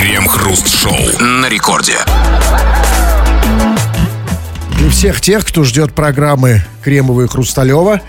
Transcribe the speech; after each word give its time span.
Крем-хруст-шоу 0.00 1.20
на 1.20 1.46
рекорде. 1.50 1.98
Для 4.78 4.88
всех 4.88 5.20
тех, 5.20 5.44
кто 5.44 5.62
ждет 5.62 5.92
программы 5.92 6.64
Кремовой 6.82 7.26
и 7.26 7.28
Хрусталева, 7.28 8.00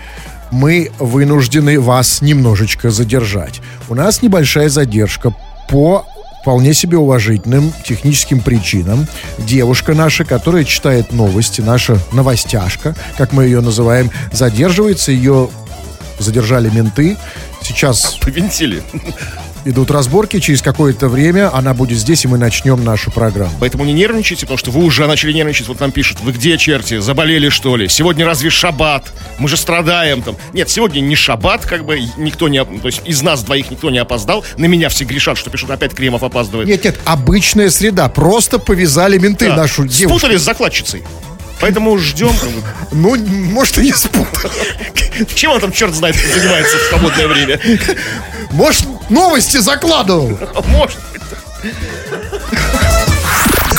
мы 0.50 0.90
вынуждены 0.98 1.78
вас 1.78 2.22
немножечко 2.22 2.90
задержать. 2.90 3.60
У 3.90 3.94
нас 3.94 4.22
небольшая 4.22 4.70
задержка 4.70 5.34
по 5.68 6.06
вполне 6.40 6.72
себе 6.72 6.96
уважительным 6.96 7.74
техническим 7.84 8.40
причинам. 8.40 9.06
Девушка 9.36 9.92
наша, 9.92 10.24
которая 10.24 10.64
читает 10.64 11.12
новости, 11.12 11.60
наша 11.60 11.98
новостяшка, 12.10 12.96
как 13.18 13.34
мы 13.34 13.44
ее 13.44 13.60
называем, 13.60 14.10
задерживается. 14.32 15.12
Ее 15.12 15.50
задержали 16.18 16.70
менты. 16.70 17.18
Сейчас 17.60 18.16
Повинтили. 18.22 18.82
Идут 19.64 19.90
разборки. 19.90 20.40
Через 20.40 20.62
какое-то 20.62 21.08
время 21.08 21.54
она 21.54 21.74
будет 21.74 21.98
здесь, 21.98 22.24
и 22.24 22.28
мы 22.28 22.38
начнем 22.38 22.82
нашу 22.84 23.10
программу. 23.10 23.52
Поэтому 23.60 23.84
не 23.84 23.92
нервничайте, 23.92 24.42
потому 24.46 24.58
что 24.58 24.70
вы 24.70 24.84
уже 24.84 25.06
начали 25.06 25.32
нервничать. 25.32 25.68
Вот 25.68 25.80
нам 25.80 25.92
пишут, 25.92 26.20
вы 26.20 26.32
где, 26.32 26.58
черти, 26.58 26.98
заболели 26.98 27.48
что 27.48 27.76
ли? 27.76 27.88
Сегодня 27.88 28.24
разве 28.26 28.50
шаббат? 28.50 29.12
Мы 29.38 29.48
же 29.48 29.56
страдаем 29.56 30.22
там. 30.22 30.36
Нет, 30.52 30.70
сегодня 30.70 31.00
не 31.00 31.14
шаббат, 31.16 31.66
как 31.66 31.84
бы 31.84 32.00
никто 32.16 32.48
не... 32.48 32.64
То 32.64 32.86
есть 32.86 33.02
из 33.04 33.22
нас 33.22 33.42
двоих 33.42 33.70
никто 33.70 33.90
не 33.90 33.98
опоздал. 33.98 34.44
На 34.56 34.66
меня 34.66 34.88
все 34.88 35.04
грешат, 35.04 35.38
что 35.38 35.50
пишут, 35.50 35.70
опять 35.70 35.94
Кремов 35.94 36.22
опаздывает. 36.22 36.68
Нет, 36.68 36.84
нет, 36.84 36.98
обычная 37.04 37.70
среда. 37.70 38.08
Просто 38.08 38.58
повязали 38.58 39.18
менты 39.18 39.48
Да. 39.48 39.56
нашу 39.56 39.86
девушку. 39.86 40.18
Спутали 40.18 40.36
с 40.36 40.42
закладчицей. 40.42 41.02
Поэтому 41.60 41.96
ждем. 41.96 42.32
Ну, 42.90 43.16
может, 43.16 43.78
и 43.78 43.82
не 43.82 43.92
спутали. 43.92 44.52
Чем 45.34 45.52
он 45.52 45.60
там, 45.60 45.72
черт 45.72 45.94
знает, 45.94 46.16
занимается 46.16 46.76
в 46.76 46.80
свободное 46.88 47.28
время? 47.28 47.60
Может, 48.50 48.86
новости 49.12 49.58
закладывал. 49.58 50.38
Может. 50.66 50.98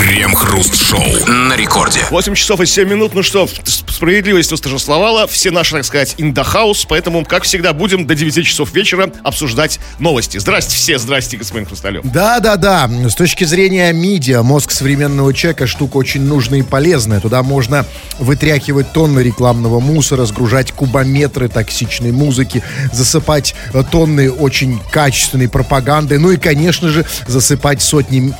Крем-хруст-шоу 0.03 1.27
на 1.27 1.55
рекорде. 1.55 2.01
8 2.09 2.35
часов 2.35 2.59
и 2.59 2.65
7 2.65 2.89
минут. 2.89 3.15
Ну 3.15 3.23
что, 3.23 3.47
справедливость 3.87 4.51
восторжествовала. 4.51 5.27
Все 5.27 5.49
наши, 5.49 5.71
так 5.71 5.85
сказать, 5.85 6.15
house. 6.19 6.85
Поэтому, 6.89 7.23
как 7.23 7.43
всегда, 7.43 7.71
будем 7.71 8.05
до 8.05 8.13
9 8.13 8.45
часов 8.45 8.73
вечера 8.73 9.09
обсуждать 9.23 9.79
новости. 9.99 10.39
Здрасте 10.39 10.75
все, 10.75 10.99
здрасте, 10.99 11.37
господин 11.37 11.65
Хрусталев. 11.65 12.03
Да, 12.03 12.41
да, 12.41 12.57
да. 12.57 12.89
С 13.07 13.15
точки 13.15 13.45
зрения 13.45 13.93
медиа, 13.93 14.43
мозг 14.43 14.71
современного 14.71 15.33
человека 15.33 15.67
штука 15.67 15.95
очень 15.95 16.23
нужная 16.23 16.59
и 16.59 16.63
полезная. 16.63 17.21
Туда 17.21 17.41
можно 17.41 17.85
вытряхивать 18.19 18.91
тонны 18.91 19.21
рекламного 19.21 19.79
мусора, 19.79 20.25
сгружать 20.25 20.73
кубометры 20.73 21.47
токсичной 21.47 22.11
музыки, 22.11 22.61
засыпать 22.91 23.55
э, 23.73 23.81
тонны 23.89 24.29
очень 24.29 24.81
качественной 24.91 25.47
пропаганды, 25.47 26.19
ну 26.19 26.31
и, 26.31 26.35
конечно 26.35 26.89
же, 26.89 27.05
засыпать 27.25 27.81
сотни 27.81 28.33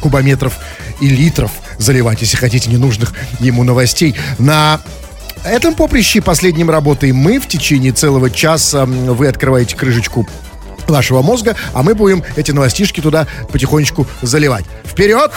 кубометров 0.00 0.58
и 1.00 1.08
литров, 1.08 1.50
заливать, 1.78 2.20
если 2.22 2.36
хотите, 2.36 2.70
ненужных 2.70 3.12
ему 3.40 3.64
новостей. 3.64 4.14
На 4.38 4.80
этом 5.44 5.74
поприще 5.74 6.20
последним 6.20 6.70
работаем 6.70 7.16
мы. 7.16 7.38
В 7.38 7.46
течение 7.46 7.92
целого 7.92 8.30
часа 8.30 8.86
вы 8.86 9.28
открываете 9.28 9.76
крышечку 9.76 10.26
вашего 10.88 11.22
мозга, 11.22 11.56
а 11.72 11.82
мы 11.82 11.94
будем 11.94 12.22
эти 12.36 12.52
новостишки 12.52 13.00
туда 13.00 13.26
потихонечку 13.52 14.06
заливать. 14.22 14.64
Вперед! 14.84 15.30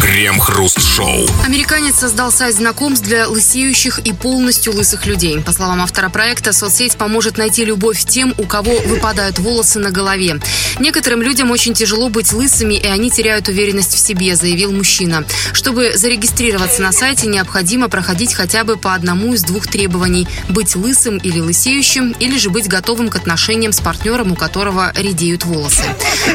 Крем-хруст-шоу. 0.00 1.26
Американец 1.44 1.96
создал 1.96 2.32
сайт 2.32 2.56
знакомств 2.56 3.04
для 3.04 3.28
лысеющих 3.28 4.00
и 4.00 4.12
полностью 4.12 4.74
лысых 4.74 5.06
людей. 5.06 5.40
По 5.40 5.52
словам 5.52 5.82
автора 5.82 6.08
проекта, 6.08 6.52
соцсеть 6.52 6.96
поможет 6.96 7.38
найти 7.38 7.64
любовь 7.64 8.04
тем, 8.04 8.34
у 8.38 8.44
кого 8.44 8.72
выпадают 8.86 9.38
волосы 9.38 9.78
на 9.78 9.90
голове. 9.90 10.40
Некоторым 10.78 11.22
людям 11.22 11.50
очень 11.50 11.74
тяжело 11.74 12.08
быть 12.08 12.32
лысыми, 12.32 12.74
и 12.74 12.86
они 12.86 13.10
теряют 13.10 13.48
уверенность 13.48 13.94
в 13.94 13.98
себе, 13.98 14.36
заявил 14.36 14.72
мужчина. 14.72 15.24
Чтобы 15.52 15.92
зарегистрироваться 15.96 16.82
на 16.82 16.92
сайте, 16.92 17.26
необходимо 17.26 17.88
проходить 17.88 18.34
хотя 18.34 18.64
бы 18.64 18.76
по 18.76 18.94
одному 18.94 19.34
из 19.34 19.42
двух 19.42 19.66
требований– 19.66 20.26
быть 20.48 20.76
лысым 20.76 21.18
или 21.18 21.40
лысеющим, 21.40 22.12
или 22.18 22.36
же 22.38 22.50
быть 22.50 22.68
готовым 22.68 23.08
к 23.08 23.16
отношениям 23.16 23.72
с 23.72 23.80
партнером, 23.80 24.32
у 24.32 24.36
которого 24.36 24.92
редеют 24.96 25.44
волосы. 25.44 25.82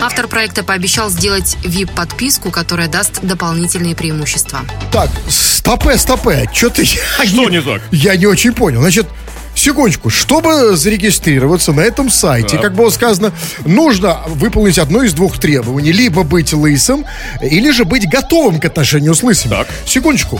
Автор 0.01 0.27
проекта 0.27 0.63
пообещал 0.63 1.09
сделать 1.09 1.57
VIP-подписку, 1.63 2.51
которая 2.51 2.87
даст 2.87 3.21
дополнительные 3.21 3.95
преимущества. 3.95 4.61
Так, 4.91 5.09
стопе, 5.29 5.97
стопе, 5.97 6.49
что-то 6.53 6.81
я... 6.81 7.25
Что 7.25 7.49
не 7.49 7.61
так? 7.61 7.81
Я 7.91 8.15
не 8.15 8.25
очень 8.25 8.53
понял. 8.53 8.81
Значит, 8.81 9.07
секундочку, 9.55 10.09
чтобы 10.09 10.75
зарегистрироваться 10.75 11.73
на 11.73 11.81
этом 11.81 12.09
сайте, 12.09 12.57
как 12.57 12.75
было 12.75 12.89
сказано, 12.89 13.33
нужно 13.65 14.21
выполнить 14.27 14.79
одно 14.79 15.03
из 15.03 15.13
двух 15.13 15.37
требований. 15.37 15.91
Либо 15.91 16.23
быть 16.23 16.53
лысым, 16.53 17.05
или 17.41 17.71
же 17.71 17.85
быть 17.85 18.09
готовым 18.09 18.59
к 18.59 18.65
отношению 18.65 19.15
с 19.15 19.23
лысыми. 19.23 19.51
Так. 19.51 19.67
Секундочку. 19.85 20.39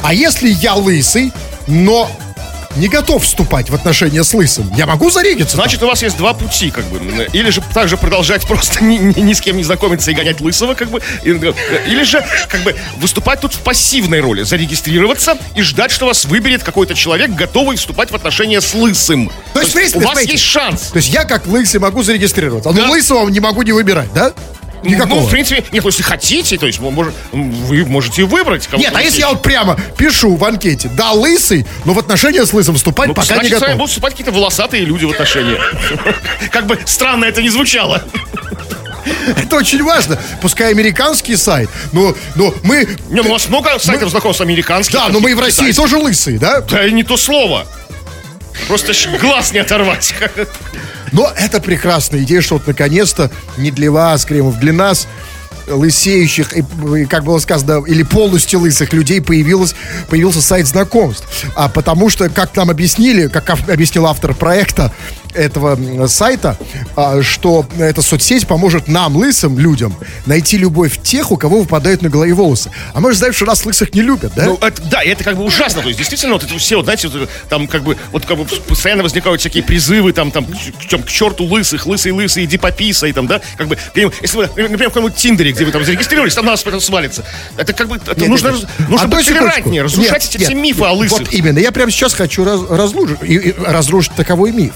А 0.00 0.12
если 0.12 0.48
я 0.48 0.74
лысый, 0.74 1.32
но 1.66 2.10
не 2.76 2.88
готов 2.88 3.22
вступать 3.24 3.70
в 3.70 3.74
отношения 3.74 4.24
с 4.24 4.34
лысым, 4.34 4.72
я 4.76 4.86
могу 4.86 5.10
зарегиться? 5.10 5.56
Значит, 5.56 5.82
у 5.82 5.86
вас 5.86 6.02
есть 6.02 6.16
два 6.16 6.34
пути, 6.34 6.70
как 6.70 6.84
бы. 6.86 6.98
Или 7.32 7.50
же 7.50 7.62
также 7.72 7.96
продолжать 7.96 8.46
просто 8.46 8.82
ни, 8.84 8.96
ни- 8.96 9.20
ни 9.20 9.32
с 9.32 9.40
кем 9.40 9.56
не 9.56 9.64
знакомиться 9.64 10.10
и 10.10 10.14
гонять 10.14 10.40
лысого, 10.40 10.74
как 10.74 10.90
бы. 10.90 11.00
И- 11.22 11.30
Или 11.30 12.02
же, 12.04 12.24
как 12.48 12.62
бы, 12.62 12.74
выступать 12.98 13.40
тут 13.40 13.54
в 13.54 13.58
пассивной 13.60 14.20
роли. 14.20 14.42
Зарегистрироваться 14.42 15.36
и 15.54 15.62
ждать, 15.62 15.90
что 15.90 16.06
вас 16.06 16.24
выберет 16.24 16.62
какой-то 16.62 16.94
человек, 16.94 17.30
готовый 17.30 17.76
вступать 17.76 18.10
в 18.10 18.14
отношения 18.14 18.60
с 18.60 18.74
лысым. 18.74 19.30
То 19.52 19.60
есть, 19.60 19.72
в 19.72 19.74
принципе, 19.74 19.98
у 20.00 20.02
вас 20.02 20.12
смотрите. 20.12 20.32
есть 20.32 20.44
шанс. 20.44 20.80
То 20.90 20.96
есть 20.98 21.08
я 21.10 21.24
как 21.24 21.46
лысый 21.46 21.80
могу 21.80 22.02
зарегистрироваться, 22.02 22.70
но 22.70 22.82
Да. 22.82 22.90
лысого 22.90 23.28
не 23.28 23.40
могу 23.40 23.62
не 23.62 23.72
выбирать, 23.72 24.12
да? 24.12 24.32
Никакого. 24.84 25.20
Ну, 25.20 25.26
в 25.26 25.30
принципе, 25.30 25.64
нет, 25.72 25.82
ну, 25.84 25.88
если 25.90 26.02
хотите, 26.02 26.58
то 26.58 26.66
есть 26.66 26.78
вы, 26.78 26.88
мож- 26.90 27.12
вы 27.32 27.84
можете 27.86 28.24
выбрать 28.24 28.66
кого-то. 28.66 28.88
Нет, 28.88 28.94
а 28.96 29.02
если 29.02 29.20
я 29.20 29.30
вот 29.30 29.42
прямо 29.42 29.78
пишу 29.96 30.36
в 30.36 30.44
анкете, 30.44 30.88
да, 30.94 31.12
лысый, 31.12 31.66
но 31.84 31.92
в 31.94 31.98
отношения 31.98 32.44
с 32.46 32.52
лысым 32.52 32.76
вступать 32.76 33.08
Ну, 33.08 33.14
пока 33.14 33.34
не 33.34 33.40
значит, 33.40 33.52
вами 33.52 33.60
готов. 33.60 33.76
будут 33.78 33.90
вступать 33.90 34.12
какие-то 34.12 34.32
волосатые 34.32 34.84
люди 34.84 35.04
в 35.04 35.10
отношения. 35.10 35.58
Как 36.50 36.66
бы 36.66 36.78
странно 36.86 37.24
это 37.24 37.42
не 37.42 37.48
звучало. 37.50 38.02
Это 39.36 39.56
очень 39.56 39.82
важно. 39.82 40.18
Пускай 40.40 40.70
американский 40.70 41.36
сайт, 41.36 41.68
но, 41.92 42.14
но 42.36 42.54
мы... 42.62 42.88
Не, 43.10 43.20
ну 43.20 43.28
у 43.28 43.32
вас 43.32 43.48
много 43.48 43.78
сайтов 43.78 44.08
знакомств 44.10 44.40
американских. 44.40 44.94
Да, 44.94 45.08
но 45.08 45.20
мы 45.20 45.32
и 45.32 45.34
в 45.34 45.40
России 45.40 45.56
китайских. 45.70 45.82
тоже 45.82 45.96
лысые, 45.98 46.38
да? 46.38 46.60
Да 46.62 46.86
и 46.86 46.92
не 46.92 47.02
то 47.02 47.16
слово. 47.16 47.66
Просто 48.68 48.92
глаз 49.20 49.52
не 49.52 49.58
оторвать. 49.58 50.14
Но 51.12 51.30
это 51.36 51.60
прекрасная 51.60 52.22
идея, 52.22 52.40
что 52.40 52.54
вот 52.54 52.66
наконец-то 52.66 53.30
не 53.56 53.70
для 53.70 53.90
вас, 53.90 54.24
Кремов, 54.24 54.58
для 54.58 54.72
нас 54.72 55.06
лысеющих, 55.66 56.56
и, 56.56 56.64
и, 56.98 57.06
как 57.06 57.24
было 57.24 57.38
сказано, 57.38 57.84
или 57.86 58.02
полностью 58.02 58.60
лысых 58.60 58.92
людей 58.92 59.20
появилось, 59.20 59.74
появился 60.08 60.42
сайт 60.42 60.66
знакомств. 60.66 61.26
А 61.54 61.68
потому 61.68 62.10
что, 62.10 62.28
как 62.28 62.54
нам 62.56 62.70
объяснили, 62.70 63.28
как 63.28 63.48
объяснил 63.50 64.06
автор 64.06 64.34
проекта 64.34 64.92
этого 65.34 66.06
сайта, 66.06 66.56
а, 66.96 67.22
что 67.22 67.66
эта 67.78 68.02
соцсеть 68.02 68.46
поможет 68.46 68.88
нам, 68.88 69.16
лысым 69.16 69.58
людям, 69.58 69.94
найти 70.26 70.56
любовь 70.56 71.00
тех, 71.02 71.30
у 71.32 71.36
кого 71.36 71.60
выпадают 71.60 72.02
на 72.02 72.08
голове 72.08 72.32
волосы. 72.34 72.70
А 72.92 73.00
мы 73.00 73.12
же 73.12 73.18
знаем, 73.18 73.34
что 73.34 73.44
нас 73.44 73.64
лысых 73.66 73.94
не 73.94 74.02
любят, 74.02 74.32
да? 74.34 74.44
Ну, 74.46 74.58
это, 74.60 74.80
да, 74.82 75.02
это 75.02 75.24
как 75.24 75.36
бы 75.36 75.44
ужасно. 75.44 75.82
То 75.82 75.88
есть, 75.88 75.98
действительно, 75.98 76.34
вот 76.34 76.42
это 76.44 76.56
все, 76.58 76.76
вот, 76.76 76.84
знаете, 76.84 77.08
вот, 77.08 77.28
там 77.48 77.66
как 77.66 77.82
бы, 77.82 77.96
вот 78.12 78.24
как 78.26 78.38
бы 78.38 78.44
постоянно 78.44 79.02
возникают 79.02 79.40
всякие 79.40 79.62
призывы, 79.62 80.12
там, 80.12 80.30
там, 80.30 80.44
к, 80.46 80.50
к 81.04 81.08
черту 81.08 81.44
лысых, 81.44 81.86
лысый, 81.86 82.12
лысый, 82.12 82.44
иди 82.44 82.56
пописай, 82.58 83.12
там, 83.12 83.26
да, 83.26 83.40
как 83.56 83.68
бы, 83.68 83.78
если 83.94 84.36
вы, 84.36 84.42
например, 84.56 84.90
в 84.90 84.92
каком-нибудь 84.92 85.16
Тиндере, 85.16 85.52
где 85.52 85.64
вы 85.64 85.72
там 85.72 85.84
зарегистрировались, 85.84 86.34
там 86.34 86.44
на 86.44 86.52
вас 86.52 86.62
потом 86.62 86.80
свалится. 86.80 87.24
Это 87.56 87.72
как 87.72 87.88
бы, 87.88 87.96
это 87.96 88.18
Нет, 88.20 88.28
нужно, 88.28 88.48
нет, 88.48 88.62
раз- 88.62 88.88
нужно 88.88 89.04
одну 89.04 89.16
быть 89.16 89.26
толерантнее, 89.26 89.82
разрушать 89.82 90.24
Нет, 90.34 90.42
эти 90.42 90.52
нет. 90.52 90.62
мифы 90.62 90.84
о 90.84 90.92
лысых. 90.92 91.18
Вот 91.20 91.32
именно. 91.32 91.58
Я 91.58 91.72
прямо 91.72 91.90
сейчас 91.90 92.14
хочу 92.14 92.44
раз- 92.44 92.60
разлужить, 92.68 93.18
и- 93.22 93.34
и 93.34 93.54
разрушить 93.58 94.14
таковой 94.14 94.52
миф. 94.52 94.74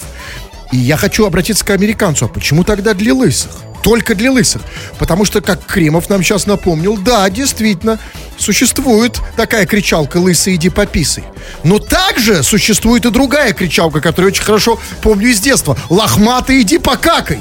И 0.73 0.77
я 0.77 0.97
хочу 0.97 1.25
обратиться 1.27 1.65
к 1.65 1.71
американцу. 1.71 2.27
А 2.27 2.29
почему 2.29 2.65
тогда 2.65 2.95
для 2.95 3.15
лысых? 3.15 3.68
Только 3.83 4.15
для 4.15 4.31
лысых. 4.33 4.63
Потому 4.99 5.25
что, 5.25 5.41
как 5.41 5.65
Кремов 5.65 6.09
нам 6.09 6.23
сейчас 6.23 6.47
напомнил, 6.47 6.97
да, 6.97 7.29
действительно, 7.31 7.99
существует 8.37 9.21
такая 9.37 9.67
кричалка 9.67 10.19
«Лысый, 10.19 10.57
иди 10.57 10.69
пописай». 10.69 11.25
Но 11.65 11.79
также 11.79 12.43
существует 12.43 13.07
и 13.07 13.11
другая 13.11 13.53
кричалка, 13.53 14.01
которую 14.01 14.33
очень 14.33 14.43
хорошо 14.43 14.79
помню 15.03 15.29
из 15.29 15.41
детства. 15.41 15.77
«Лохматый, 15.89 16.61
иди 16.63 16.79
покакай». 16.79 17.39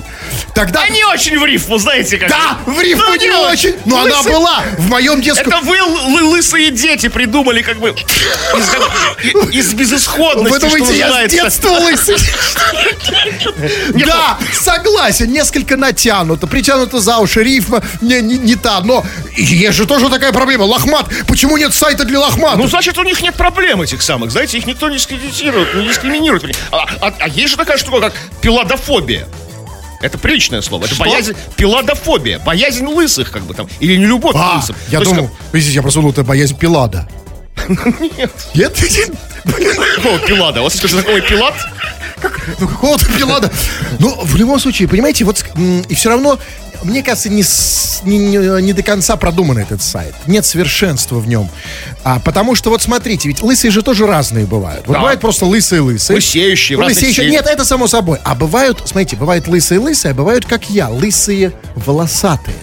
Тогда... 0.53 0.81
А 0.81 0.89
не 0.89 1.03
очень 1.05 1.37
в 1.39 1.45
рифму, 1.45 1.77
знаете, 1.77 2.17
как 2.17 2.29
Да, 2.29 2.57
в 2.65 2.79
рифму 2.81 3.03
Ну, 3.07 3.15
не 3.15 3.29
очень, 3.31 3.75
но 3.85 4.01
она 4.01 4.21
Лысый- 4.21 4.31
была 4.31 4.63
в 4.77 4.89
моем 4.89 5.21
детском... 5.21 5.47
Это 5.47 5.61
вы, 5.61 5.77
лы- 5.77 6.23
лысые 6.23 6.71
дети, 6.71 7.07
придумали 7.09 7.61
как 7.61 7.79
бы 7.79 7.89
из, 9.23 9.49
из 9.53 9.73
безысходности, 9.73 10.53
Вы 10.53 10.59
думаете, 10.59 10.97
я 10.97 11.27
с 11.27 11.31
детства 11.31 11.69
лысый? 11.69 12.15
Да, 14.05 14.37
согласен, 14.53 15.31
несколько 15.31 15.75
натянуто, 16.27 16.47
притянуто 16.47 16.99
за 16.99 17.17
уши, 17.19 17.43
рифма 17.43 17.81
не, 18.01 18.21
не, 18.21 18.37
не 18.37 18.55
та, 18.55 18.81
но 18.81 19.05
есть 19.35 19.77
же 19.77 19.85
тоже 19.85 20.09
такая 20.09 20.31
проблема, 20.31 20.63
лохмат, 20.63 21.07
почему 21.27 21.57
нет 21.57 21.73
сайта 21.73 22.03
для 22.05 22.19
лохматов? 22.19 22.59
Ну, 22.59 22.67
значит, 22.67 22.97
у 22.97 23.03
них 23.03 23.21
нет 23.21 23.35
проблем 23.35 23.81
этих 23.81 24.01
самых, 24.01 24.31
знаете, 24.31 24.57
их 24.57 24.65
никто 24.65 24.89
не 24.89 24.97
дискредитирует, 24.97 25.73
не 25.75 25.87
дискриминирует. 25.87 26.55
А, 26.71 26.85
а- 27.01 27.13
а 27.19 27.27
есть 27.29 27.49
же 27.49 27.57
такая 27.57 27.77
штука, 27.77 27.99
как 28.01 28.13
пиладофобия. 28.41 29.27
Это 29.99 30.19
приличное 30.19 30.61
слово. 30.61 30.85
Это 30.85 30.93
Что? 30.93 31.05
боязнь, 31.05 31.33
пиладофобия, 31.55 32.37
боязнь 32.39 32.85
лысых, 32.85 33.31
как 33.31 33.41
бы 33.43 33.55
там, 33.55 33.67
или 33.79 33.95
не 33.95 34.05
любовь 34.05 34.33
к 34.33 34.37
А, 34.39 34.57
лысым. 34.57 34.75
я 34.89 34.99
То 34.99 35.03
есть, 35.05 35.15
думал, 35.15 35.31
подождите, 35.51 35.75
я 35.75 35.81
просто 35.81 35.99
думал, 35.99 36.11
это 36.11 36.23
боязнь 36.23 36.55
Пилада. 36.55 37.07
как- 37.55 37.99
Нет, 37.99 38.31
Нет? 38.53 38.77
какого 39.95 40.19
пилада? 40.19 40.61
У 40.61 40.65
вас 40.65 40.75
есть 40.75 40.89
знакомый 40.89 41.21
пилат? 41.21 41.55
Ну, 42.59 42.67
какого-то 42.67 43.05
Пилада. 43.17 43.51
Ну, 43.99 44.17
в 44.23 44.35
любом 44.35 44.59
случае, 44.59 44.87
понимаете, 44.87 45.25
вот 45.25 45.45
и 45.89 45.93
все 45.95 46.09
равно, 46.09 46.39
мне 46.83 47.03
кажется, 47.03 47.29
не, 47.29 47.43
не, 48.03 48.61
не- 48.61 48.73
до 48.73 48.83
конца 48.83 49.15
продуман 49.17 49.57
этот 49.57 49.81
сайт. 49.81 50.13
Нет 50.27 50.45
совершенства 50.45 51.19
в 51.19 51.27
нем. 51.27 51.49
А, 52.03 52.19
потому 52.19 52.55
что, 52.55 52.69
вот 52.69 52.81
смотрите, 52.81 53.27
ведь 53.27 53.41
лысые 53.41 53.71
же 53.71 53.81
тоже 53.81 54.07
разные 54.07 54.45
бывают. 54.45 54.87
Вот 54.87 54.93
Да. 54.93 54.99
бывают 54.99 55.19
просто 55.21 55.45
лысые-лысые. 55.45 56.15
Лысеющие, 56.15 56.77
Лысеющие. 56.77 57.29
Нет, 57.29 57.45
это 57.47 57.65
само 57.65 57.87
собой. 57.87 58.19
А 58.23 58.33
бывают, 58.33 58.81
смотрите, 58.85 59.15
бывают 59.15 59.47
лысые-лысые, 59.47 60.11
а 60.11 60.15
бывают, 60.15 60.45
как 60.45 60.69
я, 60.69 60.89
лысые 60.89 61.51
волосатые. 61.75 62.57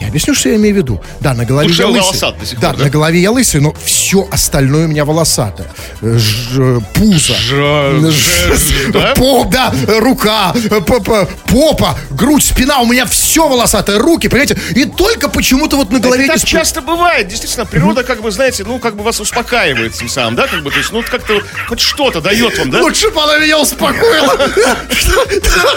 Я 0.00 0.08
объясню, 0.08 0.34
что 0.34 0.48
я 0.48 0.56
имею 0.56 0.74
в 0.74 0.78
виду. 0.78 1.00
Да, 1.20 1.34
на 1.34 1.44
голове 1.44 1.68
Слушай, 1.68 1.80
я 1.92 2.02
лысый. 2.02 2.32
до 2.38 2.46
сих 2.46 2.58
да, 2.58 2.68
пор, 2.70 2.78
да? 2.78 2.84
на 2.84 2.90
голове 2.90 3.20
я 3.20 3.30
лысый, 3.30 3.60
но 3.60 3.74
все 3.84 4.26
остальное 4.30 4.86
у 4.86 4.88
меня 4.88 5.04
волосатое. 5.04 5.68
Э, 6.00 6.16
ж- 6.16 6.80
пузо. 6.94 7.34
Ж- 7.34 8.10
Ж- 8.10 8.56
ж- 8.56 8.92
да? 8.92 9.12
Поп, 9.16 9.50
да, 9.50 9.74
рука, 9.98 10.54
п- 10.86 11.00
п- 11.00 11.28
попа, 11.46 11.98
грудь, 12.10 12.44
спина, 12.44 12.78
у 12.80 12.86
меня 12.86 13.04
все 13.04 13.46
волосатое, 13.46 13.98
руки, 13.98 14.28
понимаете? 14.28 14.58
И 14.74 14.86
только 14.86 15.28
почему-то 15.28 15.76
вот 15.76 15.90
на 15.92 15.98
голове 16.00 16.24
Это 16.24 16.32
так 16.34 16.42
сп- 16.42 16.46
часто 16.48 16.80
бывает. 16.80 17.28
Действительно, 17.28 17.66
природа, 17.66 18.02
как 18.02 18.22
бы, 18.22 18.30
знаете, 18.30 18.64
ну, 18.66 18.78
как 18.78 18.96
бы 18.96 19.02
вас 19.04 19.20
успокаивает 19.20 19.92
тем 19.92 20.08
самым, 20.08 20.34
да, 20.34 20.46
как 20.46 20.62
бы, 20.62 20.70
то 20.70 20.78
есть, 20.78 20.92
ну, 20.92 21.02
как-то 21.02 21.42
хоть 21.68 21.80
что-то 21.80 22.22
дает 22.22 22.58
вам, 22.58 22.70
да? 22.70 22.80
Лучше 22.80 23.10
бы 23.10 23.22
она 23.22 23.38
меня 23.38 23.58
успокоила. 23.60 24.32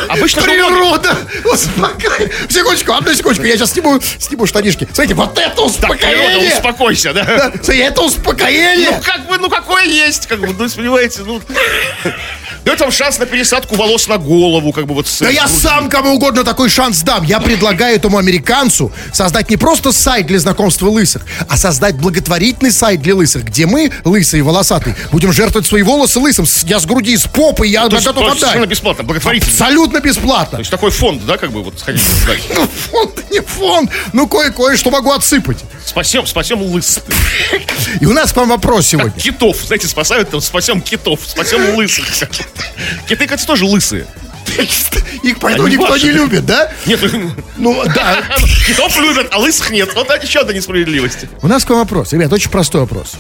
Обычно 0.09 0.41
Природа 0.43 1.15
успокаивает. 1.43 2.31
Секундочку, 2.49 2.93
одну 2.93 3.13
секундочку, 3.13 3.45
я 3.45 3.57
сейчас 3.57 3.71
сниму, 3.71 3.99
сниму 4.19 4.45
штанишки. 4.45 4.86
Смотрите, 4.86 5.13
вот 5.15 5.38
это 5.38 5.50
Так, 5.56 5.65
успокоение. 5.65 6.54
успокойся, 6.54 7.13
да? 7.13 7.24
Да, 7.24 7.74
это 7.74 8.01
успокоение. 8.01 8.92
Ну, 8.92 9.01
как 9.04 9.27
бы, 9.27 9.38
ну, 9.38 9.50
какое 9.50 9.86
есть, 9.86 10.27
как 10.27 10.39
бы, 10.39 10.48
ну, 10.48 10.69
понимаете, 10.69 11.21
ну... 11.25 11.42
Дает 12.65 12.80
вам 12.80 12.92
шанс 12.92 13.19
на 13.19 13.25
пересадку 13.25 13.75
волос 13.75 14.07
на 14.07 14.18
голову, 14.18 14.71
как 14.71 14.86
бы, 14.88 14.94
вот... 14.95 15.07
с- 15.07 15.19
Да 15.19 15.30
я 15.30 15.48
сам 15.48 15.89
кому 15.89 16.13
угодно 16.15 16.44
такой 16.44 16.69
шанс 16.69 17.01
дам. 17.01 17.24
Я 17.25 17.39
предлагаю 17.39 17.95
этому 17.95 18.18
американцу 18.18 18.92
создать 19.12 19.50
не 19.50 19.57
просто 19.57 19.92
сайт 19.92 20.27
для 20.27 20.39
знакомства 20.39 20.88
лысых, 20.88 21.24
а 21.50 21.57
создать 21.57 21.95
благотворительный 21.95 22.71
сайт 22.71 23.01
для 23.01 23.15
лысых, 23.15 23.44
где 23.45 23.65
мы, 23.65 23.92
лысые 24.06 24.39
и 24.39 24.42
волосатые, 24.42 24.95
будем 25.12 25.33
жертвовать 25.33 25.68
свои 25.68 25.81
волосы 25.83 26.19
лысым. 26.19 26.45
Я 26.65 26.80
с 26.80 26.86
груди, 26.86 27.18
с 27.18 27.24
попы, 27.27 27.68
я 27.68 27.83
То 27.89 27.98
готов 27.98 28.04
то 28.15 28.21
есть 28.21 28.39
совершенно 28.39 28.51
отдать. 28.63 28.69
бесплатно, 28.69 29.04
благотворительно. 29.04 29.51
Абсолютно 29.51 30.00
бесплатно. 30.00 30.51
То 30.57 30.59
есть 30.59 30.71
такой 30.71 30.92
фонд, 30.92 31.25
да, 31.25 31.38
как 31.38 31.51
бы, 31.51 31.63
вот, 31.63 31.80
сходить. 31.80 32.01
Ну, 32.56 32.68
фонд, 32.92 33.24
не 33.31 33.42
фонд. 33.42 33.92
Ну, 34.13 34.27
кое-кое, 34.27 34.77
что 34.77 34.89
могу 34.89 35.12
отсыпать. 35.12 35.57
Спасем, 35.86 36.25
спасем 36.25 36.62
лысых. 36.62 37.04
И 38.00 38.06
у 38.06 38.13
нас 38.13 38.31
к 38.31 38.38
вам 38.38 38.50
вопрос 38.50 38.88
сегодня. 38.88 39.12
Китов, 39.19 39.57
знаете, 39.66 39.88
спасают, 39.88 40.30
спасем 40.44 40.81
китов, 40.81 41.19
спасем 41.25 41.75
лысых. 41.75 42.06
Киты, 43.07 43.25
кстати, 43.25 43.45
тоже 43.45 43.65
лысые. 43.65 44.05
Их 45.23 45.39
поэтому 45.39 45.67
Они 45.67 45.75
никто 45.77 45.89
ваши. 45.89 46.05
не 46.05 46.11
любит, 46.11 46.45
да? 46.45 46.69
Нет, 46.85 47.00
Ну, 47.57 47.81
да. 47.95 48.21
китов 48.67 48.95
любят, 49.00 49.27
а 49.31 49.39
лысых 49.39 49.71
нет. 49.71 49.89
Вот 49.95 50.07
еще 50.23 50.39
одна 50.41 50.53
несправедливость. 50.53 51.25
У 51.41 51.47
нас 51.47 51.63
к 51.65 51.69
вам 51.69 51.79
вопрос. 51.79 52.11
Ребят, 52.13 52.31
очень 52.33 52.50
простой 52.50 52.81
вопрос. 52.81 53.13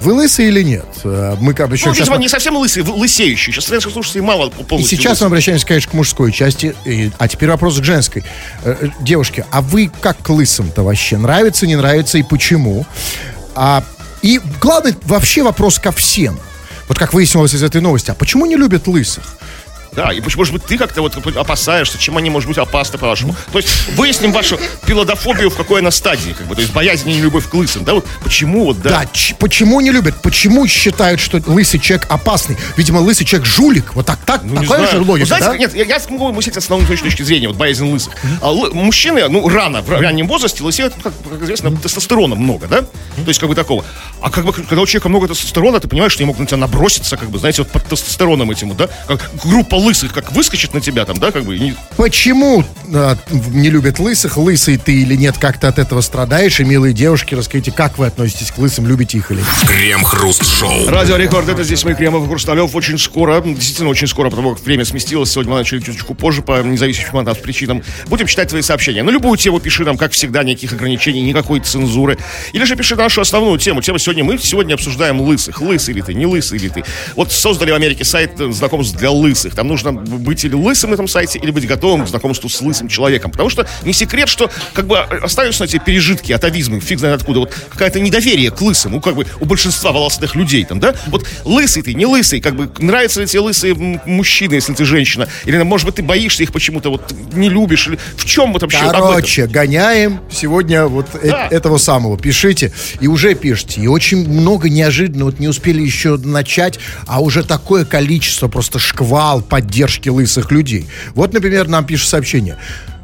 Вы 0.00 0.14
лысые 0.14 0.48
или 0.48 0.62
нет? 0.62 0.86
Э, 1.04 1.36
Мы 1.40 1.52
как 1.52 1.68
бы 1.68 1.74
еще 1.76 1.88
Ну, 1.88 1.94
сейчас... 1.94 2.08
не 2.18 2.28
совсем 2.28 2.56
лысые, 2.56 2.84
в- 2.84 2.96
лысеющие. 2.96 3.52
Сейчас 3.52 3.68
наших 3.68 3.92
слушателей 3.92 4.22
мало 4.22 4.46
И 4.58 4.64
полностью 4.64 4.96
сейчас 4.96 5.08
мы 5.08 5.10
лысых. 5.12 5.26
обращаемся, 5.26 5.66
конечно, 5.66 5.90
к 5.90 5.94
мужской 5.94 6.32
части. 6.32 6.74
И- 6.86 7.10
а 7.18 7.28
теперь 7.28 7.50
вопрос 7.50 7.78
к 7.78 7.84
женской. 7.84 8.24
Э, 8.64 8.76
э, 8.80 8.88
Девушки, 9.02 9.44
а 9.50 9.60
вы 9.60 9.90
как 10.00 10.16
к 10.22 10.30
лысым-то 10.30 10.82
вообще? 10.84 11.18
Нравится, 11.18 11.66
не 11.66 11.76
нравится 11.76 12.16
и 12.16 12.22
почему? 12.22 12.86
А, 13.54 13.84
и 14.22 14.40
главный 14.58 14.94
вообще 15.02 15.42
вопрос 15.42 15.78
ко 15.78 15.92
всем. 15.92 16.40
Вот 16.90 16.98
как 16.98 17.14
выяснилось 17.14 17.54
из 17.54 17.62
этой 17.62 17.80
новости. 17.80 18.10
А 18.10 18.14
почему 18.16 18.46
не 18.46 18.56
любят 18.56 18.88
лысых? 18.88 19.36
Да, 19.92 20.12
и 20.12 20.20
почему, 20.20 20.40
может 20.40 20.54
быть, 20.54 20.64
ты 20.64 20.78
как-то 20.78 21.02
вот 21.02 21.16
опасаешься, 21.36 21.98
чем 21.98 22.16
они, 22.16 22.30
может 22.30 22.48
быть, 22.48 22.58
опасны, 22.58 22.98
по-вашему. 22.98 23.34
То 23.52 23.58
есть 23.58 23.68
выясним 23.96 24.32
вашу 24.32 24.58
пилодофобию, 24.86 25.50
в 25.50 25.56
какой 25.56 25.80
она 25.80 25.90
стадии, 25.90 26.32
как 26.32 26.46
бы, 26.46 26.54
то 26.54 26.60
есть 26.60 26.72
боязнь 26.72 27.08
и 27.10 27.16
нелюбовь 27.16 27.48
к 27.48 27.54
лысым, 27.54 27.84
да, 27.84 27.94
вот 27.94 28.06
почему 28.22 28.64
вот, 28.66 28.80
да. 28.80 28.90
Да, 28.90 29.08
почему 29.38 29.80
не 29.80 29.90
любят? 29.90 30.14
Почему 30.22 30.66
считают, 30.66 31.20
что 31.20 31.42
лысый 31.46 31.80
человек 31.80 32.06
опасный? 32.10 32.56
Видимо, 32.76 32.98
лысый 32.98 33.26
человек 33.26 33.46
жулик. 33.48 33.94
Вот 33.94 34.06
так, 34.06 34.18
так, 34.24 34.42
Ну, 34.44 34.60
не 34.60 34.66
такая 34.66 34.86
же 34.90 34.98
Ну, 34.98 35.04
логика, 35.04 35.26
знаете, 35.26 35.46
да? 35.48 35.56
нет, 35.58 35.74
я, 35.74 35.84
я 35.84 36.00
могу 36.08 36.32
мыслить 36.32 36.56
основной 36.56 36.86
точки 36.96 37.22
зрения, 37.22 37.48
вот 37.48 37.56
боязнь 37.56 37.84
лысых. 37.90 38.12
А 38.40 38.52
лы- 38.52 38.72
мужчины, 38.72 39.28
ну, 39.28 39.48
рано, 39.48 39.82
в 39.82 39.90
раннем 39.90 40.26
возрасте 40.28 40.62
лысеют, 40.62 40.94
ну, 40.96 41.02
как, 41.02 41.12
как 41.28 41.42
известно, 41.42 41.76
тестостерона 41.76 42.34
много, 42.34 42.66
да? 42.68 42.82
То 42.82 43.28
есть, 43.28 43.40
как 43.40 43.48
бы 43.48 43.54
такого. 43.54 43.84
А 44.22 44.30
как 44.30 44.44
бы, 44.44 44.52
когда 44.52 44.80
у 44.80 44.86
человека 44.86 45.08
много 45.08 45.28
тестостерона, 45.28 45.80
ты 45.80 45.88
понимаешь, 45.88 46.12
что 46.12 46.20
они 46.22 46.26
могут 46.26 46.40
на 46.40 46.46
тебя 46.46 46.58
наброситься, 46.58 47.16
как 47.16 47.30
бы, 47.30 47.38
знаете, 47.38 47.62
вот 47.62 47.70
под 47.72 47.86
тестостероном 47.86 48.50
этим, 48.50 48.68
вот, 48.68 48.76
да? 48.76 48.88
Как 49.06 49.30
группа 49.44 49.76
лысых, 49.80 50.12
как 50.12 50.32
выскочит 50.32 50.74
на 50.74 50.80
тебя 50.80 51.04
там, 51.04 51.18
да, 51.18 51.32
как 51.32 51.44
бы, 51.44 51.58
не- 51.58 51.74
Почему 51.96 52.64
э, 52.92 53.14
не 53.48 53.70
любят 53.70 53.98
лысых? 53.98 54.36
Лысый 54.36 54.76
ты 54.76 55.02
или 55.02 55.16
нет? 55.16 55.36
Как 55.38 55.58
ты 55.58 55.66
от 55.66 55.78
этого 55.78 56.00
страдаешь? 56.00 56.60
И, 56.60 56.64
милые 56.64 56.92
девушки, 56.94 57.34
расскажите, 57.34 57.72
как 57.72 57.98
вы 57.98 58.06
относитесь 58.06 58.50
к 58.50 58.58
лысым? 58.58 58.86
Любите 58.86 59.18
их 59.18 59.30
или 59.30 59.38
нет? 59.38 59.46
Крем-хруст-шоу. 59.66 60.88
Радио 60.88 61.16
Рекорд, 61.16 61.48
это 61.48 61.62
здесь 61.64 61.84
мы, 61.84 61.94
Кремов 61.94 62.24
и 62.24 62.28
Хрусталев. 62.28 62.74
Очень 62.74 62.98
скоро, 62.98 63.40
действительно 63.40 63.88
очень 63.90 64.06
скоро, 64.06 64.30
потому 64.30 64.54
как 64.54 64.64
время 64.64 64.84
сместилось. 64.84 65.30
Сегодня 65.30 65.52
мы 65.52 65.58
начали 65.58 65.80
чуточку 65.80 66.14
позже 66.14 66.42
по 66.42 66.62
независимым 66.62 67.18
от 67.18 67.26
нас 67.26 67.36
причинам. 67.38 67.82
Будем 68.06 68.26
читать 68.26 68.48
твои 68.48 68.62
сообщения. 68.62 69.02
На 69.02 69.10
любую 69.10 69.36
тему 69.36 69.60
пиши 69.60 69.84
нам, 69.84 69.96
как 69.96 70.12
всегда, 70.12 70.42
никаких 70.42 70.72
ограничений, 70.72 71.22
никакой 71.22 71.60
цензуры. 71.60 72.18
Или 72.52 72.64
же 72.64 72.76
пиши 72.76 72.96
нашу 72.96 73.20
основную 73.20 73.58
тему. 73.58 73.82
Тема 73.82 73.98
сегодня 73.98 74.24
мы 74.24 74.38
сегодня 74.38 74.74
обсуждаем 74.74 75.20
лысых. 75.20 75.60
Лысый 75.60 75.94
ли 75.94 76.02
ты, 76.02 76.14
не 76.14 76.26
лысый 76.26 76.58
ли 76.58 76.68
ты. 76.68 76.84
Вот 77.16 77.32
создали 77.32 77.70
в 77.70 77.74
Америке 77.74 78.04
сайт 78.04 78.40
э, 78.40 78.50
знакомств 78.52 78.96
для 78.96 79.10
лысых. 79.10 79.54
Там 79.54 79.68
нужно 79.70 79.92
быть 79.92 80.44
или 80.44 80.54
лысым 80.54 80.90
на 80.90 80.94
этом 80.94 81.08
сайте, 81.08 81.38
или 81.38 81.50
быть 81.50 81.66
готовым 81.66 82.04
к 82.04 82.08
знакомству 82.08 82.48
с 82.48 82.60
лысым 82.60 82.88
человеком. 82.88 83.30
Потому 83.30 83.48
что 83.50 83.66
не 83.82 83.92
секрет, 83.92 84.28
что 84.28 84.50
как 84.74 84.86
бы 84.86 84.96
э, 84.96 85.18
остаются 85.22 85.66
тебе 85.66 85.80
пережитки, 85.80 86.32
атовизмы, 86.32 86.80
фиг 86.80 86.98
знает 86.98 87.20
откуда. 87.20 87.40
Вот 87.40 87.54
какая-то 87.70 88.00
недоверие 88.00 88.50
к 88.50 88.60
лысым, 88.60 88.92
ну 88.92 89.00
как 89.00 89.14
бы 89.14 89.26
у 89.40 89.44
большинства 89.44 89.92
волосатых 89.92 90.34
людей 90.34 90.64
там, 90.64 90.80
да? 90.80 90.94
Вот 91.06 91.26
лысый 91.44 91.82
ты, 91.82 91.94
не 91.94 92.06
лысый, 92.06 92.40
как 92.40 92.56
бы 92.56 92.70
нравятся 92.78 93.20
ли 93.20 93.26
тебе 93.26 93.40
лысые 93.40 93.74
мужчины, 93.74 94.54
если 94.54 94.74
ты 94.74 94.84
женщина? 94.84 95.28
Или, 95.44 95.62
может 95.62 95.86
быть, 95.86 95.94
ты 95.96 96.02
боишься 96.02 96.42
их 96.42 96.52
почему-то, 96.52 96.90
вот 96.90 97.14
не 97.32 97.48
любишь? 97.48 97.86
Или 97.88 97.98
в 98.16 98.24
чем 98.24 98.52
вот 98.52 98.62
вообще? 98.62 98.78
Короче, 98.90 99.46
гоняем 99.46 100.20
сегодня 100.30 100.86
вот 100.86 101.06
э- 101.22 101.30
Да. 101.30 101.48
этого 101.50 101.78
самого. 101.78 102.18
Пишите. 102.18 102.72
И 103.00 103.06
уже 103.06 103.34
пишите. 103.34 103.80
И 103.80 103.86
очень 103.86 104.28
много 104.28 104.68
неожиданно. 104.68 105.26
Вот 105.26 105.38
не 105.38 105.48
успели 105.48 105.80
еще 105.80 106.16
начать, 106.16 106.78
а 107.06 107.20
уже 107.20 107.44
такое 107.44 107.84
количество, 107.84 108.48
просто 108.48 108.78
шквал 108.78 109.42
поддержки 109.60 110.08
лысых 110.08 110.50
людей. 110.50 110.86
Вот, 111.14 111.34
например, 111.34 111.68
нам 111.68 111.84
пишет 111.84 112.08
сообщение. 112.08 112.56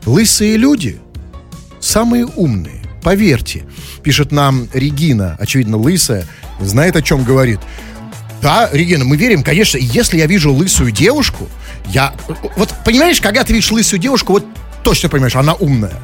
Лысые 0.07 0.57
люди 0.57 0.99
самые 1.81 2.25
умные. 2.25 2.83
Поверьте. 3.03 3.65
Пишет 4.03 4.33
нам 4.33 4.69
Регина, 4.73 5.37
очевидно, 5.39 5.77
лысая, 5.77 6.25
знает, 6.59 6.97
о 6.97 7.03
чем 7.03 7.25
говорит. 7.25 7.61
Да, 8.41 8.71
Регина, 8.73 9.05
мы 9.05 9.17
верим, 9.17 9.43
конечно, 9.43 9.77
если 9.77 10.17
я 10.17 10.27
вижу 10.27 10.53
лысую 10.53 10.93
девушку, 10.93 11.47
я... 11.89 12.15
Вот, 12.57 12.73
понимаешь, 12.85 13.21
когда 13.21 13.45
ты 13.45 13.53
видишь 13.53 13.71
лысую 13.71 14.01
девушку, 14.01 14.33
вот 14.33 14.47
точно 14.83 15.09
понимаешь, 15.11 15.37
она 15.37 15.55
умная. 15.55 15.95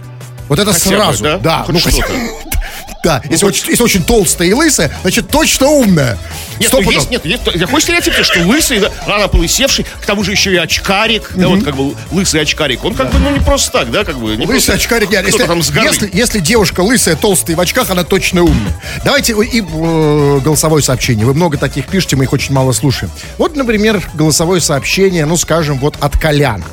Вот 0.49 0.59
это 0.59 0.73
Хотя 0.73 0.91
бы, 0.91 0.97
сразу. 0.97 1.25
да? 1.25 1.39
да 1.39 1.63
Хоть 1.65 1.75
ну, 1.75 1.81
хотя-. 1.81 2.07
Да, 3.05 3.21
если, 3.29 3.47
очень, 3.47 3.69
если 3.69 3.83
очень 3.83 4.05
толстая 4.05 4.49
и 4.49 4.53
лысая, 4.53 4.93
значит, 5.03 5.29
точно 5.29 5.67
умная. 5.67 6.19
Нет, 6.63 6.73
ну 6.73 6.91
есть, 6.91 7.11
нет, 7.11 7.25
есть, 7.25 7.45
такой 7.45 7.81
стереотип, 7.81 8.15
что 8.23 8.41
лысый, 8.41 8.81
да, 8.81 8.91
рано 9.07 9.29
полысевший, 9.29 9.85
к 9.85 10.07
тому 10.07 10.25
же 10.25 10.33
еще 10.33 10.53
и 10.53 10.57
очкарик, 10.57 11.33
да, 11.35 11.49
вот 11.49 11.65
как 11.65 11.77
бы 11.77 11.95
лысый 12.11 12.41
очкарик, 12.41 12.85
он 12.85 12.95
как 12.95 13.11
бы, 13.13 13.19
ну, 13.19 13.31
не 13.31 13.41
просто 13.41 13.73
так, 13.73 13.91
да, 13.91 14.05
как 14.05 14.19
бы. 14.19 14.37
не 14.37 14.47
Лысый 14.47 14.75
очкарик, 14.75 15.11
нет, 15.11 15.27
если, 15.27 15.45
там 15.45 15.63
с 15.63 15.71
горы. 15.71 15.87
если, 15.87 16.11
если 16.13 16.41
девушка 16.41 16.81
лысая, 16.81 17.17
толстая 17.17 17.57
в 17.57 17.61
очках, 17.61 17.91
она 17.91 18.05
точно 18.05 18.43
умная. 18.43 18.81
Давайте 19.05 19.33
и 19.33 19.61
э, 19.61 20.41
голосовое 20.41 20.83
сообщение. 20.83 21.27
Вы 21.27 21.35
много 21.35 21.59
таких 21.59 21.87
пишете, 21.87 22.17
мы 22.17 22.25
их 22.25 22.33
очень 22.33 22.55
мало 22.55 22.73
слушаем. 22.73 23.11
Вот, 23.39 23.57
например, 23.57 24.03
голосовое 24.15 24.61
сообщение, 24.61 25.27
ну, 25.27 25.37
скажем, 25.37 25.79
вот 25.79 25.97
от 26.01 26.17
Коляна. 26.19 26.65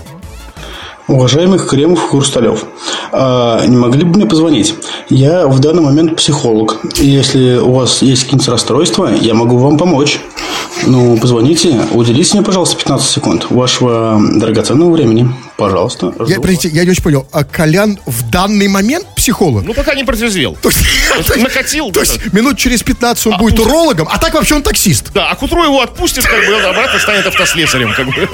Уважаемых 1.09 1.67
Кремов 1.67 2.05
и 2.05 2.07
Хрусталев, 2.07 2.65
а, 3.11 3.65
не 3.65 3.75
могли 3.75 4.03
бы 4.03 4.15
мне 4.15 4.27
позвонить? 4.27 4.75
Я 5.09 5.47
в 5.47 5.59
данный 5.59 5.81
момент 5.81 6.15
психолог. 6.15 6.79
И 6.99 7.07
если 7.07 7.57
у 7.57 7.71
вас 7.71 8.03
есть 8.03 8.23
какие-нибудь 8.23 8.47
расстройства, 8.47 9.09
я 9.13 9.33
могу 9.33 9.57
вам 9.57 9.77
помочь. 9.77 10.19
Ну, 10.85 11.17
позвоните, 11.17 11.81
уделите 11.91 12.37
мне, 12.37 12.45
пожалуйста, 12.45 12.77
15 12.77 13.09
секунд 13.09 13.47
вашего 13.49 14.21
драгоценного 14.35 14.91
времени. 14.91 15.33
Пожалуйста. 15.57 16.13
Я, 16.27 16.39
простите, 16.39 16.75
я 16.75 16.85
не 16.85 16.91
очень 16.91 17.03
понял. 17.03 17.25
А 17.31 17.43
Колян 17.43 17.97
в 18.05 18.29
данный 18.29 18.67
момент 18.67 19.05
психолог. 19.19 19.63
Ну, 19.63 19.73
пока 19.73 19.93
не 19.95 20.03
протрезвел. 20.03 20.55
То 20.61 20.69
есть- 20.69 21.37
Накатил. 21.37 21.91
То 21.91 21.99
есть 22.01 22.33
минут 22.33 22.57
через 22.57 22.81
15 22.83 23.27
он 23.27 23.37
будет 23.37 23.59
урологом, 23.59 24.07
а 24.09 24.17
так 24.17 24.33
вообще 24.33 24.55
он 24.55 24.63
таксист. 24.63 25.11
Да, 25.13 25.29
а 25.29 25.35
к 25.35 25.43
утру 25.43 25.63
его 25.63 25.81
отпустят, 25.81 26.25
как 26.25 26.45
бы, 26.45 26.55
обратно 26.61 26.99
станет 26.99 27.27
автослесарем, 27.27 27.93
как 27.93 28.07
бы. 28.07 28.29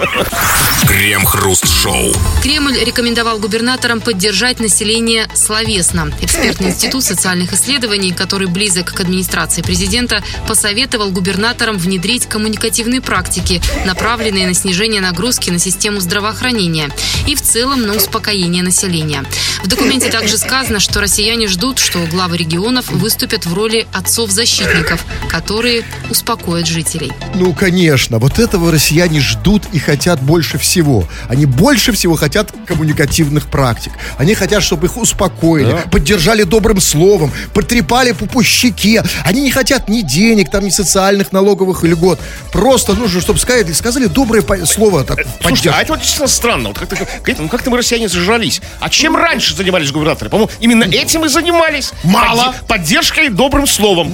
Крем-хруст-шоу. 0.88 2.14
Кремль 2.44 2.78
рекомендовал 2.84 3.40
губернаторам 3.40 4.02
поддержать 4.02 4.60
население 4.60 5.28
словесно. 5.34 6.12
Экспертный 6.22 6.70
институт 6.70 7.04
социальных 7.04 7.54
исследований, 7.54 8.12
который 8.12 8.48
близок 8.48 8.94
к 8.94 9.00
администрации 9.00 9.62
президента, 9.62 10.24
посоветовал 10.48 11.10
губернаторам 11.12 11.78
внедрить 11.78 12.28
коммуникативные 12.28 13.02
практики, 13.02 13.62
направленные 13.86 14.48
на 14.48 14.54
снижение 14.54 15.02
нагрузки 15.02 15.50
на 15.50 15.60
систему 15.60 16.00
здравоохранения 16.00 16.90
и 17.28 17.36
в 17.36 17.42
целом 17.42 17.82
на 17.88 17.96
успокоение 17.96 18.64
населения. 18.64 19.24
В 19.64 19.68
документе 19.68 20.10
также 20.10 20.38
сказано, 20.38 20.80
что 20.86 21.02
россияне 21.02 21.48
ждут, 21.48 21.80
что 21.80 22.00
главы 22.06 22.38
регионов 22.38 22.90
выступят 22.92 23.46
в 23.48 23.54
роли 23.56 23.88
отцов-защитников, 23.92 25.04
которые 25.28 25.84
успокоят 26.12 26.68
жителей. 26.68 27.12
Ну, 27.34 27.54
конечно, 27.54 28.20
вот 28.20 28.38
этого 28.38 28.72
россияне 28.72 29.20
ждут 29.20 29.64
и 29.74 29.80
хотят 29.80 30.22
больше 30.22 30.60
всего. 30.60 31.08
Они 31.28 31.46
больше 31.48 31.92
всего 31.92 32.16
хотят 32.16 32.54
коммуникативных 32.68 33.48
практик. 33.48 33.94
Они 34.18 34.36
хотят, 34.36 34.62
чтобы 34.64 34.86
их 34.86 34.96
успокоили, 34.98 35.76
поддержали 35.92 36.44
добрым 36.44 36.80
словом, 36.80 37.32
потрепали 37.54 38.12
по, 38.12 38.44
щеке. 38.44 39.04
Они 39.24 39.42
не 39.42 39.52
хотят 39.52 39.90
ни 39.90 40.02
денег, 40.02 40.52
там, 40.52 40.64
ни 40.64 40.70
социальных 40.70 41.32
налоговых 41.32 41.84
льгот. 41.84 42.20
Просто 42.52 42.94
нужно, 42.94 43.22
чтобы 43.22 43.40
сказали, 43.40 43.72
сказали 43.74 44.06
доброе 44.06 44.44
по- 44.44 44.66
слово. 44.68 45.04
Так, 45.04 45.18
Слушайте, 45.42 45.70
а 45.72 45.74
поддержку. 45.74 45.82
это 45.82 45.92
вот 45.94 46.00
действительно 46.00 46.28
странно. 46.28 46.68
Вот 46.70 46.78
как-то, 46.78 46.96
как, 46.96 47.40
ну, 47.40 47.50
как-то 47.50 47.72
мы, 47.72 47.78
россияне, 47.78 48.08
зажрались. 48.08 48.62
А 48.80 48.90
чем 48.90 49.16
раньше 49.16 49.56
занимались 49.56 49.92
губернаторы? 49.92 50.30
По-моему, 50.30 50.52
именно 50.66 50.84
этим 50.84 51.26
и 51.26 51.30
занимались. 51.30 51.92
Мало. 52.04 52.54
Подде- 52.68 52.68
поддержкой 52.68 53.30
добрым 53.30 53.68
словом. 53.68 54.12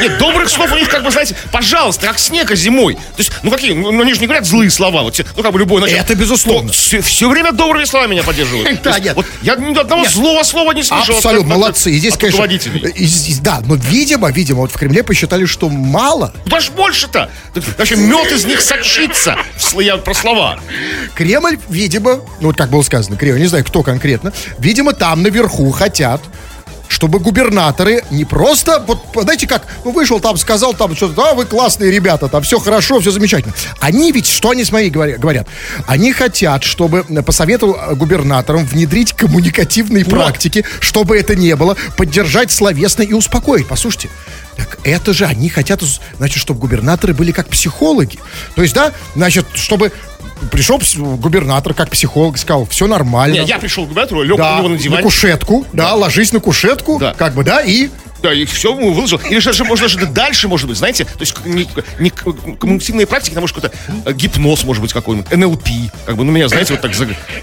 Нет, 0.00 0.18
добрых 0.18 0.48
слов 0.48 0.70
у 0.72 0.76
них, 0.76 0.88
как 0.88 1.02
бы, 1.02 1.10
знаете, 1.10 1.34
пожалуйста, 1.50 2.06
как 2.06 2.18
снега 2.18 2.54
зимой. 2.54 2.94
То 2.94 3.00
есть, 3.18 3.32
ну 3.42 3.50
какие, 3.50 3.72
ну 3.72 4.00
они 4.00 4.14
же 4.14 4.20
не 4.20 4.26
говорят 4.26 4.44
злые 4.46 4.70
слова. 4.70 5.02
Вот, 5.02 5.14
все- 5.14 5.24
ну 5.36 5.42
как 5.42 5.52
бы 5.52 5.58
любой 5.58 5.80
начал. 5.80 5.96
Это 5.96 6.14
безусловно. 6.14 6.72
Все, 6.72 7.28
время 7.28 7.52
добрыми 7.52 7.84
словами 7.84 8.12
меня 8.12 8.22
поддерживают. 8.22 8.80
Да, 8.86 8.98
нет. 9.00 9.16
Вот 9.16 9.26
я 9.42 9.56
ни 9.56 9.76
одного 9.76 10.04
злого 10.06 10.42
слова 10.44 10.72
не 10.72 10.82
слышал. 10.82 11.16
Абсолютно, 11.16 11.54
молодцы. 11.54 11.90
И 11.90 11.98
здесь, 11.98 12.16
конечно, 12.16 12.44
и 12.44 13.34
да, 13.40 13.60
но 13.64 13.74
видимо, 13.74 14.30
видимо, 14.30 14.60
вот 14.60 14.72
в 14.72 14.78
Кремле 14.78 15.02
посчитали, 15.02 15.44
что 15.46 15.68
мало. 15.68 16.32
Ж 16.58 16.70
больше-то? 16.70 17.30
Вообще 17.78 17.96
мед 17.96 18.32
из 18.32 18.44
них 18.44 18.60
сочится. 18.60 19.36
Я 19.78 19.96
про 19.98 20.14
слова. 20.14 20.58
Кремль, 21.14 21.58
видимо, 21.68 22.16
ну 22.40 22.48
вот 22.48 22.56
как 22.56 22.70
было 22.70 22.82
сказано, 22.82 23.16
Кремль, 23.16 23.40
не 23.40 23.46
знаю, 23.46 23.64
кто 23.64 23.82
конкретно, 23.82 24.32
видимо, 24.58 24.92
там 24.92 25.22
наверху 25.22 25.70
хотят, 25.76 26.20
чтобы 26.88 27.18
губернаторы 27.18 28.04
не 28.10 28.24
просто, 28.24 28.82
вот, 28.86 29.00
знаете 29.14 29.46
как, 29.46 29.66
ну 29.84 29.90
вышел 29.90 30.20
там, 30.20 30.36
сказал 30.36 30.72
там 30.72 30.94
что-то, 30.96 31.14
да, 31.14 31.34
вы 31.34 31.44
классные 31.44 31.90
ребята, 31.90 32.28
там 32.28 32.42
все 32.42 32.58
хорошо, 32.58 33.00
все 33.00 33.10
замечательно. 33.10 33.54
Они 33.80 34.12
ведь, 34.12 34.28
что 34.28 34.50
они 34.50 34.64
с 34.64 34.72
моей 34.72 34.90
говоря- 34.90 35.18
говорят? 35.18 35.48
Они 35.86 36.12
хотят, 36.12 36.62
чтобы, 36.64 37.04
э, 37.08 37.22
посоветовал 37.22 37.76
э, 37.76 37.94
губернаторам 37.94 38.64
внедрить 38.64 39.12
коммуникативные 39.12 40.04
практики, 40.04 40.64
чтобы 40.80 41.18
это 41.18 41.34
не 41.34 41.54
было, 41.56 41.76
поддержать 41.96 42.50
словесно 42.52 43.02
и 43.02 43.12
успокоить. 43.12 43.66
Послушайте, 43.66 44.08
так 44.56 44.78
это 44.84 45.12
же 45.12 45.26
они 45.26 45.48
хотят, 45.48 45.82
значит, 46.16 46.38
чтобы 46.38 46.60
губернаторы 46.60 47.14
были 47.14 47.32
как 47.32 47.48
психологи. 47.48 48.18
То 48.54 48.62
есть, 48.62 48.74
да, 48.74 48.92
значит, 49.14 49.46
чтобы 49.54 49.92
пришел 50.50 50.78
губернатор 51.16 51.74
как 51.74 51.90
психолог, 51.90 52.38
сказал, 52.38 52.66
все 52.66 52.86
нормально. 52.86 53.34
Не, 53.34 53.44
я 53.44 53.58
пришел 53.58 53.84
к 53.84 53.88
губернатору, 53.88 54.22
лег 54.22 54.36
да, 54.36 54.54
у 54.54 54.58
него 54.58 54.68
на 54.68 54.74
на 54.74 54.80
диване. 54.80 55.02
кушетку, 55.02 55.66
да, 55.72 55.94
ложись 55.94 56.32
на 56.32 56.40
кушетку, 56.40 56.98
Да. 56.98 57.14
как 57.14 57.34
бы, 57.34 57.44
да, 57.44 57.60
и 57.60 57.88
Да, 58.22 58.32
и 58.32 58.44
все 58.46 58.72
ему 58.72 58.92
выложил. 58.92 59.20
Или 59.30 59.38
же, 59.40 59.64
можно 59.64 59.88
же 59.88 60.06
дальше, 60.06 60.48
может 60.48 60.66
быть, 60.68 60.78
знаете, 60.78 61.04
то 61.04 61.20
есть 61.20 61.34
не, 61.44 61.68
не 61.98 62.10
коммуникативные 62.10 63.06
практики, 63.06 63.34
там, 63.34 63.42
может, 63.42 63.54
какой-то 63.54 63.76
э, 64.04 64.12
гипноз, 64.14 64.64
может 64.64 64.82
быть, 64.82 64.92
какой-нибудь, 64.92 65.30
НЛП, 65.30 65.68
как 66.06 66.16
бы, 66.16 66.24
ну, 66.24 66.32
меня, 66.32 66.48
знаете, 66.48 66.72
вот 66.72 66.80
так, 66.80 66.92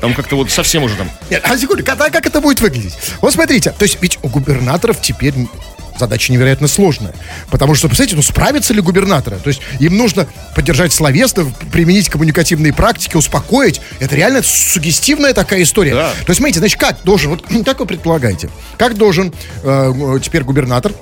там 0.01 0.13
как-то 0.13 0.35
вот 0.35 0.49
совсем 0.51 0.83
уже 0.83 0.95
там. 0.95 1.09
Нет, 1.29 1.41
а 1.45 1.57
секунду, 1.57 1.83
как, 1.85 1.97
как 1.99 2.25
это 2.25 2.41
будет 2.41 2.59
выглядеть? 2.59 2.97
Вот 3.21 3.33
смотрите, 3.33 3.71
то 3.71 3.83
есть 3.83 3.97
ведь 4.01 4.17
у 4.23 4.27
губернаторов 4.29 4.99
теперь 5.01 5.33
задача 5.97 6.31
невероятно 6.31 6.67
сложная. 6.67 7.13
Потому 7.49 7.75
что, 7.75 7.87
представляете, 7.87 8.15
ну 8.15 8.21
справятся 8.21 8.73
ли 8.73 8.81
губернаторы? 8.81 9.37
То 9.37 9.49
есть 9.49 9.61
им 9.79 9.97
нужно 9.97 10.27
поддержать 10.55 10.93
словесно, 10.93 11.51
применить 11.71 12.09
коммуникативные 12.09 12.73
практики, 12.73 13.15
успокоить. 13.15 13.81
Это 13.99 14.15
реально 14.15 14.41
сугестивная 14.43 15.33
такая 15.33 15.63
история. 15.63 15.93
Да. 15.93 16.11
То 16.11 16.29
есть, 16.29 16.37
смотрите, 16.37 16.59
значит, 16.59 16.79
как 16.79 17.03
должен, 17.03 17.31
вот 17.31 17.43
как 17.65 17.79
вы 17.79 17.85
предполагаете, 17.85 18.49
как 18.77 18.95
должен 18.95 19.33
э, 19.63 20.19
теперь 20.21 20.43
губернатор 20.43 20.93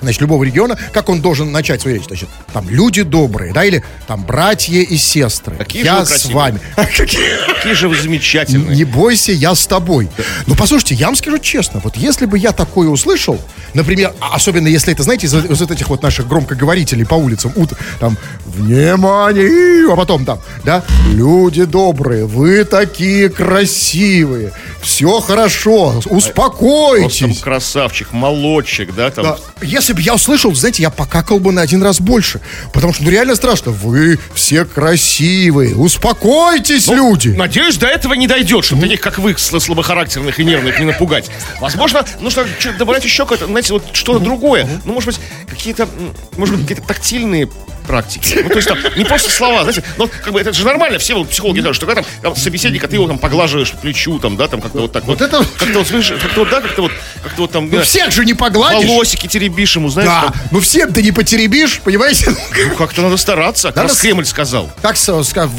значит, 0.00 0.20
любого 0.20 0.44
региона, 0.44 0.78
как 0.92 1.08
он 1.08 1.20
должен 1.20 1.50
начать 1.52 1.80
свою 1.82 1.96
речь? 1.98 2.06
Значит, 2.06 2.28
там 2.52 2.68
люди 2.68 3.02
добрые, 3.02 3.52
да, 3.52 3.64
или 3.64 3.84
там 4.06 4.24
братья 4.24 4.80
и 4.80 4.96
сестры. 4.96 5.56
Какие 5.56 5.82
же 5.82 5.86
я 5.88 5.98
вы 6.00 6.06
с 6.06 6.08
красивые. 6.08 6.36
вами. 6.36 6.60
Какие- 6.96 7.74
же 7.74 7.88
вы 7.88 7.96
замечательные. 8.00 8.76
не 8.76 8.84
бойся, 8.84 9.32
я 9.32 9.54
с 9.54 9.66
тобой. 9.66 10.08
Ну, 10.46 10.54
послушайте, 10.54 10.94
я 10.94 11.06
вам 11.06 11.16
скажу 11.16 11.38
честно, 11.38 11.80
вот 11.84 11.96
если 11.96 12.26
бы 12.26 12.38
я 12.38 12.52
такое 12.52 12.88
услышал, 12.88 13.38
например, 13.74 14.12
а- 14.20 14.34
особенно 14.36 14.68
если 14.68 14.92
это, 14.92 15.02
знаете, 15.02 15.26
из, 15.26 15.34
из 15.34 15.60
вот 15.60 15.70
этих 15.70 15.88
вот 15.88 16.02
наших 16.02 16.26
громкоговорителей 16.28 17.04
по 17.04 17.14
улицам, 17.14 17.52
ут- 17.56 17.72
там, 18.00 18.16
внимание, 18.46 19.92
а 19.92 19.96
потом 19.96 20.24
там, 20.24 20.38
да, 20.64 20.82
люди 21.12 21.64
добрые, 21.64 22.26
вы 22.26 22.64
такие 22.64 23.28
красивые, 23.28 24.52
все 24.82 25.20
хорошо, 25.20 25.90
Просто 25.92 26.08
там 26.08 26.18
успокойтесь. 26.18 27.38
красавчик, 27.40 28.12
молодчик, 28.12 28.94
да, 28.94 29.10
там. 29.10 29.24
Да. 29.24 29.38
Если 29.62 29.87
бы 29.94 30.00
я 30.02 30.14
услышал, 30.14 30.54
знаете, 30.54 30.82
я 30.82 30.90
покакал 30.90 31.38
бы 31.40 31.52
на 31.52 31.62
один 31.62 31.82
раз 31.82 32.00
больше. 32.00 32.40
Потому 32.72 32.92
что 32.92 33.04
ну, 33.04 33.10
реально 33.10 33.34
страшно. 33.36 33.72
Вы 33.72 34.18
все 34.34 34.64
красивые. 34.64 35.74
Успокойтесь, 35.76 36.88
люди. 36.88 37.28
Надеюсь, 37.30 37.76
до 37.76 37.86
этого 37.86 38.14
не 38.14 38.26
дойдет, 38.26 38.64
чтобы 38.64 38.82
таких, 38.82 39.00
как 39.00 39.18
вы, 39.18 39.32
сл- 39.32 39.60
слабохарактерных 39.60 40.38
и 40.40 40.44
нервных, 40.44 40.78
не 40.78 40.86
напугать. 40.86 41.30
Возможно, 41.60 42.04
нужно 42.20 42.46
добавлять 42.78 43.04
еще 43.04 43.22
какое-то, 43.24 43.46
знаете, 43.46 43.72
вот 43.72 43.84
что-то 43.92 44.18
другое. 44.20 44.68
Ну, 44.84 44.92
может 44.94 45.08
быть, 45.08 45.20
какие-то, 45.48 45.88
может 46.36 46.56
быть, 46.56 46.66
какие-то 46.66 46.86
тактильные 46.88 47.48
практики. 47.86 48.40
Ну, 48.42 48.50
то 48.50 48.56
есть 48.56 48.68
там 48.68 48.76
не 48.98 49.04
просто 49.06 49.30
слова, 49.30 49.62
знаете, 49.62 49.82
ну, 49.96 50.10
как 50.22 50.34
бы 50.34 50.40
это 50.40 50.52
же 50.52 50.62
нормально, 50.66 50.98
все 50.98 51.14
вот 51.14 51.30
психологи 51.30 51.60
знают, 51.60 51.74
что 51.74 51.86
когда 51.86 52.02
там, 52.02 52.10
там 52.20 52.36
собеседника, 52.36 52.86
ты 52.86 52.96
его 52.96 53.06
там 53.08 53.18
поглаживаешь 53.18 53.70
по 53.70 53.78
плечу, 53.78 54.18
там, 54.18 54.36
да, 54.36 54.46
там 54.46 54.60
как-то 54.60 54.80
вот 54.82 54.92
так 54.92 55.04
вот. 55.06 55.18
Вот 55.18 55.26
это- 55.26 55.42
Как-то 55.58 55.78
вот, 55.78 55.88
как-то 55.88 56.40
вот, 56.40 56.50
да, 56.50 56.60
как-то 56.60 56.82
вот, 56.82 56.92
как-то 57.22 57.42
вот 57.42 57.50
там, 57.50 57.64
Ну, 57.70 57.78
да, 57.78 57.82
всех 57.84 58.10
же 58.12 58.26
не 58.26 58.34
погладишь. 58.34 58.86
волосики 58.90 59.26
теребишь 59.26 59.77
ему, 59.78 59.88
знаешь, 59.88 60.08
Да, 60.08 60.22
там. 60.22 60.34
ну 60.50 60.60
всем 60.60 60.92
ты 60.92 61.02
не 61.02 61.12
потеребишь, 61.12 61.80
понимаете? 61.84 62.30
Ну, 62.30 62.76
как-то 62.76 63.02
надо 63.02 63.16
стараться, 63.16 63.68
как 63.68 63.76
Надо 63.76 63.88
раз 63.88 63.98
Кремль 63.98 64.24
сказал. 64.26 64.70
Как, 64.82 64.96
как, 65.34 65.50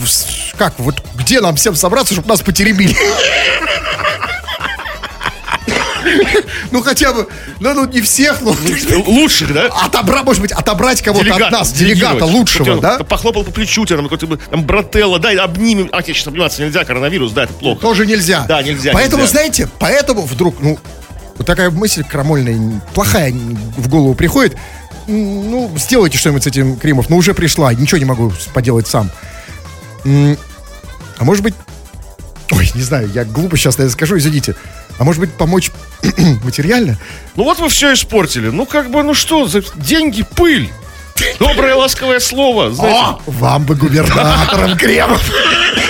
как, 0.58 0.74
вот 0.80 1.04
где 1.16 1.42
нам 1.42 1.56
всем 1.56 1.76
собраться, 1.76 2.14
чтобы 2.14 2.28
нас 2.30 2.42
потеребили? 2.42 2.96
Ну 6.72 6.82
хотя 6.82 7.14
бы, 7.14 7.28
ну, 7.60 7.74
ну 7.74 7.86
не 7.88 8.02
всех, 8.02 8.42
ну 8.42 8.56
Лучших, 9.08 9.54
да? 9.54 9.68
отобрать, 9.68 10.24
может 10.24 10.42
быть, 10.42 10.52
отобрать 10.52 11.02
кого-то 11.02 11.36
от 11.36 11.52
нас, 11.52 11.72
делегата 11.72 12.26
лучшего, 12.26 12.80
да? 12.80 13.00
Похлопал 13.00 13.44
по 13.44 13.52
плечу, 13.52 13.86
тебя 13.86 13.98
там 13.98 14.08
какой-то 14.08 14.38
там 14.50 14.64
брателло, 14.64 15.20
дай 15.20 15.36
обнимем. 15.36 15.90
А, 15.92 16.02
тебе 16.02 16.14
сейчас 16.14 16.28
обниматься 16.28 16.62
нельзя, 16.64 16.86
коронавирус, 16.86 17.32
да, 17.32 17.44
это 17.44 17.54
плохо. 17.54 17.82
Тоже 17.82 18.06
нельзя. 18.06 18.46
Да, 18.48 18.62
нельзя, 18.62 18.92
Поэтому, 18.94 19.24
нельзя. 19.24 19.32
знаете, 19.32 19.70
поэтому 19.80 20.22
вдруг, 20.22 20.56
ну, 20.62 20.80
вот 21.40 21.48
такая 21.48 21.72
мысль 21.72 22.04
крамольная, 22.04 22.82
плохая 22.94 23.32
в 23.32 23.88
голову 23.88 24.14
приходит. 24.14 24.58
Ну, 25.08 25.72
сделайте 25.78 26.18
что-нибудь 26.18 26.44
с 26.44 26.48
этим, 26.48 26.78
Кремов. 26.78 27.10
Ну, 27.10 27.18
уже 27.18 27.34
пришла, 27.34 27.74
ничего 27.74 27.98
не 27.98 28.06
могу 28.06 28.32
поделать 28.54 28.88
сам. 28.88 29.10
А 30.06 31.24
может 31.24 31.44
быть... 31.44 31.56
Ой, 32.52 32.70
не 32.76 32.82
знаю, 32.82 33.10
я 33.14 33.26
глупо 33.26 33.58
сейчас, 33.58 33.78
наверное, 33.78 33.94
скажу, 33.94 34.18
извините. 34.18 34.56
А 34.98 35.04
может 35.04 35.22
быть, 35.22 35.32
помочь 35.32 35.72
материально? 36.44 36.98
Ну 37.36 37.44
вот 37.44 37.60
вы 37.60 37.70
все 37.70 37.94
испортили. 37.94 38.50
Ну 38.50 38.66
как 38.66 38.92
бы, 38.92 39.02
ну 39.02 39.14
что, 39.14 39.48
за 39.48 39.64
деньги 39.76 40.24
пыль. 40.24 40.70
Доброе 41.40 41.76
ласковое 41.76 42.20
слово, 42.20 42.72
знаете. 42.72 43.00
О, 43.00 43.20
вам 43.28 43.64
бы 43.66 43.76
губернатором 43.76 44.78
Кремов. 44.78 45.22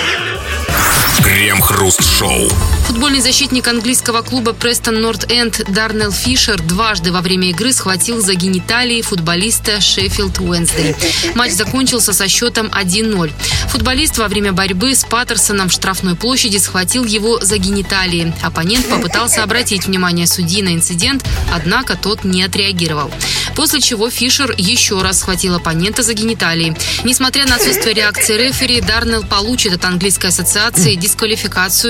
Крем-хруст-шоу. 1.40 2.50
Футбольный 2.86 3.22
защитник 3.22 3.66
английского 3.66 4.20
клуба 4.20 4.52
Престон 4.52 5.00
Норт 5.00 5.32
Энд 5.32 5.62
Дарнелл 5.72 6.12
Фишер 6.12 6.60
дважды 6.60 7.12
во 7.12 7.22
время 7.22 7.48
игры 7.48 7.72
схватил 7.72 8.20
за 8.20 8.34
гениталии 8.34 9.00
футболиста 9.00 9.80
Шеффилд 9.80 10.38
Уэнсдей. 10.38 10.94
Матч 11.34 11.52
закончился 11.52 12.12
со 12.12 12.28
счетом 12.28 12.66
1-0. 12.66 13.32
Футболист 13.68 14.18
во 14.18 14.28
время 14.28 14.52
борьбы 14.52 14.94
с 14.94 15.04
Паттерсоном 15.04 15.70
в 15.70 15.72
штрафной 15.72 16.14
площади 16.14 16.58
схватил 16.58 17.06
его 17.06 17.40
за 17.40 17.56
гениталии. 17.56 18.34
Оппонент 18.42 18.86
попытался 18.90 19.42
обратить 19.42 19.86
внимание 19.86 20.26
судьи 20.26 20.60
на 20.60 20.74
инцидент, 20.74 21.24
однако 21.50 21.96
тот 21.96 22.22
не 22.22 22.42
отреагировал. 22.42 23.10
После 23.56 23.80
чего 23.80 24.10
Фишер 24.10 24.54
еще 24.58 25.00
раз 25.00 25.20
схватил 25.20 25.54
оппонента 25.54 26.02
за 26.02 26.12
гениталии. 26.12 26.76
Несмотря 27.04 27.46
на 27.46 27.54
отсутствие 27.54 27.94
реакции 27.94 28.36
рефери, 28.36 28.82
Дарнелл 28.82 29.24
получит 29.24 29.72
от 29.72 29.86
английской 29.86 30.26
ассоциации 30.26 30.96
дисквалификацию 30.96 31.29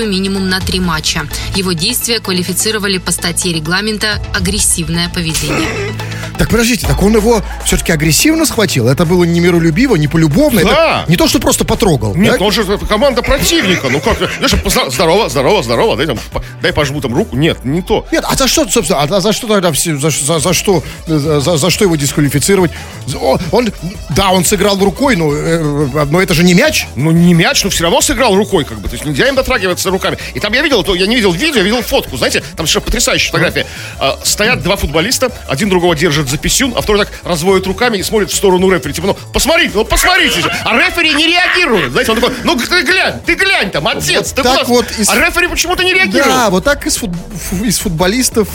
минимум 0.05 0.49
на 0.49 0.59
три 0.59 0.79
матча. 0.79 1.27
Его 1.55 1.73
действия 1.73 2.19
квалифицировали 2.19 2.97
по 2.97 3.11
статье 3.11 3.53
регламента 3.53 4.21
«Агрессивное 4.33 5.09
поведение». 5.09 6.00
Так 6.37 6.49
подождите, 6.49 6.87
так 6.87 7.01
он 7.01 7.15
его 7.15 7.41
все-таки 7.65 7.91
агрессивно 7.91 8.45
схватил? 8.45 8.87
Это 8.87 9.05
было 9.05 9.23
не 9.23 9.39
миролюбиво, 9.39 9.95
не 9.95 10.07
полюбовно? 10.07 10.63
Да. 10.63 11.01
Это 11.01 11.11
не 11.11 11.17
то, 11.17 11.27
что 11.27 11.39
просто 11.39 11.65
потрогал. 11.65 12.15
Нет, 12.15 12.37
да? 12.39 12.45
он 12.45 12.51
же 12.51 12.63
команда 12.77 13.21
противника. 13.21 13.89
Ну 13.89 13.99
как, 13.99 14.17
знаешь, 14.17 14.93
здорово, 14.93 15.29
здорово, 15.29 15.63
здорово, 15.63 15.97
дай, 15.97 16.07
там, 16.07 16.19
дай 16.61 16.73
пожму 16.73 17.01
там 17.01 17.13
руку. 17.15 17.35
Нет, 17.35 17.63
не 17.65 17.81
то. 17.81 18.05
Нет, 18.11 18.23
а 18.27 18.35
за 18.35 18.47
что, 18.47 18.67
собственно, 18.69 19.01
а 19.01 19.21
за 19.21 19.33
что 19.33 19.47
тогда 19.47 19.71
все, 19.71 19.97
за, 19.97 20.09
за- 20.09 20.39
за 20.39 20.53
что, 20.53 20.83
за, 21.07 21.39
за 21.57 21.69
что 21.69 21.83
его 21.85 21.95
дисквалифицировать? 21.95 22.71
Он, 23.19 23.39
он- 23.51 23.69
да, 24.09 24.31
он 24.31 24.45
сыграл 24.45 24.77
рукой, 24.79 25.15
но, 25.15 25.33
э, 25.33 26.05
но 26.09 26.21
это 26.21 26.33
же 26.33 26.43
не 26.43 26.53
мяч. 26.53 26.87
Ну, 26.95 27.11
не 27.11 27.33
мяч, 27.33 27.63
но 27.63 27.69
все 27.69 27.83
равно 27.83 28.01
сыграл 28.01 28.35
рукой, 28.35 28.65
как 28.65 28.79
бы. 28.79 28.87
То 28.89 28.95
есть 28.95 29.05
нельзя 29.05 29.27
им 29.27 29.35
дотрагиваться 29.35 29.89
руками. 29.89 30.17
И 30.33 30.39
там 30.39 30.53
я 30.53 30.61
видел, 30.61 30.83
то 30.83 30.95
я 30.95 31.07
не 31.07 31.15
видел 31.15 31.31
видео, 31.31 31.57
я 31.59 31.63
видел 31.63 31.81
фотку. 31.81 32.17
Знаете, 32.17 32.39
там 32.41 32.65
совершенно 32.67 32.85
потрясающая 32.85 33.31
фотография. 33.31 33.65
А, 33.99 34.19
стоят 34.23 34.61
два 34.63 34.75
футболиста, 34.75 35.31
один 35.47 35.69
другого 35.69 35.95
держит 35.95 36.10
за 36.11 36.37
писюн, 36.37 36.73
а 36.75 36.81
второй 36.81 37.05
так 37.05 37.13
разводит 37.23 37.65
руками 37.67 37.97
и 37.97 38.03
смотрит 38.03 38.31
в 38.31 38.35
сторону 38.35 38.69
рефери. 38.69 38.93
Типа, 38.93 39.07
ну, 39.07 39.17
посмотрите, 39.33 39.71
ну, 39.75 39.85
посмотрите 39.85 40.41
же. 40.41 40.51
А 40.65 40.77
рефери 40.77 41.13
не 41.13 41.27
реагирует. 41.27 41.91
Знаете, 41.91 42.11
он 42.11 42.19
такой, 42.19 42.35
ну, 42.43 42.55
ты 42.57 42.81
глянь, 42.83 43.19
ты 43.25 43.35
глянь 43.35 43.71
там, 43.71 43.87
отец, 43.87 44.27
Вот 44.27 44.35
ты 44.35 44.43
так 44.43 44.55
класс». 44.65 44.67
вот 44.67 44.85
из- 44.99 45.09
А 45.09 45.15
рефери 45.15 45.47
почему-то 45.47 45.83
не 45.83 45.93
реагирует. 45.93 46.25
Да, 46.25 46.49
вот 46.49 46.63
так 46.63 46.85
из, 46.85 46.97
фут- 46.97 47.15
фу- 47.49 47.63
из 47.63 47.79
футболистов 47.79 48.47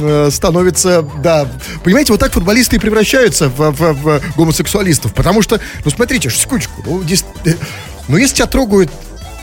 э, 0.00 0.30
становится, 0.32 1.02
да, 1.22 1.46
понимаете, 1.84 2.12
вот 2.12 2.20
так 2.20 2.32
футболисты 2.32 2.76
и 2.76 2.78
превращаются 2.78 3.48
в, 3.48 3.70
в- 3.70 3.92
в 3.92 4.36
гомосексуалистов, 4.36 5.12
потому 5.14 5.42
что, 5.42 5.60
ну 5.84 5.90
смотрите, 5.90 6.30
секундочку, 6.30 6.82
ну, 6.86 7.02
здесь, 7.02 7.24
э, 7.44 7.54
ну 8.08 8.16
если 8.16 8.36
тебя 8.36 8.46
трогают 8.46 8.90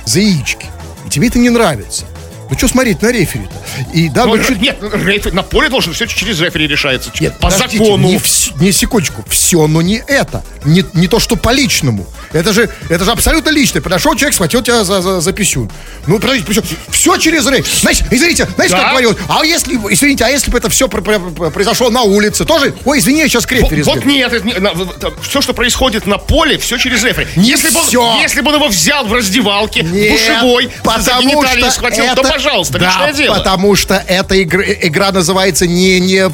за 0.05 0.19
яички, 0.19 0.65
и 1.05 1.09
тебе 1.09 1.27
это 1.27 1.39
не 1.39 1.49
нравится, 1.49 2.05
ну 2.49 2.57
что 2.57 2.67
смотреть 2.67 3.01
на 3.01 3.11
рефери-то? 3.11 3.53
И 3.93 4.09
да, 4.09 4.25
Ну, 4.25 4.35
ну, 4.35 4.43
чуть- 4.43 4.61
Нет, 4.61 4.77
рефери, 4.81 5.31
на 5.31 5.43
поле 5.43 5.69
должен 5.69 5.93
все 5.93 6.05
через 6.07 6.39
рефери 6.39 6.67
решается. 6.67 7.11
Нет, 7.19 7.37
по 7.39 7.49
закону. 7.49 8.07
Не, 8.07 8.15
вс- 8.17 8.51
не 8.59 8.71
секундочку, 8.71 9.23
все, 9.29 9.67
но 9.67 9.81
не 9.81 10.01
это. 10.07 10.43
Не, 10.65 10.83
не 10.93 11.07
то, 11.07 11.19
что 11.19 11.35
по 11.35 11.51
личному. 11.51 12.05
Это 12.33 12.53
же, 12.53 12.69
это 12.89 13.05
же 13.05 13.11
абсолютно 13.11 13.49
личное. 13.49 13.81
Подошел 13.81 14.13
человек, 14.15 14.33
схватил 14.35 14.61
тебя 14.61 14.83
за, 14.83 15.01
за, 15.01 15.21
за 15.21 15.31
писюн. 15.33 15.71
Ну, 16.07 16.19
подождите, 16.19 16.45
причем 16.47 16.63
все 16.89 17.17
через 17.17 17.47
рейс. 17.47 17.65
Знаете, 17.81 18.05
извините, 18.11 18.47
знаете, 18.55 18.75
Да. 18.75 18.81
как 18.83 18.91
говорят, 18.91 19.17
а 19.27 19.45
если, 19.45 19.77
бы- 19.77 19.93
извините, 19.93 20.25
а 20.25 20.29
если 20.29 20.51
бы 20.51 20.57
это 20.57 20.69
все 20.69 20.87
произошло 20.87 21.89
на 21.89 22.01
улице, 22.03 22.45
тоже, 22.45 22.73
ой, 22.85 22.99
извини, 22.99 23.19
я 23.21 23.27
сейчас 23.27 23.43
Вот, 23.43 23.49
крефери 23.49 23.81
вот 23.83 24.05
нет, 24.05 24.31
это 24.33 25.13
все, 25.21 25.41
что 25.41 25.53
происходит 25.53 26.05
на 26.05 26.17
поле, 26.17 26.57
все 26.57 26.77
через 26.77 27.03
рефери. 27.03 27.27
Не 27.35 27.49
если, 27.49 27.69
бы 27.69 27.81
всё. 27.83 28.01
он, 28.01 28.19
если 28.21 28.41
бы 28.41 28.49
он 28.49 28.55
его 28.55 28.67
взял 28.67 29.05
в 29.05 29.13
раздевалке, 29.13 29.83
в 29.83 29.91
Нет, 29.91 30.11
душевой, 30.11 30.65
за 30.65 30.71
потому 30.83 31.21
гениталии 31.21 31.61
что 31.61 31.71
схватил, 31.71 32.05
это, 32.05 32.15
то 32.21 32.23
пожалуйста, 32.43 32.79
да, 32.79 33.11
дело. 33.11 33.35
потому 33.35 33.75
что 33.75 34.03
эта 34.07 34.41
игра, 34.41 34.63
игра 34.63 35.11
называется 35.11 35.67
не, 35.67 35.99
не, 35.99 36.25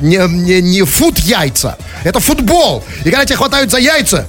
не, 0.00 0.28
не, 0.28 0.62
не 0.62 0.82
фут 0.82 1.18
яйца, 1.18 1.76
это 2.04 2.20
футбол. 2.20 2.84
И 3.00 3.10
когда 3.10 3.24
тебя 3.24 3.36
хватают 3.36 3.70
за 3.70 3.78
яйца, 3.78 4.26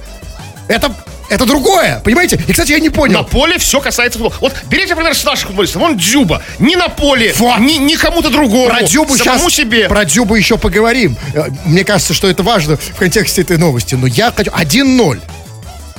это, 0.68 0.92
это 1.28 1.44
другое, 1.46 2.00
понимаете? 2.04 2.40
И, 2.46 2.52
кстати, 2.52 2.72
я 2.72 2.80
не 2.80 2.90
понял. 2.90 3.18
На 3.18 3.22
поле 3.22 3.58
все 3.58 3.80
касается 3.80 4.18
футбола. 4.18 4.38
Вот 4.40 4.54
берите, 4.68 4.90
например, 4.90 5.14
с 5.14 5.24
наших 5.24 5.48
футболистов. 5.48 5.82
Вон 5.82 5.96
Дзюба. 5.96 6.42
Не 6.58 6.76
на 6.76 6.88
поле, 6.88 7.34
Вот. 7.38 7.58
ни, 7.60 7.74
ни 7.74 7.94
кому-то 7.94 8.30
другому. 8.30 8.68
Про 8.68 8.82
Дзюбу 8.86 9.16
самому 9.16 9.50
сейчас, 9.50 9.54
себе. 9.54 9.88
про 9.88 10.04
Дзюбу 10.04 10.34
еще 10.34 10.56
поговорим. 10.58 11.16
Э, 11.34 11.44
Мне 11.64 11.84
кажется, 11.84 12.14
что 12.14 12.28
это 12.28 12.42
важно 12.42 12.76
в 12.76 12.96
контексте 12.96 13.42
этой 13.42 13.58
новости. 13.58 13.94
Но 13.94 14.06
я 14.06 14.32
хочу... 14.32 14.50
1-0 14.50 15.20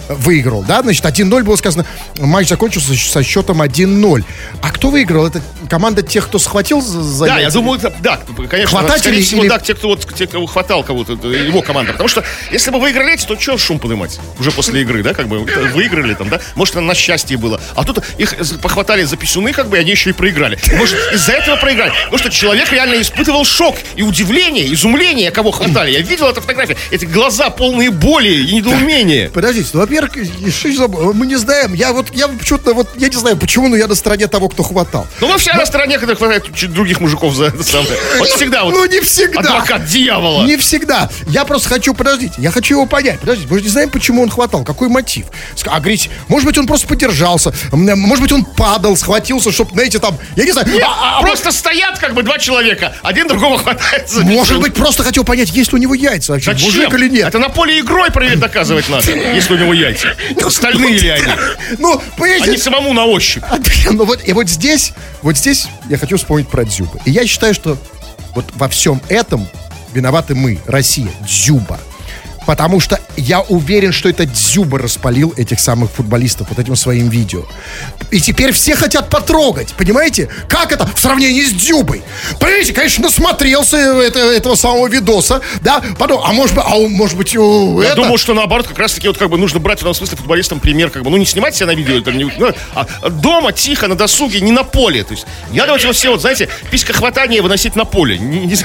выиграл, 0.10 0.64
да? 0.64 0.82
Значит, 0.82 1.06
1-0 1.06 1.44
было 1.44 1.56
сказано. 1.56 1.86
Матч 2.20 2.50
закончился 2.50 2.96
со 2.96 3.24
счетом 3.24 3.62
1-0. 3.62 4.24
А 4.62 4.72
кто 4.72 4.90
выиграл? 4.90 5.28
Это 5.28 5.42
команда 5.68 6.02
тех, 6.02 6.28
кто 6.28 6.40
схватил 6.40 6.82
за 6.82 7.02
за 7.04 7.26
Да, 7.26 7.40
я 7.40 7.50
думаю, 7.50 7.80
это- 7.80 7.94
да, 8.00 8.20
конечно, 8.50 8.80
Хвататели 8.80 9.22
всего, 9.22 9.44
или- 9.44 9.50
да, 9.50 9.60
те, 9.60 9.74
кто 9.74 9.90
вот, 9.90 10.08
те, 10.16 10.28
кто 10.28 10.46
хватал 10.46 10.84
кого-то, 10.84 11.14
его 11.28 11.62
команда. 11.62 11.92
Потому 11.94 12.10
что, 12.10 12.24
если 12.52 12.72
бы 12.72 12.80
выиграли 12.80 13.14
эти, 13.14 13.26
то 13.26 13.40
что 13.40 13.58
шум 13.58 13.80
поднимать? 13.80 14.20
Уже 14.40 14.52
после 14.52 14.82
игры, 14.82 15.04
да, 15.04 15.14
как 15.14 15.28
бы, 15.28 15.40
выиграли 15.40 16.14
там, 16.14 16.30
да? 16.30 16.40
Может, 16.56 16.76
на 16.76 16.94
счастье 16.94 17.38
было. 17.38 17.60
А 17.76 17.84
тут 17.84 18.00
их 18.18 18.34
похватали 18.62 19.04
за 19.04 19.18
писюны, 19.18 19.54
как 19.54 19.68
бы, 19.70 19.78
и 19.78 19.80
они 19.80 19.92
еще 19.92 20.10
и 20.12 20.14
проиграли. 20.14 20.58
Может, 20.78 20.98
из-за 21.14 21.34
этого 21.34 21.56
проиграли. 21.58 21.92
Потому 22.06 22.18
что 22.18 22.30
человек 22.30 22.72
реально 22.72 23.02
испытывал 23.02 23.46
шок 23.46 23.76
и 23.96 24.04
удивление, 24.04 24.72
изумление, 24.74 25.32
кого 25.32 25.52
хватали. 25.52 25.92
Я 25.92 26.02
видел 26.02 26.28
эту 26.28 26.42
фотографию. 26.42 26.78
Эти 26.92 27.06
глаза 27.06 27.50
полные 27.50 27.92
боли 27.92 28.30
и 28.30 28.56
недоумения. 28.56 29.30
Подождите, 29.34 29.70
ну, 29.74 29.82
во-первых, 29.82 30.12
мы 31.14 31.26
не 31.26 31.36
знаем. 31.36 31.74
Я 31.74 31.94
вот, 31.94 32.08
я 32.14 32.28
почему-то, 32.28 32.74
вот, 32.74 32.90
я 32.98 33.10
не 33.10 33.16
знаю, 33.16 33.38
почему, 33.38 33.68
но 33.68 33.76
я 33.76 33.88
на 33.88 33.96
стороне 33.96 34.28
того, 34.28 34.50
кто 34.50 34.64
хватал. 34.64 35.08
Ну, 35.22 35.38
все 35.38 35.52
на 35.58 35.66
стороне, 35.66 36.00
когда 36.00 36.16
хватает 36.16 36.46
других 36.74 37.00
мужиков 37.00 37.34
за 37.36 37.46
это 37.46 37.64
самое. 37.64 37.92
Вот 38.18 38.28
всегда 38.30 38.64
вот 38.64 38.74
Ну, 38.74 38.86
не 38.86 39.00
всегда. 39.02 39.40
адвокат 39.40 39.86
дьявола. 39.86 40.44
Не 40.46 40.58
всегда. 40.58 41.10
Я 41.28 41.46
просто 41.46 41.70
хочу, 41.70 41.94
подождите, 41.94 42.36
я 42.38 42.52
хочу 42.52 42.76
его 42.76 42.86
понять. 42.86 43.20
Подождите, 43.20 43.48
мы 43.52 43.58
же 43.60 43.64
не 43.66 43.70
знаем, 43.70 43.90
почему 43.90 44.22
он 44.24 44.30
хватал, 44.30 44.64
какой 44.64 44.90
мотив. 44.90 45.26
Ск- 45.56 45.70
Агрессия. 45.70 46.10
Может 46.28 46.46
быть, 46.48 46.58
он 46.58 46.68
просто 46.68 46.88
подержался. 46.88 47.54
М, 47.72 47.88
Может 48.00 48.22
быть, 48.24 48.32
он 48.32 48.46
падал, 48.46 48.96
схватился, 48.98 49.52
чтобы, 49.52 49.72
знаете, 49.74 50.00
там, 50.00 50.18
я 50.36 50.44
не 50.46 50.52
знаю. 50.52 50.68
Нет, 50.68 50.84
а- 50.86 51.20
а- 51.20 51.22
просто 51.22 51.52
стоят 51.52 52.00
как 52.00 52.14
бы 52.14 52.24
два 52.24 52.38
человека. 52.40 52.96
Один 53.04 53.28
другого 53.28 53.58
хватает 53.58 54.10
за 54.10 54.22
может 54.24 54.60
быть, 54.60 54.74
просто 54.74 55.04
хотел 55.04 55.24
понять, 55.24 55.50
есть 55.50 55.72
ли 55.74 55.78
у 55.80 55.82
него 55.82 55.94
яйца 55.94 56.34
вообще, 56.34 56.52
Зачем? 56.52 56.68
мужик 56.68 56.94
или 56.94 57.10
нет. 57.10 57.28
Это 57.28 57.40
на 57.40 57.50
поле 57.50 57.80
игрой 57.80 58.12
проверить 58.12 58.40
доказывать 58.40 58.90
надо, 58.90 59.12
если 59.12 59.54
у 59.54 59.58
него 59.58 59.74
яйца. 59.74 60.16
Стальные 60.50 60.98
ли 60.98 61.10
они? 61.10 61.24
Ну, 61.80 62.02
понимаете, 62.18 62.46
А 62.50 62.52
не 62.52 62.58
самому 62.58 62.94
на 62.94 63.06
ощупь. 63.06 63.44
А, 63.50 63.58
Ну 63.92 64.06
вот, 64.06 64.20
и 64.28 64.34
вот 64.34 64.50
здесь, 64.50 64.92
вот 65.22 65.38
здесь 65.38 65.47
я 65.90 65.98
хочу 65.98 66.18
вспомнить 66.18 66.48
про 66.50 66.66
Дзюба. 66.66 67.00
И 67.06 67.12
я 67.12 67.26
считаю, 67.26 67.54
что 67.54 67.78
вот 68.36 68.46
во 68.56 68.68
всем 68.68 69.02
этом 69.08 69.48
виноваты 69.94 70.36
мы, 70.36 70.60
Россия, 70.66 71.12
Дзюба. 71.26 71.80
Потому 72.48 72.80
что 72.80 72.98
я 73.18 73.42
уверен, 73.42 73.92
что 73.92 74.08
это 74.08 74.26
Дзюба 74.26 74.80
распалил 74.80 75.34
этих 75.36 75.60
самых 75.60 75.92
футболистов 75.92 76.48
вот 76.50 76.58
этим 76.58 76.78
своим 76.78 77.10
видео. 77.10 77.46
И 78.10 78.22
теперь 78.22 78.54
все 78.54 78.74
хотят 78.74 79.10
потрогать, 79.10 79.74
понимаете? 79.74 80.30
Как 80.48 80.72
это 80.72 80.88
в 80.88 80.98
сравнении 80.98 81.44
с 81.44 81.52
Дзюбой? 81.52 82.02
Понимаете, 82.40 82.72
конечно, 82.72 83.04
насмотрелся 83.04 83.76
это- 83.78 84.20
этого 84.20 84.56
самого 84.56 84.88
видоса, 84.88 85.42
да? 85.62 85.84
Потом, 86.00 86.22
а 86.24 86.32
может 86.32 86.56
быть, 86.56 86.64
а 86.66 86.76
может 86.88 87.18
быть, 87.18 87.36
у 87.36 87.82
Я 87.82 87.88
это- 87.90 87.98
думаю, 87.98 88.18
что 88.18 88.34
наоборот, 88.34 88.66
как 88.66 88.80
раз 88.80 88.94
таки 88.94 89.10
вот 89.10 89.18
как 89.18 89.30
бы 89.30 89.38
нужно 89.38 89.60
брать 89.60 89.80
в 89.80 89.82
этом 89.82 89.94
смысле 89.94 90.16
футболистам 90.16 90.62
пример, 90.62 90.90
как 90.90 91.04
бы, 91.04 91.10
ну 91.10 91.18
не 91.18 91.26
снимать 91.26 91.54
себя 91.54 91.66
на 91.68 91.76
видео, 91.76 91.98
это 91.98 92.14
не- 92.14 92.32
ну, 92.38 92.54
а 92.74 93.10
дома, 93.10 93.52
тихо, 93.52 93.90
на 93.90 93.96
досуге, 93.96 94.40
не 94.40 94.54
на 94.54 94.64
поле. 94.64 95.04
То 95.04 95.14
есть 95.16 95.28
не 95.52 95.60
надо 95.60 95.74
вот 95.74 95.96
все, 95.98 96.12
вот, 96.12 96.22
знаете, 96.22 96.48
писькохватание 96.72 97.42
выносить 97.42 97.76
на 97.76 97.84
поле. 97.84 98.18
Не- 98.18 98.46
не 98.46 98.56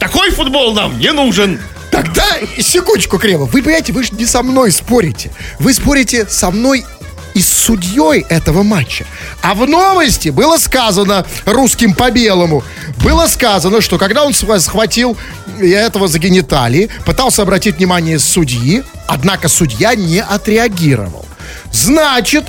такой 0.00 0.32
футбол 0.32 0.74
нам 0.74 0.98
не 0.98 1.12
нужен. 1.12 1.60
Тогда, 1.98 2.24
секундочку, 2.60 3.18
Кремов, 3.18 3.52
вы 3.52 3.60
понимаете, 3.60 3.92
вы 3.92 4.04
же 4.04 4.10
не 4.14 4.24
со 4.24 4.44
мной 4.44 4.70
спорите. 4.70 5.32
Вы 5.58 5.74
спорите 5.74 6.28
со 6.28 6.52
мной 6.52 6.86
и 7.34 7.40
с 7.40 7.48
судьей 7.48 8.24
этого 8.28 8.62
матча. 8.62 9.04
А 9.42 9.54
в 9.54 9.66
новости 9.66 10.28
было 10.28 10.58
сказано 10.58 11.26
русским 11.44 11.94
по 11.94 12.12
белому, 12.12 12.62
было 13.02 13.26
сказано, 13.26 13.80
что 13.80 13.98
когда 13.98 14.24
он 14.24 14.30
схва- 14.30 14.60
схватил 14.60 15.16
этого 15.60 16.06
за 16.06 16.20
гениталии, 16.20 16.88
пытался 17.04 17.42
обратить 17.42 17.78
внимание 17.78 18.20
судьи, 18.20 18.84
однако 19.08 19.48
судья 19.48 19.96
не 19.96 20.22
отреагировал. 20.22 21.26
Значит, 21.72 22.44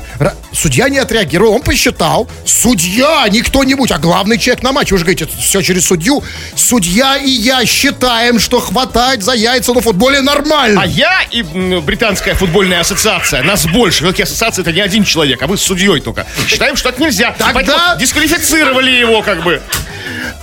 судья 0.54 0.90
не 0.90 0.98
отреагировал, 0.98 1.54
он 1.56 1.62
посчитал, 1.62 2.28
судья, 2.46 3.26
не 3.30 3.42
кто-нибудь, 3.42 3.92
а 3.92 3.98
главный 3.98 4.38
человек 4.38 4.64
на 4.64 4.72
матче, 4.72 4.94
вы 4.96 5.00
же 5.00 5.06
говорите, 5.06 5.28
все 5.40 5.62
через 5.62 5.86
судью, 5.86 6.24
судья 6.56 7.18
и 7.18 7.30
я 7.30 7.66
считаем, 7.66 8.40
что 8.40 8.60
хватать 8.60 9.22
за 9.24 9.34
яйца 9.34 9.74
на 9.74 9.82
футболе 9.82 10.22
нормально. 10.22 10.82
А 10.82 10.86
я 10.86 11.22
и 11.32 11.42
м, 11.42 11.82
британская 11.82 12.34
футбольная 12.36 12.80
ассоциация, 12.82 13.44
нас 13.44 13.66
больше, 13.66 14.00
все-таки 14.04 14.24
ассоциация 14.24 14.64
это 14.64 14.72
не 14.72 14.82
один 14.82 15.04
человек, 15.04 15.42
а 15.42 15.48
вы 15.48 15.58
с 15.58 15.62
судьей 15.62 16.00
только, 16.02 16.26
считаем, 16.48 16.76
что 16.76 16.90
это 16.90 17.02
нельзя. 17.02 17.32
Тогда- 17.38 17.54
Поэтому 17.54 18.00
дисквалифицировали 18.00 18.92
его 18.92 19.22
как 19.22 19.44
бы. 19.44 19.62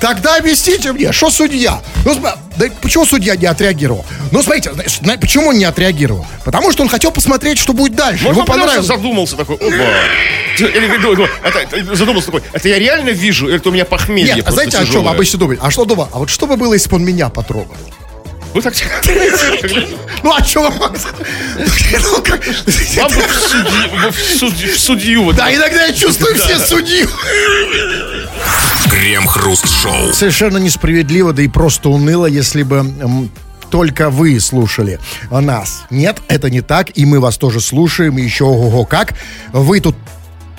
Тогда 0.00 0.36
объясните 0.36 0.92
мне, 0.92 1.12
что 1.12 1.30
судья? 1.30 1.80
Ну, 2.04 2.14
да 2.20 2.66
почему 2.80 3.04
судья 3.06 3.36
не 3.36 3.46
отреагировал? 3.46 4.04
Ну, 4.32 4.42
смотрите, 4.42 4.70
на- 5.02 5.16
почему 5.18 5.48
он 5.48 5.58
не 5.58 5.64
отреагировал? 5.64 6.26
Потому 6.44 6.72
что 6.72 6.82
он 6.82 6.88
хотел 6.88 7.10
посмотреть, 7.10 7.58
что 7.58 7.72
будет 7.72 7.94
дальше. 7.94 8.24
Может, 8.24 8.36
Ему 8.38 8.46
понравилось. 8.46 8.86
задумался 8.86 9.36
такой, 9.36 9.56
опа. 9.56 9.66
Или, 10.58 10.96
это- 11.74 11.94
задумался 11.94 12.26
такой, 12.26 12.42
это 12.52 12.68
я 12.68 12.78
реально 12.78 13.10
вижу, 13.10 13.48
или 13.48 13.56
это 13.56 13.68
у 13.68 13.72
меня 13.72 13.84
похмелье 13.84 14.34
Нет, 14.36 14.48
а 14.48 14.52
знаете, 14.52 14.76
о 14.78 14.80
чем 14.80 14.88
тяжелое? 14.88 15.10
обычно 15.12 15.38
думают? 15.38 15.60
А 15.62 15.70
что 15.70 15.84
думал? 15.84 16.08
А 16.12 16.18
вот 16.18 16.30
что 16.30 16.46
бы 16.46 16.56
было, 16.56 16.74
если 16.74 16.88
бы 16.88 16.96
он 16.96 17.04
меня 17.04 17.28
потрогал? 17.28 17.76
Вы 18.56 18.62
так 18.62 18.74
Ну, 20.22 20.32
а 20.34 20.42
что 20.42 20.62
вам? 20.62 20.78
Ну, 20.78 21.66
Вам 22.96 23.12
бы 23.12 24.10
в 24.10 24.78
судью- 24.78 25.32
Да, 25.34 25.54
иногда 25.54 25.84
я 25.84 25.92
чувствую 25.92 26.34
все 26.36 26.58
судью. 26.58 27.06
Крем-хруст-шоу. 28.88 30.14
Совершенно 30.14 30.56
несправедливо, 30.56 31.34
да 31.34 31.42
и 31.42 31.48
просто 31.48 31.90
уныло, 31.90 32.24
если 32.24 32.62
бы 32.62 33.28
только 33.70 34.08
вы 34.08 34.40
слушали 34.40 35.00
нас. 35.30 35.82
Нет, 35.90 36.22
это 36.28 36.48
не 36.48 36.62
так, 36.62 36.96
и 36.96 37.04
мы 37.04 37.20
вас 37.20 37.36
тоже 37.36 37.60
слушаем, 37.60 38.16
и 38.16 38.22
еще 38.22 38.44
ого-го 38.44 38.86
как. 38.86 39.12
Вы 39.52 39.80
тут 39.80 39.96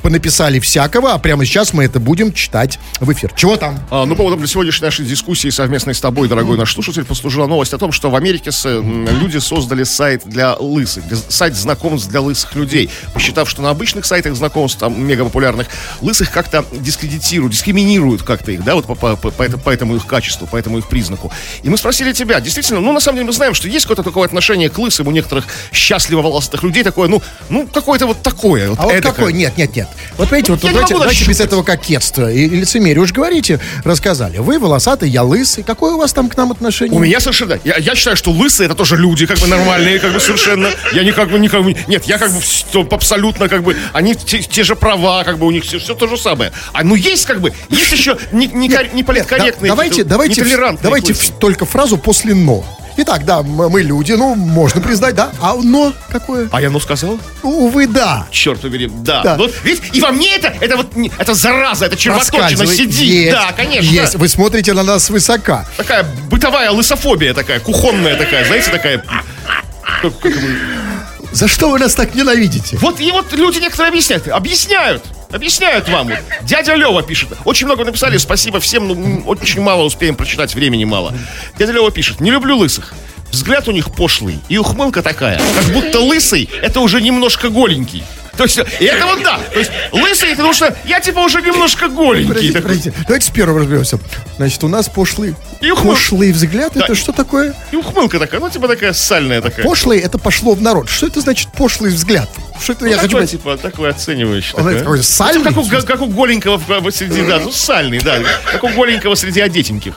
понаписали 0.01 0.59
всякого, 0.59 1.13
а 1.13 1.17
прямо 1.17 1.45
сейчас 1.45 1.73
мы 1.73 1.83
это 1.83 1.99
будем 1.99 2.33
читать 2.33 2.79
в 2.99 3.11
эфир. 3.11 3.31
Чего 3.35 3.57
там? 3.57 3.79
А, 3.89 4.05
ну, 4.05 4.15
поводом 4.15 4.39
для 4.39 4.47
сегодняшней 4.47 4.85
нашей 4.85 5.05
дискуссии 5.05 5.49
совместной 5.49 5.93
с 5.95 5.99
тобой, 5.99 6.27
дорогой 6.27 6.57
наш 6.57 6.73
слушатель, 6.73 7.03
послужила 7.03 7.47
новость 7.47 7.73
о 7.73 7.77
том, 7.77 7.91
что 7.91 8.09
в 8.09 8.15
Америке 8.15 8.51
с, 8.51 8.65
люди 8.65 9.37
создали 9.39 9.83
сайт 9.83 10.23
для 10.25 10.55
лысых, 10.55 11.03
сайт 11.29 11.55
знакомств 11.55 12.09
для 12.09 12.21
лысых 12.21 12.55
людей, 12.55 12.89
посчитав, 13.13 13.49
что 13.49 13.61
на 13.61 13.69
обычных 13.69 14.05
сайтах 14.05 14.35
знакомств, 14.35 14.79
там, 14.79 15.01
мега 15.05 15.23
популярных, 15.25 15.67
лысых 16.01 16.31
как-то 16.31 16.65
дискредитируют, 16.71 17.53
дискриминируют 17.53 18.23
как-то 18.23 18.51
их, 18.51 18.63
да, 18.63 18.75
вот 18.75 18.85
по, 18.85 18.95
по- 18.95 19.15
по- 19.15 19.31
по 19.31 19.43
это- 19.43 19.57
по 19.57 19.69
этому 19.69 19.95
их 19.95 20.05
качеству, 20.05 20.47
по 20.47 20.55
этому 20.57 20.77
их 20.77 20.87
признаку. 20.87 21.31
И 21.63 21.69
мы 21.69 21.77
спросили 21.77 22.13
тебя, 22.13 22.39
действительно, 22.39 22.79
ну, 22.79 22.91
на 22.93 22.99
самом 22.99 23.17
деле 23.17 23.27
мы 23.27 23.33
знаем, 23.33 23.53
что 23.53 23.67
есть 23.67 23.85
какое-то 23.85 24.03
такое 24.03 24.25
отношение 24.25 24.69
к 24.69 24.77
лысым 24.77 25.07
у 25.07 25.11
некоторых 25.11 25.45
счастливо 25.71 26.21
волосатых 26.21 26.63
людей, 26.63 26.83
такое, 26.83 27.07
ну, 27.09 27.21
ну, 27.49 27.67
какое-то 27.67 28.07
вот 28.07 28.21
такое. 28.21 28.69
Вот 28.69 28.79
А 28.79 28.83
вот 28.83 28.93
эдакое. 28.93 29.13
какой? 29.13 29.33
Нет, 29.33 29.57
нет, 29.57 29.75
нет. 29.75 29.86
Вот 30.17 30.29
понимаете, 30.29 30.51
вот 30.53 30.63
не 30.63 30.69
давайте, 30.71 30.93
давайте 30.95 31.25
без 31.25 31.39
этого 31.39 31.63
кокетства 31.63 32.31
и, 32.31 32.45
и 32.45 32.49
лицемерия. 32.49 33.01
Уж 33.01 33.11
говорите, 33.11 33.59
рассказали. 33.83 34.37
Вы 34.37 34.57
волосатый, 34.57 35.09
я 35.09 35.23
лысый. 35.23 35.63
Какое 35.63 35.93
у 35.93 35.97
вас 35.97 36.13
там 36.13 36.29
к 36.29 36.37
нам 36.37 36.51
отношение? 36.51 36.95
У 36.95 36.99
меня 36.99 37.19
совершенно... 37.19 37.59
Я, 37.63 37.77
я 37.77 37.95
считаю, 37.95 38.17
что 38.17 38.31
лысые 38.31 38.65
это 38.65 38.75
тоже 38.75 38.97
люди, 38.97 39.25
как 39.25 39.37
бы 39.37 39.47
нормальные, 39.47 39.99
как 39.99 40.13
бы 40.13 40.19
совершенно. 40.19 40.69
Я 40.93 41.03
не 41.03 41.11
как 41.11 41.29
бы 41.29 41.37
никак 41.39 41.63
бы... 41.63 41.75
Нет, 41.87 42.05
я 42.05 42.17
как 42.17 42.31
бы 42.31 42.39
абсолютно 42.91 43.47
как 43.47 43.63
бы... 43.63 43.75
Они 43.93 44.15
те, 44.15 44.39
те 44.39 44.63
же 44.63 44.75
права, 44.75 45.23
как 45.23 45.37
бы 45.37 45.45
у 45.45 45.51
них 45.51 45.63
все, 45.63 45.77
все 45.77 45.93
то 45.93 46.07
же 46.07 46.17
самое. 46.17 46.51
А 46.73 46.83
ну 46.83 46.95
есть 46.95 47.25
как 47.25 47.39
бы... 47.39 47.53
Есть 47.69 47.91
еще 47.91 48.17
не, 48.31 48.47
не, 48.47 48.69
не 48.93 49.03
политкорректные, 49.03 49.69
давайте, 49.69 50.03
давайте, 50.03 50.43
давайте 50.81 51.13
только 51.39 51.65
фразу 51.65 51.97
после 51.97 52.33
«но». 52.33 52.65
Итак, 52.99 53.25
да, 53.25 53.43
мы 53.43 53.81
люди, 53.83 54.13
ну, 54.13 54.33
можно 54.35 54.81
признать, 54.81 55.13
да. 55.13 55.29
А 55.39 55.53
«но» 55.53 55.93
какое? 56.09 56.49
А 56.51 56.59
я 56.61 56.69
ну 56.71 56.79
сказал? 56.79 57.19
Ну, 57.43 57.49
Увы, 57.67 57.85
да. 57.87 58.25
Черт 58.31 58.59
побери, 58.59 58.87
да. 58.91 59.21
Да. 59.23 59.37
Вот, 59.37 59.53
видите, 59.63 59.87
и 59.93 60.01
во 60.01 60.11
мне 60.11 60.35
это, 60.35 60.47
это 60.59 60.77
вот, 60.77 60.87
это 61.19 61.33
зараза, 61.35 61.85
это 61.85 61.95
червоточина 61.95 62.65
сидит. 62.65 62.89
Есть, 62.93 63.31
да, 63.31 63.51
конечно. 63.53 63.89
Есть. 63.89 64.15
Вы 64.15 64.27
смотрите 64.27 64.73
на 64.73 64.83
нас 64.83 65.05
свысока. 65.05 65.65
Такая 65.77 66.05
бытовая 66.29 66.71
лысофобия 66.71 67.33
такая, 67.33 67.59
кухонная 67.59 68.15
такая, 68.17 68.45
знаете, 68.45 68.71
такая... 68.71 69.03
как- 70.01 70.19
как 70.19 70.33
бы- 70.33 70.59
За 71.31 71.47
что 71.47 71.69
вы 71.69 71.77
нас 71.79 71.93
так 71.93 72.15
ненавидите? 72.15 72.77
Вот 72.77 72.99
и 72.99 73.11
вот 73.11 73.31
люди 73.33 73.59
некоторые 73.59 73.89
объясняют. 73.89 74.27
Объясняют. 74.27 75.03
Объясняют 75.31 75.89
вам. 75.89 76.07
Вот. 76.07 76.17
Дядя 76.43 76.75
Лева 76.75 77.03
пишет. 77.03 77.29
Очень 77.45 77.65
много 77.67 77.83
написали. 77.83 78.17
Спасибо 78.17 78.59
всем. 78.59 78.87
но 78.87 79.21
очень 79.25 79.61
мало 79.61 79.83
успеем 79.83 80.15
прочитать. 80.15 80.53
Времени 80.55 80.85
мало. 80.85 81.13
Дядя 81.57 81.73
Лева 81.73 81.91
пишет. 81.91 82.21
Не 82.21 82.31
люблю 82.31 82.57
лысых. 82.57 82.93
Взгляд 83.31 83.67
у 83.67 83.71
них 83.71 83.91
пошлый. 83.93 84.39
И 84.47 84.57
ухмылка 84.57 85.01
такая. 85.03 85.39
Как 85.55 85.65
будто 85.73 85.99
лысый 85.99 86.49
это 86.61 86.79
уже 86.79 87.01
немножко 87.01 87.49
голенький. 87.49 88.03
То 88.37 88.43
есть, 88.43 88.59
и 88.79 88.85
это 88.85 89.07
вот 89.07 89.23
да. 89.23 89.39
То 89.51 89.57
есть, 89.57 89.71
лысый, 89.91 90.29
потому 90.29 90.53
что 90.53 90.73
я 90.85 90.99
типа 90.99 91.19
уже 91.19 91.41
немножко 91.41 91.87
голенький. 91.89 92.49
Такой. 92.53 92.61
подождите. 92.61 92.93
Давайте 93.07 93.25
с 93.25 93.29
первого 93.31 93.59
разберемся. 93.61 93.99
Значит, 94.37 94.63
у 94.63 94.67
нас 94.67 94.87
пошлый. 94.87 95.33
И 95.59 95.71
ухмыл- 95.71 95.93
Пошлый 95.93 96.31
взгляд, 96.31 96.71
Да. 96.75 96.83
это 96.83 96.93
что 96.93 97.11
такое? 97.13 97.55
И 97.71 97.75
ухмылка 97.75 98.19
такая. 98.19 98.39
Ну, 98.39 98.47
типа 98.49 98.67
такая 98.67 98.93
сальная 98.93 99.41
такая. 99.41 99.65
Пошлый, 99.65 99.99
это 99.99 100.19
пошло 100.19 100.53
в 100.53 100.61
народ. 100.61 100.87
Что 100.87 101.07
это 101.07 101.19
значит 101.21 101.49
пошлый 101.51 101.89
взгляд? 101.91 102.29
Что 102.61 102.73
это 102.73 102.85
Ну, 102.85 102.89
я 102.89 102.95
хочу 102.97 103.07
такой, 103.07 103.19
понять? 103.19 103.31
типа, 103.31 103.57
такой 103.57 103.89
оценивающий. 103.89 104.53
Он 104.53 104.63
такой, 104.63 104.79
такой 104.79 105.03
сальный? 105.03 105.39
Ну, 105.39 105.43
Как 105.43 105.57
у, 105.57 105.85
как 105.85 106.01
у 106.01 106.05
голенького 106.07 106.89
среди, 106.91 107.21
да, 107.23 107.39
ну, 107.39 107.51
сальный, 107.51 107.99
да. 107.99 108.19
Как 108.51 108.63
у 108.63 108.69
голенького 108.69 109.15
среди 109.15 109.41
одетеньких. 109.41 109.93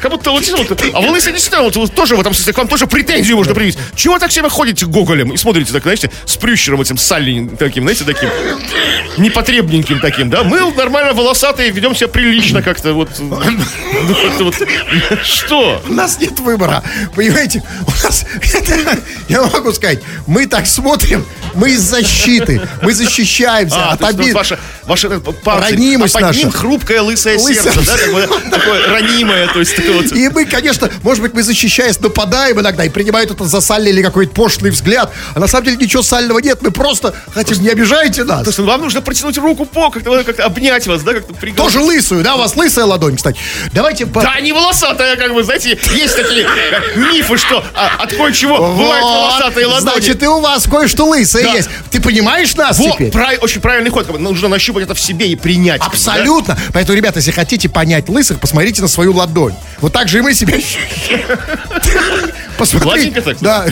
Как 0.00 0.10
будто 0.10 0.30
вот, 0.30 0.44
вот 0.68 0.84
а 0.92 1.00
вы 1.00 1.10
лысый 1.10 1.32
действительно, 1.32 1.62
вот, 1.62 1.76
вот 1.76 1.94
тоже 1.94 2.16
в 2.16 2.20
этом 2.20 2.34
смысле, 2.34 2.52
к 2.52 2.58
вам 2.58 2.68
тоже 2.68 2.86
претензию 2.86 3.36
можно 3.36 3.54
предъявить. 3.54 3.78
Чего 3.94 4.18
так 4.18 4.30
всеми 4.30 4.48
ходите 4.48 4.86
гоголем 4.86 5.32
и 5.32 5.36
смотрите 5.36 5.72
так, 5.72 5.82
знаете, 5.82 6.10
с 6.24 6.36
прющером 6.36 6.80
этим 6.80 6.98
сальным 6.98 7.56
таким, 7.56 7.84
знаете, 7.84 8.04
таким 8.04 8.28
непотребненьким 9.18 10.00
таким, 10.00 10.30
да? 10.30 10.42
Мы 10.42 10.60
нормально 10.74 11.12
волосатые, 11.12 11.70
ведем 11.70 11.94
себя 11.94 12.08
прилично 12.08 12.62
как-то 12.62 12.92
вот. 12.94 13.10
Ну, 13.18 13.38
вот. 14.40 14.54
Что? 15.22 15.82
У 15.86 15.92
нас 15.92 16.18
нет 16.20 16.38
выбора. 16.40 16.82
Понимаете, 17.14 17.62
у 17.86 18.04
нас, 18.04 18.24
я 19.28 19.42
могу 19.42 19.72
сказать, 19.72 20.00
мы 20.26 20.46
так 20.46 20.66
смотрим, 20.66 21.24
мы 21.54 21.70
из 21.70 21.80
защиты, 21.80 22.60
мы 22.82 22.92
защищаемся 22.94 23.76
А, 23.76 23.92
от 23.92 24.00
есть 24.00 24.12
вот 24.12 24.20
обид. 24.20 24.34
ваша, 24.34 24.58
ваша 24.84 25.08
панцирь, 25.20 25.72
Ранимость 25.76 26.16
а 26.16 26.20
под 26.20 26.36
ним 26.36 26.46
наша. 26.46 26.58
хрупкое 26.58 27.02
лысое 27.02 27.38
Лысое. 27.38 27.72
сердце, 27.72 27.80
да, 27.86 27.96
такое, 27.96 28.28
такое 28.50 28.86
ранимое, 28.88 29.46
то 29.48 29.60
есть 29.60 29.76
такое 29.76 29.92
вот. 30.02 30.12
И 30.12 30.28
мы, 30.28 30.44
конечно, 30.46 30.88
может 31.02 31.22
быть, 31.22 31.34
мы 31.34 31.42
защищаясь, 31.42 32.00
нападаем 32.00 32.60
иногда 32.60 32.84
и 32.84 32.88
принимают 32.88 33.30
это 33.30 33.44
за 33.44 33.60
сальный 33.60 33.90
или 33.90 34.02
какой-то 34.02 34.32
пошлый 34.34 34.70
взгляд. 34.70 35.12
А 35.34 35.40
на 35.40 35.46
самом 35.46 35.64
деле 35.66 35.76
ничего 35.76 36.02
сального 36.02 36.38
нет. 36.38 36.58
Мы 36.62 36.70
просто 36.70 37.14
хотим, 37.34 37.60
не 37.62 37.68
обижайте 37.68 38.24
нас. 38.24 38.42
То 38.44 38.48
есть 38.50 38.58
вам 38.58 38.80
нужно 38.80 39.00
протянуть 39.00 39.38
руку 39.38 39.64
по, 39.64 39.90
как-то 39.90 40.22
как 40.24 40.40
обнять 40.40 40.86
вас, 40.86 41.02
да, 41.02 41.14
как-то 41.14 41.34
пригласить. 41.34 41.56
Тоже 41.74 41.80
лысую, 41.80 42.22
да? 42.22 42.34
У 42.34 42.38
вас 42.38 42.56
лысая 42.56 42.84
ладонь, 42.84 43.16
кстати. 43.16 43.38
Давайте... 43.72 44.06
по- 44.06 44.22
Да, 44.22 44.38
не 44.40 44.52
волосатая, 44.52 45.16
как 45.16 45.32
бы, 45.34 45.42
знаете, 45.44 45.78
есть 45.94 46.16
такие 46.16 46.44
э, 46.46 46.98
мифы, 46.98 47.36
что 47.38 47.64
а, 47.74 48.02
от 48.02 48.12
кое-чего 48.14 48.58
бывают 48.58 49.02
Вот. 49.04 49.16
волосатые 49.16 49.66
ладони. 49.66 49.92
Значит, 49.92 50.22
и 50.22 50.26
у 50.26 50.40
вас 50.40 50.64
кое-что 50.70 51.06
лысое 51.06 51.21
Да. 51.42 51.54
есть. 51.54 51.68
Ты 51.90 52.00
понимаешь 52.00 52.54
нас 52.56 52.78
Во, 52.78 52.92
теперь? 52.92 53.10
прав- 53.10 53.42
очень 53.42 53.60
правильный 53.60 53.90
ход, 53.90 54.18
нужно 54.18 54.48
нащупать 54.48 54.84
это 54.84 54.94
в 54.94 55.00
себе 55.00 55.28
и 55.28 55.36
принять. 55.36 55.80
бы, 55.80 55.86
да. 55.86 55.92
Абсолютно. 55.92 56.58
Поэтому, 56.72 56.96
ребята, 56.96 57.18
если 57.18 57.30
хотите 57.30 57.68
понять 57.68 58.08
лысых, 58.08 58.40
посмотрите 58.40 58.82
на 58.82 58.88
свою 58.88 59.12
ладонь. 59.14 59.54
Вот 59.80 59.92
так 59.92 60.08
же 60.08 60.18
и 60.18 60.22
мы 60.22 60.34
себя 60.34 60.54
Посмотри. 62.58 63.10
Так? 63.10 63.36
Да. 63.40 63.66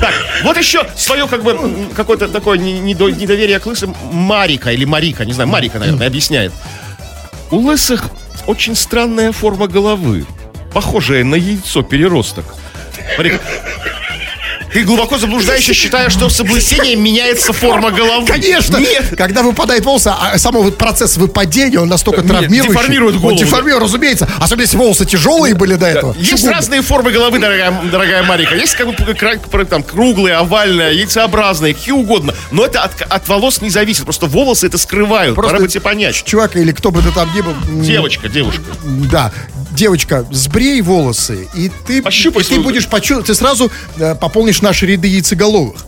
Так, 0.00 0.14
вот 0.44 0.56
еще 0.56 0.86
свое, 0.96 1.26
как 1.26 1.42
бы, 1.42 1.58
какое-то 1.96 2.28
такое 2.28 2.58
не- 2.58 2.78
недо- 2.80 3.10
недоверие 3.10 3.58
к 3.58 3.66
лысым. 3.66 3.94
Марика 4.12 4.70
или 4.72 4.84
Марика, 4.84 5.24
не 5.24 5.32
знаю, 5.32 5.48
Марика, 5.48 5.78
наверное, 5.78 6.06
объясняет. 6.06 6.52
У 7.50 7.56
лысых 7.56 8.04
очень 8.46 8.76
странная 8.76 9.32
форма 9.32 9.66
головы, 9.66 10.26
похожая 10.72 11.24
на 11.24 11.34
яйцо 11.34 11.82
переросток. 11.82 12.44
Смотри, 13.14 13.38
ты 14.72 14.84
глубоко 14.84 15.18
заблуждаешься, 15.18 15.74
считая, 15.74 16.10
что 16.10 16.28
с 16.28 16.40
облысением 16.40 17.02
меняется 17.02 17.52
форма 17.52 17.90
головы. 17.90 18.26
Конечно. 18.26 18.76
Нет. 18.78 19.14
Когда 19.16 19.42
выпадает 19.42 19.84
волосы, 19.84 20.08
а 20.08 20.38
самый 20.38 20.62
вот 20.62 20.76
процесс 20.76 21.16
выпадения, 21.16 21.80
он 21.80 21.88
настолько 21.88 22.22
травмирующий. 22.22 22.72
деформирует 22.72 23.16
Он 23.16 23.20
голову, 23.22 23.38
деформирует, 23.38 23.84
разумеется. 23.84 24.28
Особенно 24.38 24.62
если 24.62 24.76
волосы 24.76 25.06
тяжелые 25.06 25.54
были 25.54 25.74
до 25.74 25.86
этого. 25.86 26.14
Есть 26.18 26.30
Чугунные. 26.30 26.54
разные 26.54 26.82
формы 26.82 27.12
головы, 27.12 27.38
дорогая, 27.38 27.80
дорогая 27.90 28.22
Марика. 28.24 28.54
Есть 28.54 28.74
как 28.74 28.88
бы 28.88 29.64
там, 29.64 29.82
круглые, 29.82 30.36
овальные, 30.36 30.96
яйцеобразные, 30.96 31.74
какие 31.74 31.92
угодно. 31.92 32.34
Но 32.50 32.64
это 32.64 32.82
от, 32.82 33.00
от 33.02 33.28
волос 33.28 33.60
не 33.60 33.70
зависит. 33.70 34.04
Просто 34.04 34.26
волосы 34.26 34.66
это 34.66 34.78
скрывают. 34.78 35.34
Просто 35.34 35.52
Пора 35.52 35.64
бы 35.64 35.68
тебе 35.68 35.80
понять. 35.80 36.22
Чувак 36.24 36.56
или 36.56 36.72
кто 36.72 36.90
бы 36.90 37.02
ты 37.02 37.10
там 37.10 37.30
ни 37.34 37.40
был. 37.40 37.54
Девочка, 37.82 38.28
девушка. 38.28 38.62
Да. 38.84 39.32
Девочка, 39.70 40.26
сбрей 40.32 40.80
волосы, 40.80 41.46
и 41.54 41.70
ты, 41.86 42.02
Пощупай 42.02 42.42
и 42.42 42.46
ты 42.46 42.58
будешь 42.58 42.88
почувствовать, 42.88 43.26
ты 43.26 43.34
сразу 43.34 43.70
э, 43.98 44.16
пополнишь 44.16 44.57
наши 44.62 44.86
ряды 44.86 45.08
яйцеголовых. 45.08 45.86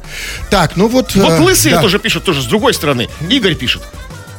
Так, 0.50 0.76
ну 0.76 0.88
вот... 0.88 1.14
Вот 1.14 1.32
э, 1.32 1.40
лысые 1.40 1.74
да. 1.74 1.82
тоже 1.82 1.98
пишут, 1.98 2.24
тоже 2.24 2.42
с 2.42 2.46
другой 2.46 2.74
стороны. 2.74 3.08
Игорь 3.28 3.54
пишет. 3.54 3.82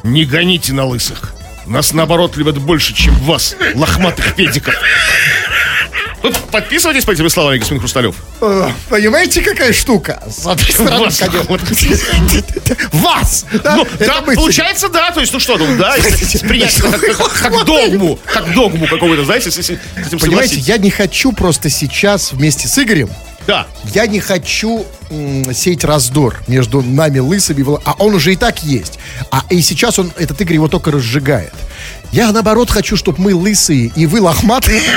Не 0.03 0.25
гоните 0.25 0.73
на 0.73 0.85
лысых. 0.85 1.33
Нас, 1.65 1.93
наоборот, 1.93 2.37
любят 2.37 2.57
больше, 2.57 2.93
чем 2.93 3.13
вас, 3.19 3.55
лохматых 3.75 4.35
педиков. 4.35 4.73
Подписывайтесь 6.51 7.03
по 7.05 7.11
этим 7.11 7.29
словам, 7.29 7.57
господин 7.57 7.79
Хрусталев. 7.79 8.15
Э, 8.41 8.69
Понимаете, 8.89 9.41
какая 9.41 9.73
штука? 9.73 10.21
С 10.29 10.45
одной 10.45 10.71
стороны, 10.71 11.05
Вас. 11.05 11.21
Вас! 12.91 13.45
Да, 13.63 13.75
Ну, 13.75 13.87
да, 13.99 14.21
получается, 14.21 14.89
да, 14.89 15.11
то 15.11 15.21
есть, 15.21 15.33
ну 15.33 15.39
что, 15.39 15.57
ну, 15.57 15.77
да, 15.77 15.97
это 15.97 16.09
как, 16.09 17.17
как- 17.17 17.33
как 17.33 17.65
догму, 17.65 18.19
как 18.25 18.53
догму 18.53 18.85
какого-то, 18.85 19.25
знаете, 19.25 19.49
с, 19.49 19.57
этим- 19.57 19.79
Понимаете, 20.19 20.57
я 20.59 20.77
не 20.77 20.91
хочу 20.91 21.31
просто 21.31 21.69
сейчас 21.69 22.33
вместе 22.33 22.67
с 22.67 22.77
Игорем, 22.77 23.09
Да, 23.47 23.67
я 23.93 24.05
не 24.07 24.19
хочу 24.19 24.85
м, 25.09 25.53
сеять 25.53 25.83
раздор 25.83 26.37
между 26.47 26.81
нами 26.81 27.19
лысыми, 27.19 27.65
а 27.83 27.93
он 27.97 28.13
уже 28.15 28.33
и 28.33 28.35
так 28.35 28.63
есть. 28.63 28.99
А 29.31 29.43
и 29.49 29.61
сейчас 29.61 29.97
он, 29.99 30.11
этот 30.17 30.39
Игорь 30.41 30.55
его 30.55 30.67
только 30.67 30.91
разжигает. 30.91 31.53
Я 32.11 32.31
наоборот 32.31 32.69
хочу, 32.69 32.95
чтобы 32.97 33.19
мы 33.21 33.33
лысые 33.35 33.91
и 33.95 34.05
вы 34.05 34.21
лохматые. 34.21 34.81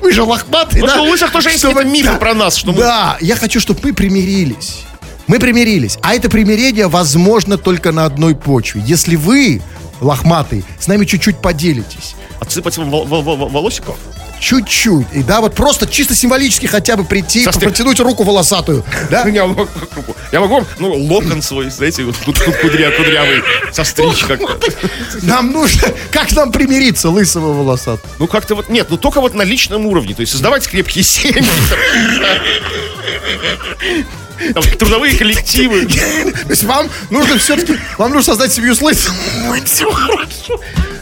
Вы 0.00 0.12
же 0.12 0.22
лохматые, 0.22 0.80
Потому 0.82 0.86
да? 0.86 0.92
что 0.94 1.02
у 1.02 1.10
лысых 1.10 1.32
тоже 1.32 1.48
есть 1.48 1.58
Чтобы- 1.58 1.74
какие-то 1.82 1.92
мифы 1.98 2.12
да. 2.12 2.18
про 2.18 2.34
нас, 2.34 2.54
что 2.54 2.70
мы- 2.72 2.78
Да, 2.78 3.16
я 3.20 3.34
хочу, 3.34 3.58
чтобы 3.60 3.80
мы 3.82 3.92
примирились. 3.92 4.82
Мы 5.26 5.40
примирились. 5.40 5.98
А 6.02 6.14
это 6.14 6.30
примирение 6.30 6.86
возможно 6.86 7.58
только 7.58 7.90
на 7.90 8.04
одной 8.04 8.36
почве. 8.36 8.80
Если 8.86 9.16
вы, 9.16 9.60
лохматые, 10.00 10.62
с 10.78 10.86
нами 10.86 11.04
чуть-чуть 11.04 11.38
поделитесь. 11.38 12.14
отсыпать 12.40 12.76
вам 12.76 12.90
вол- 12.90 13.06
вол- 13.06 13.22
вол- 13.22 13.48
волосиков. 13.48 13.96
Чуть-чуть. 14.42 15.06
И 15.12 15.22
да, 15.22 15.40
вот 15.40 15.54
просто 15.54 15.86
чисто 15.86 16.16
символически 16.16 16.66
хотя 16.66 16.96
бы 16.96 17.04
прийти, 17.04 17.44
Состри- 17.44 17.62
протянуть 17.68 18.00
руку 18.00 18.24
волосатую. 18.24 18.84
Да? 19.08 19.22
Я 19.28 19.46
могу, 19.46 19.68
я 20.32 20.40
могу 20.40 20.54
вам, 20.56 20.66
ну, 20.80 20.92
локон 20.92 21.42
свой, 21.42 21.70
знаете, 21.70 22.02
вот 22.02 22.16
тут, 22.24 22.42
тут 22.44 22.56
кудря, 22.56 22.90
кудрявый, 22.90 23.42
состричь 23.72 24.24
как-то. 24.24 24.58
Нам 25.22 25.52
нужно... 25.52 25.88
Как 26.10 26.32
нам 26.32 26.50
примириться, 26.50 27.08
лысого 27.08 27.52
волосатого? 27.52 28.10
Ну, 28.18 28.26
как-то 28.26 28.56
вот, 28.56 28.68
нет, 28.68 28.88
ну, 28.90 28.96
только 28.96 29.20
вот 29.20 29.34
на 29.34 29.42
личном 29.42 29.86
уровне, 29.86 30.12
то 30.14 30.22
есть 30.22 30.32
создавать 30.32 30.66
крепкие 30.66 31.04
семьи. 31.04 31.44
Там 34.54 34.62
трудовые 34.64 35.16
коллективы. 35.16 35.86
То 35.86 36.50
есть 36.50 36.64
вам 36.64 36.88
нужно 37.10 37.38
все-таки, 37.38 37.78
вам 37.96 38.10
нужно 38.10 38.32
создать 38.32 38.52
семью 38.52 38.74
с 38.74 38.82
лысым. 38.82 39.14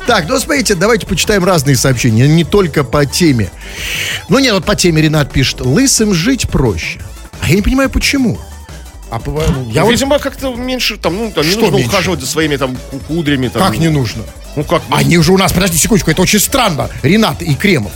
Так, 0.06 0.28
ну 0.28 0.38
смотрите, 0.40 0.74
давайте 0.74 1.06
почитаем 1.06 1.44
разные 1.44 1.76
сообщения, 1.76 2.26
не 2.26 2.44
только 2.44 2.84
по 2.84 3.06
теме. 3.06 3.50
Ну 4.28 4.38
нет, 4.38 4.54
вот 4.54 4.64
по 4.64 4.74
теме 4.74 5.02
Ренат 5.02 5.32
пишет, 5.32 5.60
лысым 5.60 6.14
жить 6.14 6.48
проще. 6.48 7.00
А 7.40 7.48
я 7.48 7.54
не 7.56 7.62
понимаю, 7.62 7.90
почему. 7.90 8.38
А, 9.10 9.18
по- 9.18 9.42
я 9.70 9.84
вот- 9.84 9.90
Видимо, 9.92 10.18
как-то 10.18 10.54
меньше, 10.54 10.96
там, 10.96 11.16
ну, 11.16 11.32
там, 11.32 11.44
не 11.48 11.54
нужно 11.56 11.74
меньше? 11.76 11.88
ухаживать 11.88 12.20
за 12.20 12.26
своими 12.26 12.56
там 12.56 12.76
ку- 12.90 12.98
кудрями. 13.08 13.48
Там, 13.48 13.62
как 13.62 13.78
не 13.78 13.88
нужно? 13.88 14.22
Ну, 14.56 14.64
как? 14.64 14.82
ну, 14.88 14.96
Они 14.96 15.18
уже 15.18 15.32
у 15.32 15.38
нас, 15.38 15.52
подожди 15.52 15.76
секундочку, 15.78 16.10
это 16.10 16.22
очень 16.22 16.38
странно, 16.40 16.88
Ренат 17.02 17.42
и 17.42 17.54
Кремов. 17.54 17.92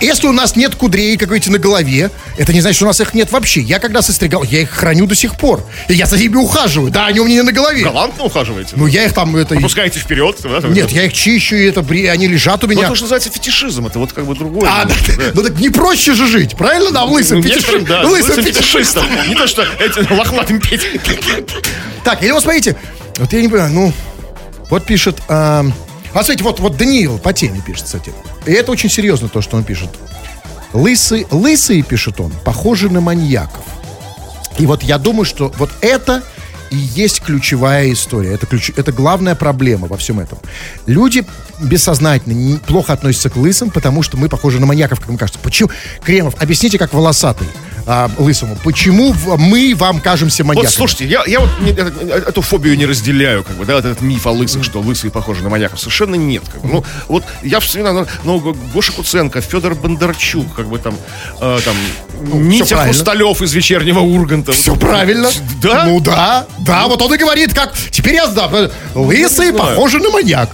Если 0.00 0.26
у 0.26 0.32
нас 0.32 0.56
нет 0.56 0.74
кудрей, 0.74 1.16
как 1.16 1.28
говорите, 1.28 1.50
на 1.50 1.58
голове, 1.58 2.10
это 2.38 2.52
не 2.52 2.60
значит, 2.60 2.76
что 2.76 2.86
у 2.86 2.88
нас 2.88 3.00
их 3.00 3.12
нет 3.14 3.30
вообще. 3.32 3.60
Я 3.60 3.78
когда 3.78 4.00
состригал, 4.02 4.42
я 4.42 4.62
их 4.62 4.70
храню 4.70 5.06
до 5.06 5.14
сих 5.14 5.36
пор. 5.36 5.62
И 5.88 5.94
я 5.94 6.06
за 6.06 6.16
ними 6.18 6.36
ухаживаю. 6.36 6.90
Да, 6.90 7.06
они 7.06 7.20
у 7.20 7.26
меня 7.26 7.42
на 7.42 7.52
голове. 7.52 7.82
Галантно 7.84 8.24
ухаживаете? 8.24 8.72
Ну, 8.76 8.86
я 8.86 9.04
их 9.04 9.12
там, 9.12 9.36
это... 9.36 9.54
Пускаете 9.56 10.00
вперед. 10.00 10.36
да, 10.42 10.60
там, 10.60 10.72
Нет, 10.72 10.90
я 10.90 11.04
их 11.04 11.12
чищу, 11.12 11.56
и 11.56 11.66
это, 11.66 11.80
они 11.80 12.26
лежат 12.28 12.64
у 12.64 12.66
Ну, 12.66 12.72
меня. 12.72 12.88
то, 12.88 12.94
что 12.94 13.04
называется 13.04 13.30
фетишизм, 13.30 13.86
это 13.86 13.98
вот 13.98 14.12
как 14.12 14.24
бы 14.26 14.34
другое. 14.34 14.68
А, 14.70 14.84
да, 14.86 14.94
ну 15.34 15.42
так 15.42 15.58
не 15.58 15.68
проще 15.68 16.14
же 16.14 16.26
жить, 16.26 16.56
правильно, 16.56 16.90
да, 16.90 17.04
лысым 17.04 17.38
Ну, 17.40 17.44
фетиши- 17.44 17.54
некоторым, 17.56 17.84
да, 17.84 18.00
лысым 18.08 18.28
лысым 18.38 18.44
фетишистом. 18.44 19.02
фетишистом. 19.04 19.28
Не 19.28 19.34
то, 19.34 19.46
что 19.46 19.64
эти 19.78 20.12
лохматым 20.12 20.60
петь. 20.60 20.82
Так, 22.04 22.22
или 22.22 22.30
вот 22.32 22.42
смотрите, 22.42 22.76
вот 23.18 23.32
я 23.32 23.40
не 23.42 23.48
понимаю, 23.48 23.72
ну, 23.72 23.92
вот 24.70 24.84
пишет, 24.86 25.18
а 26.14 26.22
смотрите, 26.22 26.44
вот, 26.44 26.60
вот 26.60 26.76
Даниил 26.76 27.18
по 27.18 27.32
теме 27.32 27.60
пишет, 27.60 27.84
кстати. 27.84 28.12
И 28.46 28.52
это 28.52 28.70
очень 28.70 28.88
серьезно 28.88 29.28
то, 29.28 29.42
что 29.42 29.56
он 29.56 29.64
пишет. 29.64 29.90
Лысый, 30.72 31.26
лысые, 31.30 31.82
пишет 31.82 32.20
он, 32.20 32.32
похожи 32.44 32.88
на 32.88 33.00
маньяков. 33.00 33.64
И 34.58 34.66
вот 34.66 34.82
я 34.82 34.98
думаю, 34.98 35.24
что 35.24 35.52
вот 35.58 35.70
это 35.80 36.22
и 36.70 36.76
есть 36.76 37.20
ключевая 37.20 37.92
история. 37.92 38.32
Это, 38.34 38.46
ключ, 38.46 38.70
это 38.76 38.92
главная 38.92 39.34
проблема 39.34 39.86
во 39.86 39.96
всем 39.96 40.20
этом. 40.20 40.38
Люди 40.86 41.24
бессознательно 41.60 42.58
плохо 42.58 42.92
относятся 42.92 43.30
к 43.30 43.36
лысым, 43.36 43.70
потому 43.70 44.02
что 44.02 44.16
мы 44.16 44.28
похожи 44.28 44.60
на 44.60 44.66
маньяков, 44.66 45.00
как 45.00 45.08
им 45.08 45.18
кажется. 45.18 45.40
Почему? 45.42 45.70
Кремов, 46.02 46.34
объясните, 46.40 46.78
как 46.78 46.92
волосатый 46.92 47.46
а, 47.86 48.10
лысому. 48.18 48.56
Почему 48.64 49.14
мы 49.38 49.74
вам 49.76 50.00
кажемся 50.00 50.44
маньяками? 50.44 50.66
Вот 50.66 50.74
слушайте, 50.74 51.06
я, 51.06 51.22
я 51.26 51.40
вот 51.40 51.50
не- 51.60 51.72
эту 51.72 52.40
фобию 52.42 52.76
не 52.76 52.86
разделяю, 52.86 53.44
как 53.44 53.56
бы, 53.56 53.64
да, 53.64 53.78
этот 53.78 54.00
миф 54.00 54.26
о 54.26 54.30
лысых, 54.30 54.64
что 54.64 54.80
лысые 54.80 55.10
похожи 55.10 55.42
на 55.42 55.48
маньяков. 55.50 55.78
Совершенно 55.80 56.14
нет. 56.14 56.42
Как 56.50 56.62
бы. 56.62 56.68
Ну, 56.68 56.84
вот 57.08 57.24
я 57.42 57.60
вспоминаю, 57.60 58.06
ну, 58.24 58.40
ну, 58.40 58.56
Гоша 58.72 58.92
Куценко, 58.92 59.40
Федор 59.40 59.74
Бондарчук, 59.74 60.54
как 60.54 60.66
бы 60.68 60.78
там, 60.78 60.96
э, 61.40 61.58
там, 61.64 61.74
Митя 62.32 62.76
правильно. 62.76 62.92
Хрусталев 62.92 63.42
из 63.42 63.52
вечернего 63.52 64.00
Урганта. 64.00 64.52
Все 64.52 64.70
Вот. 64.72 64.80
правильно. 64.80 65.30
Да? 65.60 65.84
Ну 65.86 66.00
да, 66.00 66.46
да, 66.58 66.86
вот 66.86 67.02
он 67.02 67.12
и 67.14 67.16
говорит, 67.18 67.52
как. 67.52 67.74
Теперь 67.90 68.14
я 68.14 68.26
сдам. 68.28 68.52
Лысые 68.94 69.52
знаю. 69.52 69.74
похожи 69.74 69.98
на 69.98 70.10
маньяк. 70.10 70.50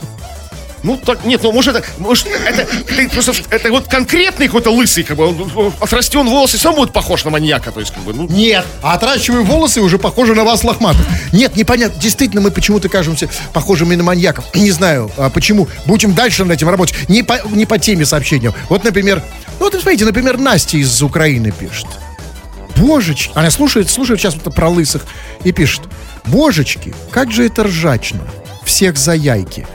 Ну 0.83 0.97
так, 0.97 1.25
нет, 1.25 1.43
ну 1.43 1.53
может 1.53 1.77
это, 1.77 1.87
может 1.99 2.27
это, 2.27 2.67
это 2.89 3.13
просто, 3.13 3.33
это 3.51 3.71
вот 3.71 3.87
конкретный 3.87 4.47
какой-то 4.47 4.71
лысый, 4.71 5.05
как 5.05 5.17
бы, 5.17 5.27
он, 5.27 6.29
волосы, 6.29 6.59
сам 6.59 6.75
будет 6.75 6.93
похож 6.93 7.25
на 7.25 7.31
маньяка, 7.31 7.71
то 7.71 7.81
есть, 7.81 7.93
как 7.93 8.03
бы, 8.03 8.15
ну, 8.15 8.27
Нет, 8.29 8.65
а 8.83 8.95
отращиваю 8.95 9.45
волосы 9.45 9.81
уже 9.81 9.99
похожи 9.99 10.35
на 10.35 10.45
вас, 10.45 10.65
лохматых. 10.65 11.05
Нет, 11.33 11.57
непонятно. 11.57 12.01
Действительно, 12.01 12.41
мы 12.41 12.51
почему-то 12.51 12.89
кажемся 12.89 13.29
похожими 13.53 13.95
на 13.95 14.03
маньяков. 14.03 14.45
Не 14.55 14.71
знаю, 14.71 15.11
а 15.17 15.31
почему. 15.31 15.69
Будем 15.87 16.15
дальше 16.15 16.45
над 16.45 16.57
этим 16.57 16.69
работать. 16.69 17.09
Не 17.09 17.23
по, 17.23 17.41
не 17.51 17.67
по 17.67 17.79
теме 17.79 18.07
сообщения. 18.07 18.53
Вот, 18.69 18.85
например, 18.85 19.23
ну 19.59 19.67
вот, 19.67 19.75
смотрите, 19.75 20.05
например, 20.05 20.39
Настя 20.39 20.79
из 20.79 21.03
Украины 21.03 21.53
пишет. 21.53 21.87
Божечки. 22.77 23.33
Она 23.35 23.51
слушает, 23.51 23.91
слушает 23.91 24.21
сейчас 24.21 24.35
про 24.35 24.69
лысых 24.69 25.05
и 25.45 25.53
пишет. 25.53 25.83
Божечки, 26.25 26.95
как 27.11 27.31
же 27.31 27.45
это 27.45 27.65
ржачно. 27.65 28.21
Всех 28.65 28.97
за 28.97 29.13
яйки. 29.13 29.67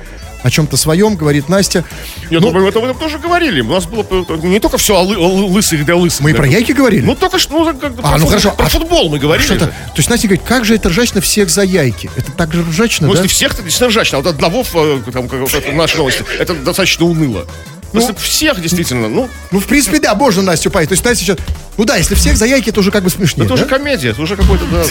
О 0.46 0.52
чем-то 0.52 0.78
своем 0.78 1.16
говорит 1.16 1.50
Настя. 1.50 1.84
я 2.30 2.40
Ну, 2.40 2.52
думаю, 2.52 2.68
это 2.68 2.80
мы 2.80 2.94
тоже 2.94 3.18
говорили, 3.18 3.62
у 3.62 3.72
нас 3.72 3.88
было 3.88 4.06
э, 4.08 4.24
не 4.44 4.60
только 4.60 4.78
все 4.78 4.96
о, 4.96 5.04
лы- 5.04 5.16
о 5.18 5.28
лы- 5.28 5.52
лысых 5.52 5.84
да 5.88 5.96
лысых. 5.96 6.22
мы 6.22 6.30
и 6.30 6.34
да. 6.34 6.38
про 6.38 6.48
яйки 6.48 6.72
говорили. 6.72 7.02
Ну 7.04 7.16
только 7.16 7.40
что, 7.40 7.58
ну, 7.66 7.74
как, 7.80 7.94
А, 7.98 8.02
про, 8.12 8.18
ну 8.20 8.28
хорошо, 8.28 8.52
про 8.52 8.68
а 8.68 8.70
футбол 8.70 9.10
мы 9.10 9.18
говорили. 9.18 9.44
Что-то, 9.48 9.66
то 9.66 9.74
есть 9.98 10.08
Настя 10.08 10.28
говорит, 10.28 10.46
как 10.46 10.64
же 10.64 10.76
это 10.76 10.90
ржачно 10.90 11.20
всех 11.20 11.50
за 11.50 11.64
яйки. 11.64 12.12
Это 12.16 12.32
так 12.32 12.54
же 12.54 12.62
ржачно, 12.62 13.08
Ну, 13.08 13.14
да? 13.14 13.22
если 13.24 13.34
всех, 13.34 13.56
то 13.56 13.64
действительно 13.64 13.90
ржачно. 13.90 14.20
А 14.20 14.22
вот 14.22 14.30
одного, 14.30 14.64
э, 14.72 15.02
там, 15.12 15.28
как, 15.28 15.52
это 15.52 15.72
наши 15.72 15.98
новости, 15.98 16.24
это 16.38 16.54
достаточно 16.54 17.06
уныло. 17.08 17.48
Ну, 17.96 18.02
если 18.02 18.14
всех 18.22 18.62
действительно, 18.62 19.10
ну, 19.10 19.30
Ну, 19.52 19.60
в 19.60 19.66
принципе, 19.66 20.00
да, 20.00 20.16
можно 20.16 20.42
Настю 20.42 20.70
паять. 20.72 20.90
То 20.90 20.94
есть 20.94 21.04
Настя 21.06 21.24
сейчас... 21.24 21.38
Ну 21.78 21.86
да, 21.86 21.98
если 21.98 22.16
всех 22.16 22.38
за 22.38 22.46
яйки, 22.46 22.70
это 22.70 22.80
уже 22.80 22.92
как 22.92 23.04
бы 23.04 23.10
смешнее, 23.10 23.46
это 23.46 23.54
уже 23.56 23.66
да? 23.66 23.78
комедия, 23.78 24.10
это 24.10 24.22
уже 24.22 24.38
какой-то, 24.38 24.66
да. 24.66 24.86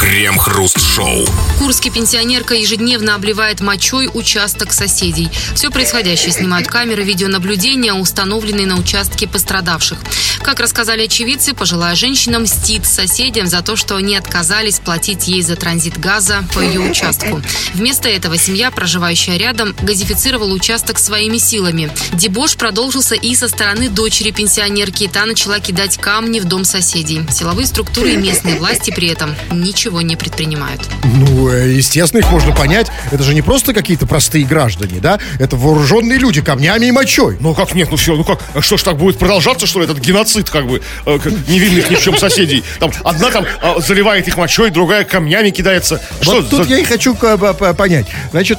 Крем-хруст-шоу. 0.00 1.26
Курский 1.58 1.90
пенсионерка 1.90 2.54
ежедневно 2.54 3.14
обливает 3.14 3.60
мочой 3.60 4.08
участок 4.12 4.72
соседей. 4.72 5.30
Все 5.54 5.70
происходящее 5.70 6.32
снимают 6.32 6.68
камеры 6.68 7.02
видеонаблюдения, 7.02 7.92
установленные 7.92 8.66
на 8.66 8.76
участке 8.78 9.26
пострадавших. 9.26 9.98
Как 10.42 10.60
рассказали 10.60 11.04
очевидцы, 11.04 11.54
пожилая 11.54 11.96
женщина 11.96 12.38
мстит 12.38 12.86
соседям 12.86 13.46
за 13.46 13.62
то, 13.62 13.74
что 13.74 13.96
они 13.96 14.16
отказались 14.16 14.78
платить 14.78 15.26
ей 15.26 15.42
за 15.42 15.56
транзит 15.56 15.98
газа 15.98 16.44
по 16.54 16.60
ее 16.60 16.80
участку. 16.80 17.42
Вместо 17.74 18.08
этого 18.08 18.36
семья, 18.36 18.70
проживающая 18.70 19.36
рядом, 19.38 19.74
газифицировала 19.82 20.52
участок 20.52 20.98
своими 20.98 21.35
силами. 21.38 21.90
Дебош 22.12 22.56
продолжился 22.56 23.14
и 23.14 23.34
со 23.34 23.48
стороны 23.48 23.88
дочери 23.88 24.30
пенсионерки. 24.30 25.08
Та 25.12 25.26
начала 25.26 25.58
кидать 25.60 25.96
камни 25.98 26.40
в 26.40 26.44
дом 26.44 26.64
соседей. 26.64 27.22
Силовые 27.30 27.66
структуры 27.66 28.12
и 28.12 28.16
местные 28.16 28.56
власти 28.56 28.90
при 28.90 29.08
этом 29.08 29.34
ничего 29.50 30.00
не 30.00 30.16
предпринимают. 30.16 30.82
Ну, 31.04 31.48
э, 31.50 31.72
естественно, 31.72 32.20
их 32.20 32.30
можно 32.30 32.54
понять. 32.54 32.88
Это 33.10 33.22
же 33.22 33.34
не 33.34 33.42
просто 33.42 33.72
какие-то 33.72 34.06
простые 34.06 34.44
граждане, 34.44 35.00
да? 35.00 35.18
Это 35.38 35.56
вооруженные 35.56 36.18
люди 36.18 36.40
камнями 36.40 36.86
и 36.86 36.90
мочой. 36.92 37.36
Ну 37.40 37.54
как 37.54 37.74
нет, 37.74 37.88
ну 37.90 37.96
все, 37.96 38.16
ну 38.16 38.24
как, 38.24 38.40
а 38.54 38.62
что 38.62 38.76
ж 38.76 38.82
так 38.82 38.96
будет 38.96 39.18
продолжаться, 39.18 39.66
что 39.66 39.80
ли, 39.80 39.84
этот 39.84 39.98
геноцид, 39.98 40.50
как 40.50 40.66
бы, 40.66 40.82
э, 41.04 41.18
как 41.18 41.32
невинных 41.48 41.90
ни 41.90 41.94
в 41.96 42.00
чем 42.02 42.16
соседей. 42.16 42.62
Там 42.80 42.90
одна 43.04 43.30
там 43.30 43.46
а, 43.62 43.80
заливает 43.80 44.28
их 44.28 44.36
мочой, 44.36 44.70
другая 44.70 45.04
камнями 45.04 45.50
кидается. 45.50 46.00
Что 46.20 46.36
вот 46.36 46.50
тут 46.50 46.64
за- 46.64 46.70
я 46.70 46.78
и 46.78 46.84
хочу 46.84 47.14
понять. 47.14 48.06
Значит, 48.30 48.58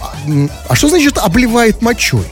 а, 0.00 0.14
а 0.68 0.74
что 0.74 0.88
значит 0.88 1.18
обливает 1.18 1.82
мочой? 1.82 2.26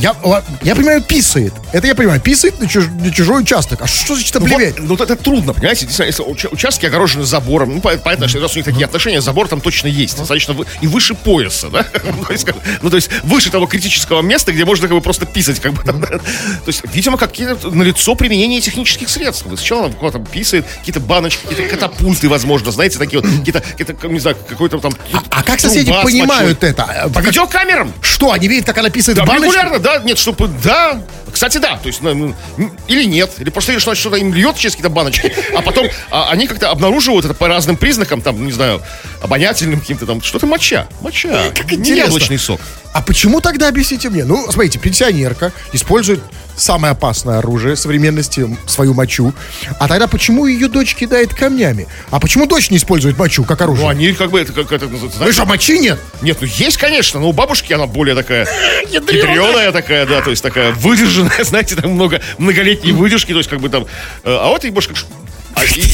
Я, 0.00 0.14
а, 0.24 0.42
я 0.62 0.74
понимаю, 0.74 1.02
писает. 1.02 1.52
Это 1.72 1.86
я 1.86 1.94
понимаю, 1.94 2.20
писает 2.20 2.58
на, 2.58 2.64
чуж- 2.64 2.88
на 3.02 3.10
чужой 3.12 3.42
участок. 3.42 3.82
А 3.82 3.86
что 3.86 4.14
значит 4.14 4.34
Ну, 4.34 4.40
обливает? 4.40 4.80
вот, 4.80 4.98
ну, 4.98 5.04
это 5.04 5.14
трудно, 5.14 5.52
понимаете? 5.52 5.86
Если 5.86 6.22
уча- 6.22 6.48
участки 6.50 6.86
огорожены 6.86 7.24
забором, 7.24 7.74
ну, 7.74 7.80
по- 7.82 7.96
понятно, 7.98 8.26
что 8.26 8.40
раз 8.40 8.54
у 8.54 8.56
них 8.56 8.64
такие 8.64 8.86
отношения, 8.86 9.20
забор 9.20 9.48
там 9.48 9.60
точно 9.60 9.88
есть, 9.88 10.16
достаточно 10.16 10.54
вы- 10.54 10.66
и 10.80 10.86
выше 10.86 11.14
пояса, 11.14 11.68
да? 11.68 11.86
Ну, 12.04 12.24
то 12.24 12.32
есть, 12.32 12.44
как- 12.46 12.56
ну, 12.80 12.88
то 12.88 12.96
есть 12.96 13.10
выше 13.24 13.50
того 13.50 13.66
критического 13.66 14.22
места, 14.22 14.52
где 14.52 14.64
можно 14.64 14.88
как 14.88 14.96
бы 14.96 15.02
просто 15.02 15.26
писать, 15.26 15.60
как 15.60 15.74
бы 15.74 15.82
там, 15.82 16.00
да? 16.00 16.06
То 16.06 16.20
есть, 16.68 16.82
видимо, 16.94 17.18
какие-то 17.18 17.68
налицо 17.70 18.14
применение 18.14 18.60
технических 18.62 19.10
средств. 19.10 19.44
Сначала 19.48 19.86
она 19.86 19.94
куда-то 19.94 20.18
писает, 20.24 20.64
какие-то 20.78 21.00
баночки, 21.00 21.42
какие-то 21.46 21.74
катапульты, 21.74 22.28
возможно, 22.30 22.72
знаете, 22.72 22.98
такие 22.98 23.20
вот, 23.20 23.30
какие-то, 23.30 23.60
какие-то, 23.60 24.08
не 24.08 24.18
знаю, 24.20 24.36
какой-то 24.48 24.78
там... 24.78 24.92
А 25.30 25.42
как 25.42 25.60
соседи 25.60 25.92
понимают 26.02 26.64
это? 26.64 27.10
По 27.12 27.18
видеокамерам! 27.20 27.92
Что, 28.00 28.32
они 28.32 28.48
видят, 28.48 28.64
как 28.66 28.78
она 28.78 28.88
писает 28.90 29.18
Да, 29.18 29.24
в 29.24 29.28
баночку? 29.28 29.46
регулярно, 29.52 29.78
да, 29.78 29.89
нет, 29.98 30.18
чтобы, 30.18 30.48
да, 30.62 31.02
кстати, 31.32 31.58
да, 31.58 31.76
то 31.76 31.86
есть, 31.86 32.00
ну, 32.02 32.34
ну, 32.56 32.70
или 32.88 33.04
нет, 33.04 33.30
или 33.38 33.50
просто 33.50 33.78
что 33.80 33.94
что-то 33.94 34.16
им 34.16 34.32
льет 34.34 34.56
через 34.56 34.72
какие-то 34.72 34.90
баночки, 34.90 35.32
а 35.56 35.62
потом 35.62 35.88
а, 36.10 36.30
они 36.30 36.46
как-то 36.46 36.70
обнаруживают 36.70 37.24
это 37.24 37.34
по 37.34 37.48
разным 37.48 37.76
признакам, 37.76 38.20
там, 38.20 38.44
не 38.44 38.52
знаю, 38.52 38.82
обонятельным 39.22 39.80
каким-то 39.80 40.06
там, 40.06 40.22
что-то 40.22 40.46
моча, 40.46 40.86
моча, 41.00 41.50
Как 41.54 41.70
не 41.72 41.96
яблочный 41.96 42.38
сок. 42.38 42.60
А 42.92 43.02
почему 43.02 43.40
тогда, 43.40 43.68
объясните 43.68 44.10
мне? 44.10 44.24
Ну, 44.24 44.50
смотрите, 44.50 44.78
пенсионерка 44.78 45.52
использует 45.72 46.20
самое 46.56 46.90
опасное 46.92 47.38
оружие 47.38 47.76
современности, 47.76 48.56
свою 48.66 48.94
мочу. 48.94 49.32
А 49.78 49.86
тогда 49.88 50.08
почему 50.08 50.46
ее 50.46 50.68
дочь 50.68 50.94
кидает 50.94 51.32
камнями? 51.32 51.86
А 52.10 52.18
почему 52.20 52.46
дочь 52.46 52.70
не 52.70 52.76
использует 52.76 53.16
мочу 53.16 53.44
как 53.44 53.62
оружие? 53.62 53.84
Ну, 53.84 53.90
они 53.90 54.12
как 54.12 54.30
бы, 54.30 54.40
это 54.40 54.52
как 54.52 54.70
это 54.72 54.86
называется, 54.88 55.18
Ну 55.20 55.28
и 55.28 55.32
знаешь, 55.32 55.34
что, 55.34 55.46
мочи 55.46 55.78
нет? 55.78 55.98
нет, 56.20 56.38
ну 56.40 56.46
есть, 56.46 56.76
конечно, 56.76 57.20
но 57.20 57.28
у 57.28 57.32
бабушки 57.32 57.72
она 57.72 57.86
более 57.86 58.14
такая 58.14 58.46
ядреная 58.90 59.72
такая, 59.72 60.04
да, 60.04 60.20
то 60.20 60.30
есть 60.30 60.42
такая 60.42 60.72
выдержанная, 60.72 61.44
знаете, 61.44 61.76
там 61.76 61.92
много 61.92 62.20
многолетней 62.38 62.92
выдержки, 62.92 63.32
то 63.32 63.38
есть 63.38 63.48
как 63.48 63.60
бы 63.60 63.68
там, 63.68 63.84
э, 63.84 63.86
а 64.24 64.48
вот 64.48 64.64
их 64.64 64.72
больше 64.72 64.88
как 64.90 64.98
и- 64.98 65.02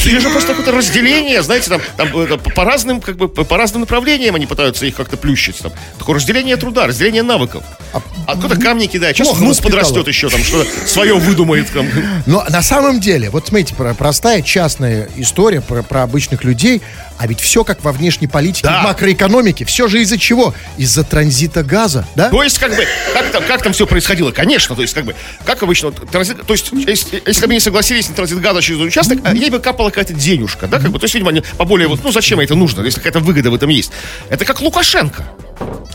или 0.04 0.18
же 0.18 0.30
просто 0.30 0.48
какое-то 0.48 0.72
разделение, 0.72 1.42
знаете, 1.42 1.70
там, 1.70 1.80
там 1.96 2.16
это, 2.16 2.36
по, 2.38 2.64
разным, 2.64 3.00
как 3.00 3.16
бы, 3.16 3.28
по, 3.28 3.56
разным 3.56 3.80
направлениям 3.80 4.34
они 4.34 4.46
пытаются 4.46 4.86
их 4.86 4.94
как-то 4.94 5.16
плющить. 5.16 5.58
Там. 5.58 5.72
Такое 5.98 6.16
разделение 6.16 6.56
труда, 6.56 6.86
разделение 6.86 7.22
навыков. 7.22 7.64
А 7.92 8.00
А 8.26 8.36
кто-то 8.36 8.56
камни 8.60 8.86
кидает. 8.86 9.16
Сейчас 9.16 9.28
воспитала. 9.28 9.54
подрастет 9.80 10.08
еще, 10.08 10.28
там 10.28 10.42
что-то 10.42 10.68
свое 10.86 11.14
выдумает. 11.14 11.70
Там. 11.72 11.88
Но 12.26 12.44
на 12.48 12.62
самом 12.62 13.00
деле, 13.00 13.30
вот 13.30 13.48
смотрите, 13.48 13.74
про- 13.74 13.94
простая 13.94 14.42
частная 14.42 15.08
история 15.16 15.60
про, 15.60 15.82
про 15.82 16.02
обычных 16.02 16.44
людей, 16.44 16.82
а 17.18 17.26
ведь 17.26 17.40
все 17.40 17.64
как 17.64 17.82
во 17.84 17.92
внешней 17.92 18.26
политике, 18.26 18.66
Да. 18.68 18.80
в 18.80 18.84
макроэкономике, 18.84 19.64
все 19.64 19.88
же 19.88 20.00
из-за 20.02 20.18
чего? 20.18 20.54
Из-за 20.76 21.04
транзита 21.04 21.62
газа, 21.62 22.06
да? 22.14 22.30
То 22.30 22.42
есть, 22.42 22.58
как 22.58 22.74
бы, 22.76 22.86
как 23.14 23.30
там, 23.32 23.44
как 23.44 23.62
там 23.62 23.72
все 23.72 23.86
происходило? 23.86 24.30
Конечно, 24.32 24.74
то 24.76 24.82
есть, 24.82 24.94
как 24.94 25.04
бы, 25.04 25.14
как 25.44 25.62
обычно, 25.62 25.92
транзит, 25.92 26.44
то 26.46 26.52
есть, 26.52 26.70
если, 26.72 27.22
если 27.26 27.46
бы 27.46 27.52
они 27.52 27.60
согласились 27.60 28.08
на 28.08 28.14
транзит 28.14 28.40
газа 28.40 28.60
через 28.62 28.80
участок, 28.80 29.18
а 29.24 29.34
ей 29.34 29.50
бы 29.50 29.58
капала 29.58 29.88
какая-то 29.90 30.14
денежка, 30.14 30.66
да, 30.66 30.78
как 30.78 30.90
бы, 30.90 30.98
то 30.98 31.04
есть, 31.04 31.14
видимо, 31.14 31.30
они 31.30 31.42
поболее, 31.56 31.88
вот, 31.88 32.02
ну, 32.04 32.12
зачем 32.12 32.40
это 32.40 32.54
нужно, 32.54 32.82
если 32.82 32.98
какая-то 33.00 33.20
выгода 33.20 33.50
в 33.50 33.54
этом 33.54 33.68
есть? 33.70 33.90
Это 34.28 34.44
как 34.44 34.60
Лукашенко. 34.60 35.24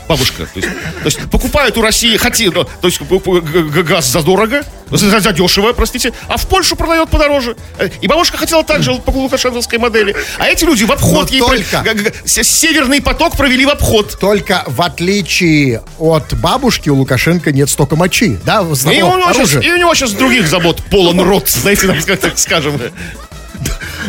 Бабушка, 0.08 0.44
то 0.44 0.60
есть, 0.60 0.68
то 0.68 1.04
есть 1.06 1.30
покупают 1.30 1.78
у 1.78 1.82
России, 1.82 2.16
хоти, 2.16 2.50
ну, 2.52 2.64
то 2.64 2.86
есть 2.88 3.00
газ 3.00 4.06
задорого, 4.06 4.62
за, 4.90 5.20
за 5.20 5.32
дешево, 5.32 5.72
простите, 5.72 6.12
а 6.28 6.36
в 6.36 6.46
Польшу 6.48 6.76
продает 6.76 7.08
подороже. 7.08 7.56
Э, 7.78 7.88
И 8.02 8.08
бабушка 8.08 8.36
хотела 8.36 8.62
также 8.64 8.94
по 8.96 9.10
лукашенковской 9.10 9.78
модели. 9.78 10.14
А 10.38 10.48
эти 10.48 10.64
люди 10.64 10.84
в 10.84 10.92
обход 10.92 11.30
Но 11.30 11.34
ей 11.34 11.40
про- 11.40 11.48
только- 11.48 12.12
с- 12.26 12.42
северный 12.44 13.00
поток 13.00 13.36
провели 13.36 13.64
в 13.64 13.70
обход. 13.70 14.18
Только 14.20 14.64
в 14.66 14.82
отличие 14.82 15.82
от 15.98 16.34
бабушки 16.34 16.90
у 16.90 16.96
Лукашенко 16.96 17.50
нет 17.52 17.70
столько 17.70 17.96
мочи, 17.96 18.38
да? 18.44 18.60
И 18.60 18.64
у, 19.02 19.16
него 19.16 19.32
сейчас, 19.32 19.64
и 19.64 19.72
у 19.72 19.76
него 19.76 19.94
сейчас 19.94 20.12
других 20.12 20.46
забот 20.46 20.82
полон 20.90 21.20
рот, 21.20 21.48
знаете, 21.48 21.86
так 22.16 22.38
скажем. 22.38 22.78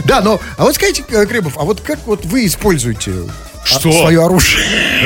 Да, 0.05 0.21
но, 0.21 0.41
а 0.57 0.63
вот 0.63 0.75
скажите, 0.75 1.03
э, 1.09 1.25
Кребов, 1.27 1.57
а 1.57 1.61
вот 1.63 1.79
как 1.81 1.99
вот 2.07 2.25
вы 2.25 2.47
используете 2.47 3.11
Что? 3.65 3.91
свое 3.91 4.23
оружие? 4.23 4.63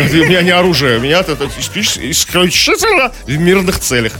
У 0.09 0.25
меня 0.25 0.41
не 0.41 0.51
оружие, 0.51 0.97
у 0.97 1.01
меня 1.01 1.19
это 1.19 1.49
исключ- 1.59 1.97
исключительно 1.97 3.11
в 3.25 3.37
мирных 3.37 3.79
целях. 3.79 4.13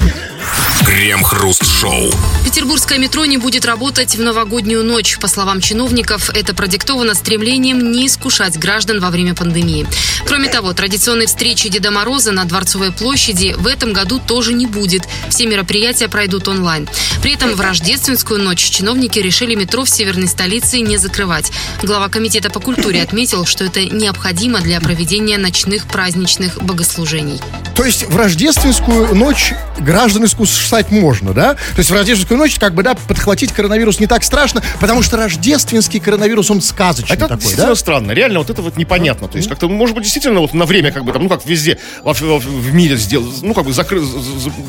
Крем-хруст-шоу. 0.86 2.12
Петербургское 2.46 2.98
метро 2.98 3.26
не 3.26 3.38
будет 3.38 3.66
работать 3.66 4.16
в 4.16 4.22
новогоднюю 4.22 4.84
ночь. 4.84 5.18
По 5.20 5.28
словам 5.28 5.60
чиновников, 5.60 6.30
это 6.30 6.54
продиктовано 6.54 7.14
стремлением 7.14 7.92
не 7.92 8.08
искушать 8.08 8.58
граждан 8.58 9.00
во 9.00 9.10
время 9.10 9.34
пандемии. 9.36 9.86
Кроме 10.26 10.50
того, 10.50 10.74
традиционной 10.74 11.26
встречи 11.26 11.70
Деда 11.70 11.92
Мороза 11.92 12.32
на 12.32 12.46
Дворцовой 12.46 12.92
площади 12.92 13.56
в 13.58 13.68
этом 13.68 13.92
году 13.92 14.20
тоже 14.20 14.54
не 14.54 14.66
будет. 14.66 15.04
Все 15.30 15.46
мероприятия 15.46 16.08
пройдут 16.08 16.48
онлайн. 16.48 16.88
При 17.22 17.34
этом 17.34 17.54
в 17.54 17.60
рождественскую 17.60 18.40
ночь 18.40 18.64
чиновники 18.64 19.20
решили 19.20 19.56
метро 19.56 19.84
в 19.84 19.90
северной 19.90 20.28
столице 20.28 20.80
не 20.80 20.98
закрывать. 20.98 21.52
Глава 21.84 22.08
комитета 22.08 22.50
по 22.50 22.60
культуре 22.60 23.02
отметил, 23.02 23.46
что 23.46 23.66
это 23.66 23.84
необходимо 23.84 24.27
для 24.34 24.80
проведения 24.82 25.38
ночных 25.38 25.86
праздничных 25.88 26.62
богослужений. 26.64 27.40
То 27.76 27.84
есть 27.86 28.04
в 28.10 28.16
рождественскую 28.18 29.14
ночь 29.16 29.54
граждан 29.80 30.26
искушать 30.26 30.92
можно, 30.92 31.34
да? 31.34 31.54
То 31.54 31.60
есть 31.78 31.90
в 31.90 31.94
рождественскую 31.94 32.38
ночь 32.38 32.58
как 32.60 32.74
бы, 32.74 32.84
да, 32.84 32.96
подхватить 32.96 33.52
коронавирус 33.52 34.00
не 34.00 34.08
так 34.08 34.24
страшно, 34.24 34.64
потому 34.80 35.04
что 35.04 35.18
рождественский 35.18 36.00
коронавирус, 36.00 36.50
он 36.50 36.62
сказочный 36.62 37.16
Это 37.16 37.28
такой, 37.28 37.38
действительно 37.42 37.70
да? 37.70 37.76
странно, 37.76 38.12
реально 38.12 38.40
вот 38.40 38.50
это 38.50 38.62
вот 38.62 38.78
непонятно. 38.78 39.28
То 39.28 39.38
есть 39.38 39.48
как-то, 39.48 39.70
может 39.70 39.96
быть, 39.96 40.04
действительно 40.04 40.40
вот 40.40 40.54
на 40.54 40.66
время, 40.66 40.92
как 40.92 41.06
бы 41.06 41.14
там, 41.14 41.24
ну 41.24 41.30
как 41.30 41.46
везде 41.46 41.78
во- 42.04 42.14
во- 42.14 42.40
в 42.40 42.74
мире 42.74 42.98
сделать, 42.98 43.42
ну 43.42 43.54
как 43.54 43.66
бы 43.66 43.72
закры- 43.72 44.04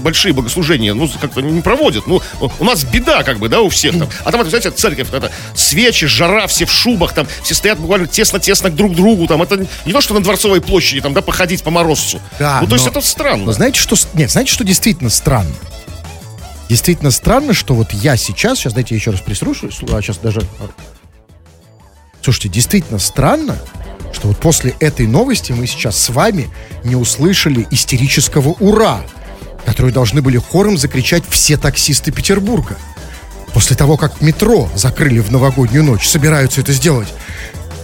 большие 0.00 0.32
богослужения, 0.34 0.94
ну 0.94 1.08
как-то 1.20 1.40
не 1.40 1.62
проводят. 1.62 2.06
Ну 2.06 2.20
у 2.58 2.64
нас 2.64 2.84
беда, 2.84 3.22
как 3.22 3.38
бы, 3.38 3.48
да, 3.48 3.60
у 3.62 3.68
всех 3.70 3.98
там. 3.98 4.08
А 4.24 4.30
там, 4.30 4.40
это, 4.42 4.50
знаете, 4.50 4.70
церковь, 4.70 5.08
это 5.12 5.32
свечи, 5.54 6.06
жара, 6.06 6.46
все 6.46 6.66
в 6.66 6.72
шубах, 6.72 7.12
там, 7.14 7.26
все 7.42 7.54
стоят 7.54 7.78
буквально 7.78 8.06
тесно-тесно 8.06 8.70
друг 8.70 8.92
к 8.92 8.96
другу, 8.96 9.26
там, 9.26 9.40
это 9.50 9.66
не 9.84 9.92
то, 9.92 10.00
что 10.00 10.14
на 10.14 10.22
Дворцовой 10.22 10.60
площади, 10.60 11.00
там, 11.00 11.12
да, 11.14 11.22
походить 11.22 11.62
по 11.62 11.70
морозцу. 11.70 12.20
Да, 12.38 12.60
ну, 12.62 12.66
то 12.68 12.74
есть 12.74 12.86
но- 12.86 12.92
это 12.92 13.00
странно. 13.00 13.46
Но 13.46 13.52
знаете, 13.52 13.80
что... 13.80 13.96
Нет, 14.14 14.30
знаете, 14.30 14.52
что 14.52 14.64
действительно 14.64 15.10
странно? 15.10 15.54
Действительно 16.68 17.10
странно, 17.10 17.54
что 17.54 17.74
вот 17.74 17.92
я 17.92 18.16
сейчас... 18.16 18.58
Сейчас, 18.58 18.72
дайте 18.72 18.94
я 18.94 18.98
еще 18.98 19.10
раз 19.10 19.20
прислушаюсь. 19.20 19.78
А 19.90 20.02
сейчас 20.02 20.18
даже... 20.18 20.42
а. 20.60 20.68
Слушайте, 22.22 22.48
действительно 22.50 22.98
странно, 22.98 23.56
что 24.12 24.28
вот 24.28 24.38
после 24.38 24.74
этой 24.80 25.06
новости 25.06 25.52
мы 25.52 25.66
сейчас 25.66 25.96
с 25.96 26.10
вами 26.10 26.50
не 26.84 26.96
услышали 26.96 27.66
истерического 27.70 28.50
«Ура!», 28.60 29.00
которое 29.64 29.92
должны 29.92 30.22
были 30.22 30.38
хором 30.38 30.76
закричать 30.76 31.22
все 31.28 31.56
таксисты 31.56 32.10
Петербурга. 32.12 32.76
После 33.54 33.76
того, 33.76 33.96
как 33.96 34.20
метро 34.20 34.68
закрыли 34.74 35.20
в 35.20 35.32
новогоднюю 35.32 35.84
ночь, 35.84 36.06
собираются 36.06 36.60
это 36.60 36.72
сделать. 36.72 37.08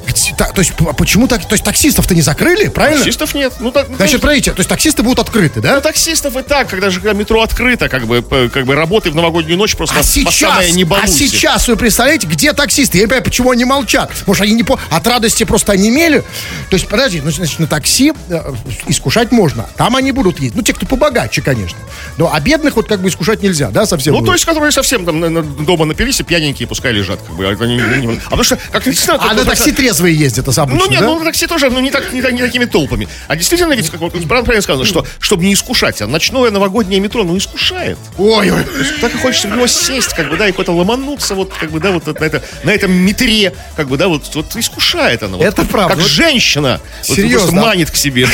Где- 0.07 0.35
та- 0.37 0.53
то 0.53 0.61
есть, 0.61 0.75
п- 0.75 0.93
почему 0.97 1.29
так? 1.29 1.47
То 1.47 1.55
есть 1.55 1.65
таксистов-то 1.65 2.15
не 2.15 2.23
закрыли, 2.23 2.69
правильно? 2.69 2.99
Таксистов 2.99 3.35
нет. 3.35 3.53
Ну, 3.61 3.71
так, 3.71 3.89
Значит, 3.97 4.21
смотрите, 4.21 4.53
то 4.53 4.61
есть 4.61 4.69
таксисты 4.69 5.03
будут 5.03 5.19
открыты, 5.21 5.61
да? 5.61 5.75
Ну, 5.77 5.81
таксистов 5.81 6.37
и 6.37 6.43
так, 6.43 6.69
когда 6.69 6.91
же 6.91 7.01
метро 7.15 7.43
открыто, 7.43 7.89
как 7.89 8.07
бы, 8.07 8.23
как 8.23 8.67
бы 8.67 8.75
работы 8.75 9.11
в 9.11 9.15
новогоднюю 9.15 9.57
ночь 9.57 9.77
просто 9.77 9.99
А 9.99 10.03
сейчас, 10.03 10.73
не 10.73 10.83
а 10.83 10.87
балуйся. 10.87 11.13
сейчас 11.13 11.69
вы 11.69 11.77
представляете, 11.77 12.27
где 12.27 12.53
таксисты? 12.53 12.99
Я 12.99 13.05
не 13.05 13.07
понимаю, 13.09 13.25
почему 13.25 13.51
они 13.51 13.65
молчат. 13.65 14.11
Может, 14.27 14.43
они 14.43 14.55
не 14.55 14.63
по... 14.63 14.79
от 14.91 15.07
радости 15.07 15.45
просто 15.45 15.73
онемели? 15.73 16.21
То 16.71 16.75
есть, 16.77 16.89
подожди, 16.89 17.21
ну, 17.23 17.31
значит, 17.31 17.59
на 17.59 17.67
такси 17.67 18.13
э, 18.29 18.53
искушать 18.87 19.33
можно. 19.33 19.67
Там 19.77 19.97
они 19.97 20.13
будут 20.13 20.39
ездить. 20.41 20.55
Ну, 20.57 20.63
те, 20.63 20.73
кто 20.73 20.87
побогаче, 20.87 21.43
конечно. 21.43 21.79
Но 22.19 22.33
а 22.33 22.41
бедных 22.41 22.77
вот 22.77 22.89
как 22.89 23.01
бы 23.01 23.09
искушать 23.09 23.43
нельзя, 23.43 23.71
да, 23.71 23.87
совсем? 23.87 24.13
Ну, 24.13 24.21
будет? 24.21 24.29
то 24.29 24.33
есть, 24.35 24.45
которые 24.45 24.73
совсем 24.73 25.05
там 25.05 25.65
дома 25.65 25.85
напились, 25.85 26.21
и 26.21 26.23
пьяненькие 26.23 26.69
пускай 26.69 26.93
лежат, 26.93 27.21
как 27.21 27.37
бы. 27.37 27.47
А, 27.47 27.51
а 27.53 28.21
потому 28.25 28.45
что, 28.45 28.59
как 28.71 28.85
действительно... 28.85 29.19
А 29.23 29.35
на 29.35 29.45
такси 29.45 29.73
трезвые 29.95 30.15
ездят, 30.17 30.47
обычно, 30.59 30.85
Ну 30.85 30.91
нет, 30.91 31.01
да? 31.01 31.07
ну 31.07 31.19
на 31.19 31.25
такси 31.25 31.47
тоже, 31.47 31.71
ну 31.71 31.81
не, 31.81 31.91
так, 31.91 32.13
не, 32.13 32.21
не 32.21 32.41
такими 32.41 32.65
толпами. 32.65 33.09
А 33.29 33.37
действительно, 33.37 33.73
ведь, 33.75 33.91
как 33.91 34.01
вот 34.01 34.13
правильно, 34.13 34.29
правильно 34.45 34.63
сказано, 34.63 34.85
что, 34.85 35.07
чтобы 35.21 35.45
не 35.45 35.55
искушать, 35.55 36.03
а 36.03 36.07
ночное 36.07 36.51
новогоднее 36.51 37.01
метро, 37.01 37.23
ну, 37.25 37.37
искушает. 37.37 37.99
Ой, 38.19 38.51
ой. 38.51 38.65
Так 39.01 39.15
и 39.15 39.19
хочется 39.19 39.49
в 39.49 39.53
него 39.53 39.67
сесть, 39.67 40.15
как 40.15 40.29
бы, 40.31 40.37
да, 40.37 40.49
и 40.49 40.53
куда-то 40.53 40.73
ломануться, 40.73 41.35
вот, 41.35 41.53
как 41.53 41.71
бы, 41.71 41.79
да, 41.81 41.91
вот 41.93 42.07
на, 42.07 42.25
это, 42.25 42.43
на 42.65 42.71
этом 42.71 42.93
метре, 42.93 43.53
как 43.77 43.89
бы, 43.89 43.97
да, 43.97 44.09
вот, 44.09 44.35
вот 44.35 44.57
искушает 44.57 45.23
оно. 45.23 45.39
вот. 45.39 45.47
Это 45.47 45.65
правда. 45.65 45.95
Как 45.95 46.03
Вот 46.03 46.11
женщина. 46.11 46.81
Вот, 47.09 47.17
серьезно. 47.17 47.49
просто 47.51 47.57
манит 47.57 47.91
к 47.91 47.97
себе. 47.97 48.27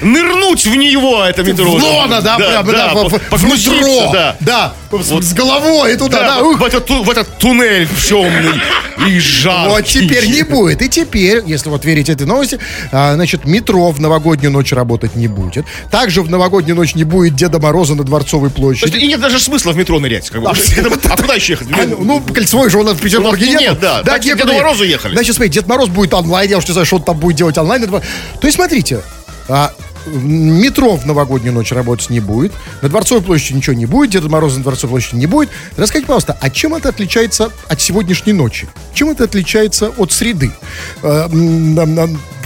Нырнуть 0.00 0.64
в 0.66 0.74
него, 0.76 1.24
это 1.24 1.42
метро. 1.42 1.64
В 1.70 1.82
лона, 1.82 2.20
да, 2.20 2.36
прям, 2.36 2.66
да, 2.66 2.94
в- 2.94 3.08
в- 3.08 3.14
в 3.18 3.20
погрузиться, 3.30 3.70
нутро, 3.80 4.10
да. 4.12 4.36
да, 4.40 4.74
с- 4.92 5.24
с 5.28 5.32
головой 5.32 5.96
туда, 5.96 6.20
Да, 6.20 6.26
да, 6.36 6.42
в, 6.44 6.62
этот, 6.64 6.88
в 6.88 7.10
этот 7.10 7.38
туннель 7.38 7.88
темный 8.06 8.60
и 9.08 9.18
жаркий. 9.18 9.68
Вот 9.70 9.84
теперь 9.86 10.03
не 10.06 10.42
будет. 10.42 10.82
И 10.82 10.88
теперь, 10.88 11.42
если 11.46 11.68
вот 11.68 11.84
верить 11.84 12.08
этой 12.08 12.26
новости, 12.26 12.58
а, 12.92 13.14
значит, 13.14 13.44
метро 13.44 13.90
в 13.90 14.00
новогоднюю 14.00 14.50
ночь 14.52 14.72
работать 14.72 15.16
не 15.16 15.28
будет. 15.28 15.64
Также 15.90 16.22
в 16.22 16.30
новогоднюю 16.30 16.76
ночь 16.76 16.94
не 16.94 17.04
будет 17.04 17.34
Деда 17.34 17.58
Мороза 17.58 17.94
на 17.94 18.04
Дворцовой 18.04 18.50
площади. 18.50 18.90
есть, 18.92 19.02
и 19.04 19.06
нет 19.06 19.20
даже 19.20 19.38
смысла 19.40 19.72
в 19.72 19.76
метро 19.76 19.98
нырять. 20.00 20.30
Как 20.30 20.42
бы. 20.42 20.50
Это- 20.50 21.12
а 21.12 21.16
куда 21.16 21.34
еще 21.34 21.52
ехать? 21.52 21.68
А, 21.72 21.84
ну, 21.86 21.96
ну, 22.00 22.20
кольцевой 22.20 22.70
же 22.70 22.78
у 22.78 22.82
нас 22.82 22.96
в 22.96 23.00
Петербурге 23.00 23.46
У 23.46 23.52
нас 23.52 23.60
нет. 23.60 23.70
нет, 23.72 23.80
да. 23.80 24.18
К 24.18 24.22
Деду. 24.22 24.52
Морозу 24.52 24.84
ехали. 24.84 25.14
Значит, 25.14 25.34
смотри, 25.36 25.50
Дед 25.50 25.66
Мороз 25.66 25.88
будет 25.88 26.14
онлайн, 26.14 26.50
я 26.50 26.58
уж 26.58 26.66
не 26.66 26.72
знаю, 26.72 26.86
что 26.86 26.96
он 26.96 27.02
там 27.02 27.18
будет 27.18 27.36
делать 27.36 27.58
онлайн. 27.58 27.86
То 27.88 28.00
есть, 28.42 28.54
смотрите, 28.56 29.00
а, 29.48 29.72
метро 30.06 30.96
в 30.96 31.06
новогоднюю 31.06 31.54
ночь 31.54 31.72
работать 31.72 32.10
не 32.10 32.20
будет, 32.20 32.52
на 32.82 32.88
Дворцовой 32.88 33.22
площади 33.22 33.56
ничего 33.56 33.74
не 33.74 33.86
будет, 33.86 34.10
Деда 34.10 34.28
Мороза 34.28 34.58
на 34.58 34.62
Дворцовой 34.62 34.92
площади 35.00 35.16
не 35.16 35.26
будет. 35.26 35.50
Расскажите, 35.76 36.06
пожалуйста, 36.06 36.36
а 36.40 36.50
чем 36.50 36.74
это 36.74 36.88
отличается 36.88 37.50
от 37.68 37.80
сегодняшней 37.80 38.32
ночи? 38.32 38.68
Чем 38.94 39.10
это 39.10 39.24
отличается 39.24 39.90
от 39.90 40.12
среды? 40.12 40.52
Э, 41.02 41.28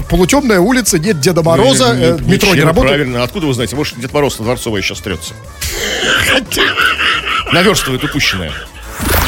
Полутемная 0.09 0.61
улица, 0.61 0.99
нет 0.99 1.21
Деда 1.21 1.43
Мороза, 1.43 1.95
э, 1.95 2.19
метро 2.25 2.55
не 2.55 2.63
работает. 2.63 2.97
Правильно. 2.97 3.23
Откуда 3.23 3.47
вы 3.47 3.55
знаете? 3.55 3.77
Может, 3.77 4.01
Дед 4.01 4.13
Мороз 4.13 4.39
на 4.39 4.45
Дворцовой 4.47 4.83
сейчас 4.83 5.01
трется. 5.01 5.35
Наверстывает 7.53 8.05
упущенное. 8.05 8.53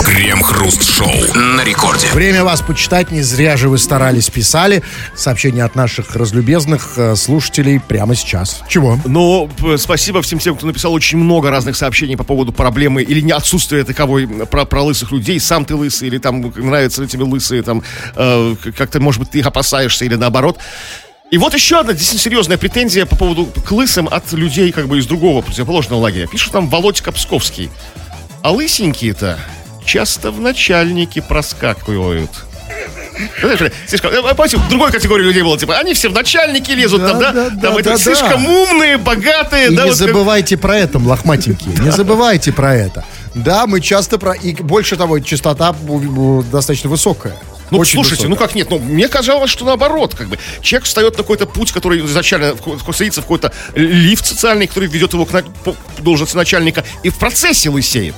Крем-хруст-шоу 0.05 1.35
на 1.35 1.65
рекорде. 1.65 2.09
Время 2.13 2.45
вас 2.45 2.61
почитать, 2.63 3.11
не 3.11 3.23
зря 3.23 3.57
же 3.57 3.69
вы 3.69 3.79
старались, 3.79 4.29
писали. 4.31 4.83
Сообщение 5.15 5.65
от 5.65 5.75
наших 5.75 6.17
разлюбезных 6.17 6.95
э, 6.97 7.17
слушателей 7.17 7.81
прямо 7.81 8.15
сейчас. 8.15 8.63
Чего? 8.69 8.99
Но 9.05 9.47
п- 9.47 9.79
спасибо 9.79 10.23
всем 10.23 10.39
тем, 10.39 10.57
кто 10.57 10.67
написал 10.67 10.93
очень 10.93 11.19
много 11.19 11.51
разных 11.51 11.77
сообщений 11.77 12.17
по 12.17 12.25
поводу 12.25 12.53
проблемы 12.53 13.03
или 13.03 13.21
не 13.21 13.33
отсутствия 13.33 13.85
таковой 13.85 14.27
про, 14.27 14.65
про 14.65 14.83
лысых 14.83 15.13
людей. 15.13 15.39
Сам 15.39 15.65
ты 15.65 15.75
лысый, 15.75 16.09
или 16.09 16.19
там 16.19 16.53
нравятся 16.57 17.03
ли 17.03 17.09
тебе 17.09 17.25
лысые, 17.25 17.63
там 17.63 17.83
э, 18.17 18.55
как-то, 18.77 19.01
может 19.01 19.21
быть, 19.21 19.31
ты 19.31 19.39
их 19.39 19.47
опасаешься, 19.47 20.05
или 20.05 20.17
наоборот. 20.17 20.59
И 21.31 21.39
вот 21.39 21.55
еще 21.55 21.79
одна 21.79 21.93
действительно 21.93 22.23
серьезная 22.23 22.59
претензия 22.59 23.07
по 23.07 23.17
поводу 23.17 23.47
к 23.47 23.71
лысым 23.71 24.09
от 24.09 24.33
людей 24.33 24.73
как 24.73 24.89
бы 24.89 24.99
из 24.99 25.07
другого 25.07 25.43
противоположного 25.43 26.01
лагеря. 26.01 26.27
Пишет 26.27 26.53
там 26.53 26.69
Володька 26.69 27.13
Псковский. 27.13 27.71
А 28.43 28.51
лысенькие-то 28.51 29.39
часто 29.91 30.31
в 30.31 30.41
начальники 30.41 31.21
проскакивают. 31.21 32.31
Знаешь, 33.41 33.73
слишком, 33.89 34.13
э, 34.13 34.35
помните, 34.35 34.57
другой 34.71 34.93
категории 34.93 35.25
людей 35.25 35.43
было, 35.43 35.59
типа, 35.59 35.77
они 35.77 35.95
все 35.95 36.09
в 36.09 36.13
начальники 36.15 36.71
лезут, 36.71 37.01
Да, 37.03 37.09
там, 37.11 37.19
да, 37.21 37.33
да, 37.33 37.51
там 37.51 37.59
да, 37.61 37.71
это 37.81 37.83
да, 37.91 37.99
слишком 37.99 38.45
да. 38.45 38.49
умные, 38.51 38.99
богатые, 38.99 39.67
И 39.73 39.75
да, 39.75 39.83
не 39.85 39.91
вот 39.91 39.99
как- 39.99 40.07
забывайте 40.09 40.57
про 40.57 40.79
это, 40.79 40.99
лохматенькие. 41.01 41.75
Не 41.81 41.91
забывайте 41.91 42.53
про 42.53 42.75
это. 42.77 43.05
Да, 43.35 43.67
мы 43.67 43.81
часто 43.81 44.17
про... 44.19 44.33
И 44.35 44.55
больше 44.55 44.97
того, 44.97 45.19
частота 45.19 45.75
достаточно 46.53 46.89
высокая. 46.89 47.35
Ну, 47.73 47.79
Очень 47.79 47.95
слушайте, 47.95 48.27
высокая. 48.27 48.31
ну 48.31 48.37
как 48.37 48.55
нет, 48.55 48.71
ну 48.71 48.79
мне 48.79 49.09
казалось, 49.09 49.51
что 49.51 49.65
наоборот, 49.65 50.15
как 50.15 50.29
бы 50.29 50.39
человек 50.63 50.87
встает 50.87 51.13
на 51.17 51.23
какой-то 51.25 51.47
путь, 51.47 51.73
который 51.73 52.05
изначально 52.07 52.55
садится 52.93 53.21
в 53.21 53.25
какой-то 53.25 53.53
лифт 53.75 54.25
социальный, 54.25 54.67
который 54.69 54.89
ведет 54.89 55.13
его 55.13 55.25
к 55.27 55.33
на- 55.33 55.45
должности 55.99 56.37
начальника, 56.37 56.85
и 57.03 57.11
в 57.11 57.19
процессе 57.19 57.71
лысеет. 57.71 58.15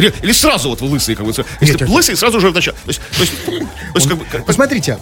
Или, 0.00 0.14
или 0.22 0.32
сразу 0.32 0.70
вот 0.70 0.80
вы 0.80 0.88
лысый, 0.88 1.14
как 1.14 1.26
бы. 1.26 1.32
Если 1.60 1.78
нет. 1.78 1.88
лысый, 1.88 2.16
сразу 2.16 2.40
же 2.40 2.50
в 2.50 2.54
начале. 2.54 2.76
То 2.84 2.88
есть, 2.88 3.00
то 3.14 3.20
есть, 3.20 3.32
то 3.44 3.52
есть 3.96 4.08
как 4.08 4.16
бы, 4.18 4.24
как- 4.24 4.46
Посмотрите, 4.46 4.98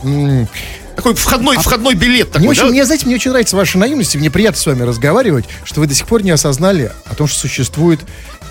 такой 0.97 1.15
входной, 1.15 1.57
входной 1.59 1.95
билет 1.95 2.27
мне 2.29 2.33
такой, 2.35 2.49
очень, 2.49 2.63
да? 2.63 2.69
мне, 2.69 2.85
знаете, 2.85 3.07
мне 3.07 3.15
очень 3.15 3.31
нравится 3.31 3.55
ваша 3.55 3.79
наивность, 3.79 4.17
и 4.17 4.19
мне 4.19 4.31
приятно 4.31 4.61
с 4.61 4.67
вами 4.67 4.83
разговаривать, 4.83 5.45
что 5.63 5.81
вы 5.81 5.87
до 5.87 5.95
сих 5.95 6.09
пор 6.09 6.25
не 6.25 6.33
осознали 6.33 6.91
о 7.05 7.15
том, 7.15 7.29
что 7.29 7.39
существует 7.39 8.01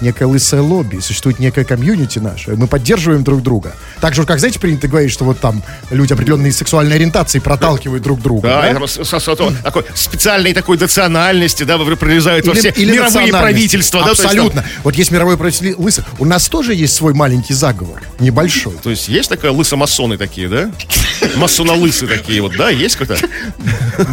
некое 0.02 0.26
лысое 0.26 0.62
лобби, 0.62 1.00
существует 1.00 1.40
некая 1.40 1.66
комьюнити 1.66 2.20
наша. 2.20 2.52
Мы 2.56 2.68
поддерживаем 2.68 3.24
друг 3.24 3.42
друга. 3.42 3.74
Так 4.02 4.14
же, 4.16 4.24
как, 4.26 4.40
знаете, 4.40 4.60
принято 4.60 4.88
говорить, 4.88 5.12
что 5.12 5.26
вот 5.26 5.40
там 5.40 5.64
люди 5.90 6.14
определенной 6.14 6.52
сексуальной 6.52 6.96
ориентации 6.96 7.40
проталкивают 7.40 8.04
друг 8.04 8.22
друга. 8.22 8.48
Да, 8.48 8.62
да? 8.62 8.68
это 8.70 8.88
с- 8.88 9.04
с- 9.04 9.20
с- 9.20 9.54
такой 9.64 9.86
специальной 9.96 10.54
такой 10.54 10.78
национальности, 10.78 11.64
да, 11.64 11.78
пролезают 11.78 12.46
во 12.48 12.54
все 12.54 12.70
мировые 12.72 13.02
национальности. 13.02 13.40
правительства. 13.42 14.00
да, 14.02 14.06
то 14.06 14.12
есть 14.12 14.22
там- 14.22 14.32
Абсолютно. 14.32 14.66
Вот 14.84 14.96
есть 14.96 15.12
мировое 15.12 15.38
правительство 15.38 15.82
лысых. 15.82 16.06
У 16.20 16.26
нас 16.26 16.48
тоже 16.48 16.74
есть 16.76 16.94
свой 16.96 17.14
маленький 17.14 17.54
заговор. 17.54 18.02
Небольшой. 18.20 18.74
То 18.84 18.90
есть 18.90 19.08
есть 19.08 19.30
такая 19.30 19.52
лысомасоны 19.52 20.18
такие, 20.18 20.48
да? 20.50 20.72
Масонолысы 21.36 22.08
такие 22.08 22.42
вот, 22.42 22.56
да, 22.58 22.70
есть 22.70 22.96
как-то? 22.96 23.18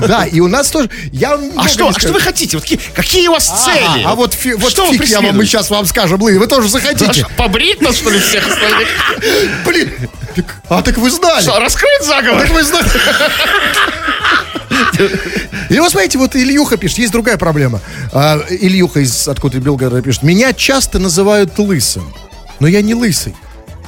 Да, 0.07 0.25
и 0.25 0.41
у 0.41 0.49
нас 0.49 0.71
тоже... 0.71 0.89
Я 1.13 1.35
А 1.35 1.37
много 1.37 1.69
что, 1.69 1.89
а 1.89 1.99
что 2.01 2.13
вы 2.13 2.21
хотите? 2.21 2.57
Вот 2.57 2.63
какие, 2.63 2.79
какие 2.95 3.29
у 3.29 3.33
вас 3.33 3.47
цели? 3.65 4.03
А, 4.05 4.13
а 4.13 4.15
вот, 4.15 4.35
фи- 4.35 4.55
вот 4.55 4.71
что 4.71 4.91
фиг 4.93 5.05
я 5.07 5.21
вам, 5.21 5.37
мы 5.37 5.45
сейчас 5.45 5.71
вам 5.75 5.87
скажем, 5.87 6.21
Лы, 6.23 6.39
вы 6.39 6.47
тоже 6.47 6.69
захотите. 6.69 7.07
Аж 7.07 7.37
Побрить 7.37 7.81
нас, 7.81 7.97
что 7.97 8.11
ли, 8.11 8.19
всех 8.19 8.47
остальных? 8.47 8.89
Блин, 9.67 9.93
а 10.69 10.83
так 10.83 10.99
вы 10.99 11.11
знали. 11.11 11.43
Что, 11.43 11.59
раскрыть 11.59 12.03
заговор? 12.03 12.43
Так 12.43 12.51
вы 12.51 12.63
знали. 12.65 12.89
И 15.71 15.79
вот 15.79 15.91
смотрите, 15.91 16.19
вот 16.19 16.37
Ильюха 16.37 16.77
пишет, 16.77 16.99
есть 16.99 17.13
другая 17.13 17.37
проблема. 17.37 17.81
А, 18.13 18.41
Ильюха 18.49 19.01
из 19.01 19.29
откуда 19.29 19.59
Белгорода 19.59 20.03
пишет, 20.03 20.23
меня 20.23 20.53
часто 20.53 20.99
называют 20.99 21.59
лысым, 21.59 22.15
но 22.61 22.67
я 22.67 22.83
не 22.83 22.95
лысый, 22.95 23.35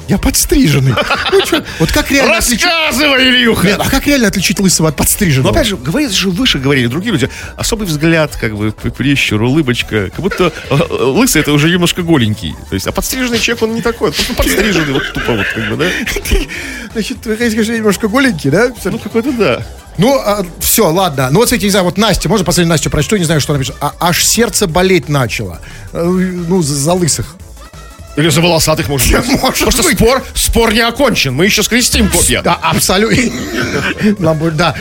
я 0.07 0.17
подстриженный. 0.17 0.93
Ну 1.31 1.41
чё, 1.41 1.63
вот 1.79 1.91
как 1.91 2.09
реально 2.11 2.37
отличить... 2.37 2.63
Рассказывай, 2.63 3.29
Ильюха! 3.29 3.67
Нет, 3.67 3.79
а 3.83 3.89
как 3.89 4.07
реально 4.07 4.27
отличить 4.27 4.59
лысого 4.59 4.89
от 4.89 4.95
Но 4.97 5.03
подстриженного? 5.03 5.51
опять 5.51 5.67
же, 5.67 5.77
говорит 5.77 6.11
же 6.11 6.29
выше 6.29 6.59
говорили 6.59 6.87
другие 6.87 7.11
люди. 7.11 7.29
Особый 7.55 7.87
взгляд, 7.87 8.35
как 8.35 8.55
бы, 8.55 8.71
прищур, 8.71 9.41
улыбочка. 9.41 10.09
Как 10.09 10.19
будто 10.19 10.53
э, 10.69 10.75
э, 10.77 10.93
лысый 11.03 11.41
это 11.41 11.51
уже 11.51 11.69
немножко 11.69 12.01
голенький. 12.03 12.55
То 12.69 12.73
есть, 12.75 12.87
а 12.87 12.91
подстриженный 12.91 13.39
человек, 13.39 13.63
он 13.63 13.75
не 13.75 13.81
такой. 13.81 14.09
Он 14.29 14.35
подстриженный, 14.35 14.93
вот 14.93 15.13
тупо 15.13 15.33
вот, 15.33 15.45
как 15.53 15.69
бы, 15.69 15.75
да? 15.77 15.89
Значит, 16.93 17.25
вы 17.25 17.37
хотите 17.37 17.61
сказать, 17.61 17.79
немножко 17.79 18.07
голенький, 18.07 18.49
да? 18.49 18.71
Ну, 18.85 18.99
какой-то 18.99 19.31
да. 19.31 19.65
Ну, 19.97 20.21
все, 20.59 20.89
ладно. 20.91 21.29
Ну, 21.31 21.39
вот, 21.39 21.47
смотрите, 21.47 21.65
не 21.65 21.71
знаю, 21.71 21.85
вот 21.85 21.97
Настя, 21.97 22.29
можно 22.29 22.45
последнюю 22.45 22.69
Настю 22.69 22.89
прочту, 22.89 23.17
не 23.17 23.23
знаю, 23.25 23.41
что 23.41 23.53
она 23.53 23.59
пишет. 23.59 23.75
А, 23.81 23.93
аж 23.99 24.23
сердце 24.23 24.67
болеть 24.67 25.09
начало. 25.09 25.59
Э, 25.91 26.03
Ну, 26.03 26.61
за, 26.61 26.75
за 26.75 26.93
лысых. 26.93 27.35
Или 28.17 28.29
за 28.29 28.41
волосатых, 28.41 28.89
может 28.89 29.11
быть. 29.11 29.27
Может 29.41 29.59
Потому 29.59 29.71
что 29.71 29.83
быть. 29.83 29.97
спор, 29.97 30.23
спор 30.33 30.73
не 30.73 30.79
окончен. 30.81 31.35
Мы 31.35 31.45
еще 31.45 31.61
скрестим 31.61 32.09
копья. 32.09 32.41
Да, 32.41 32.55
абсолютно. 32.55 33.17
Да. 34.57 34.75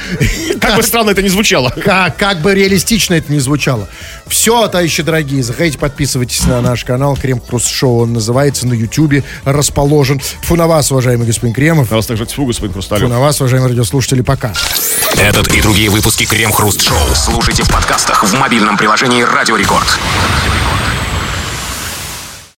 Как 0.60 0.76
бы 0.76 0.82
странно 0.82 1.10
это 1.10 1.22
ни 1.22 1.28
звучало. 1.28 1.70
Как, 1.70 2.16
как 2.16 2.40
бы 2.40 2.54
реалистично 2.54 3.14
это 3.14 3.30
ни 3.32 3.38
звучало. 3.38 3.88
Все, 4.26 4.66
товарищи 4.68 5.02
дорогие, 5.02 5.42
заходите, 5.42 5.78
подписывайтесь 5.78 6.44
на 6.44 6.60
наш 6.60 6.84
канал 6.84 7.16
Крем 7.16 7.40
Хруст 7.46 7.68
Шоу. 7.68 8.02
Он 8.02 8.14
называется 8.14 8.66
на 8.66 8.72
Ютубе, 8.72 9.22
расположен. 9.44 10.20
Фу 10.42 10.56
на 10.56 10.66
вас, 10.66 10.90
уважаемый 10.90 11.26
господин 11.26 11.54
Кремов. 11.54 11.92
А 11.92 11.96
вас 11.96 12.06
также 12.06 12.24
тьфу, 12.26 12.46
господин 12.46 12.70
Фу 12.72 12.74
Хрусталев. 12.80 13.08
на 13.08 13.20
вас, 13.20 13.40
уважаемые 13.40 13.70
радиослушатели, 13.70 14.22
пока. 14.22 14.52
Этот 15.16 15.48
и 15.52 15.60
другие 15.60 15.90
выпуски 15.90 16.24
Крем 16.24 16.52
Хруст 16.52 16.82
Шоу 16.82 17.14
слушайте 17.14 17.62
в 17.64 17.68
подкастах 17.70 18.24
в 18.24 18.34
мобильном 18.38 18.76
приложении 18.78 19.22
Радио 19.22 19.56
Рекорд. 19.56 19.98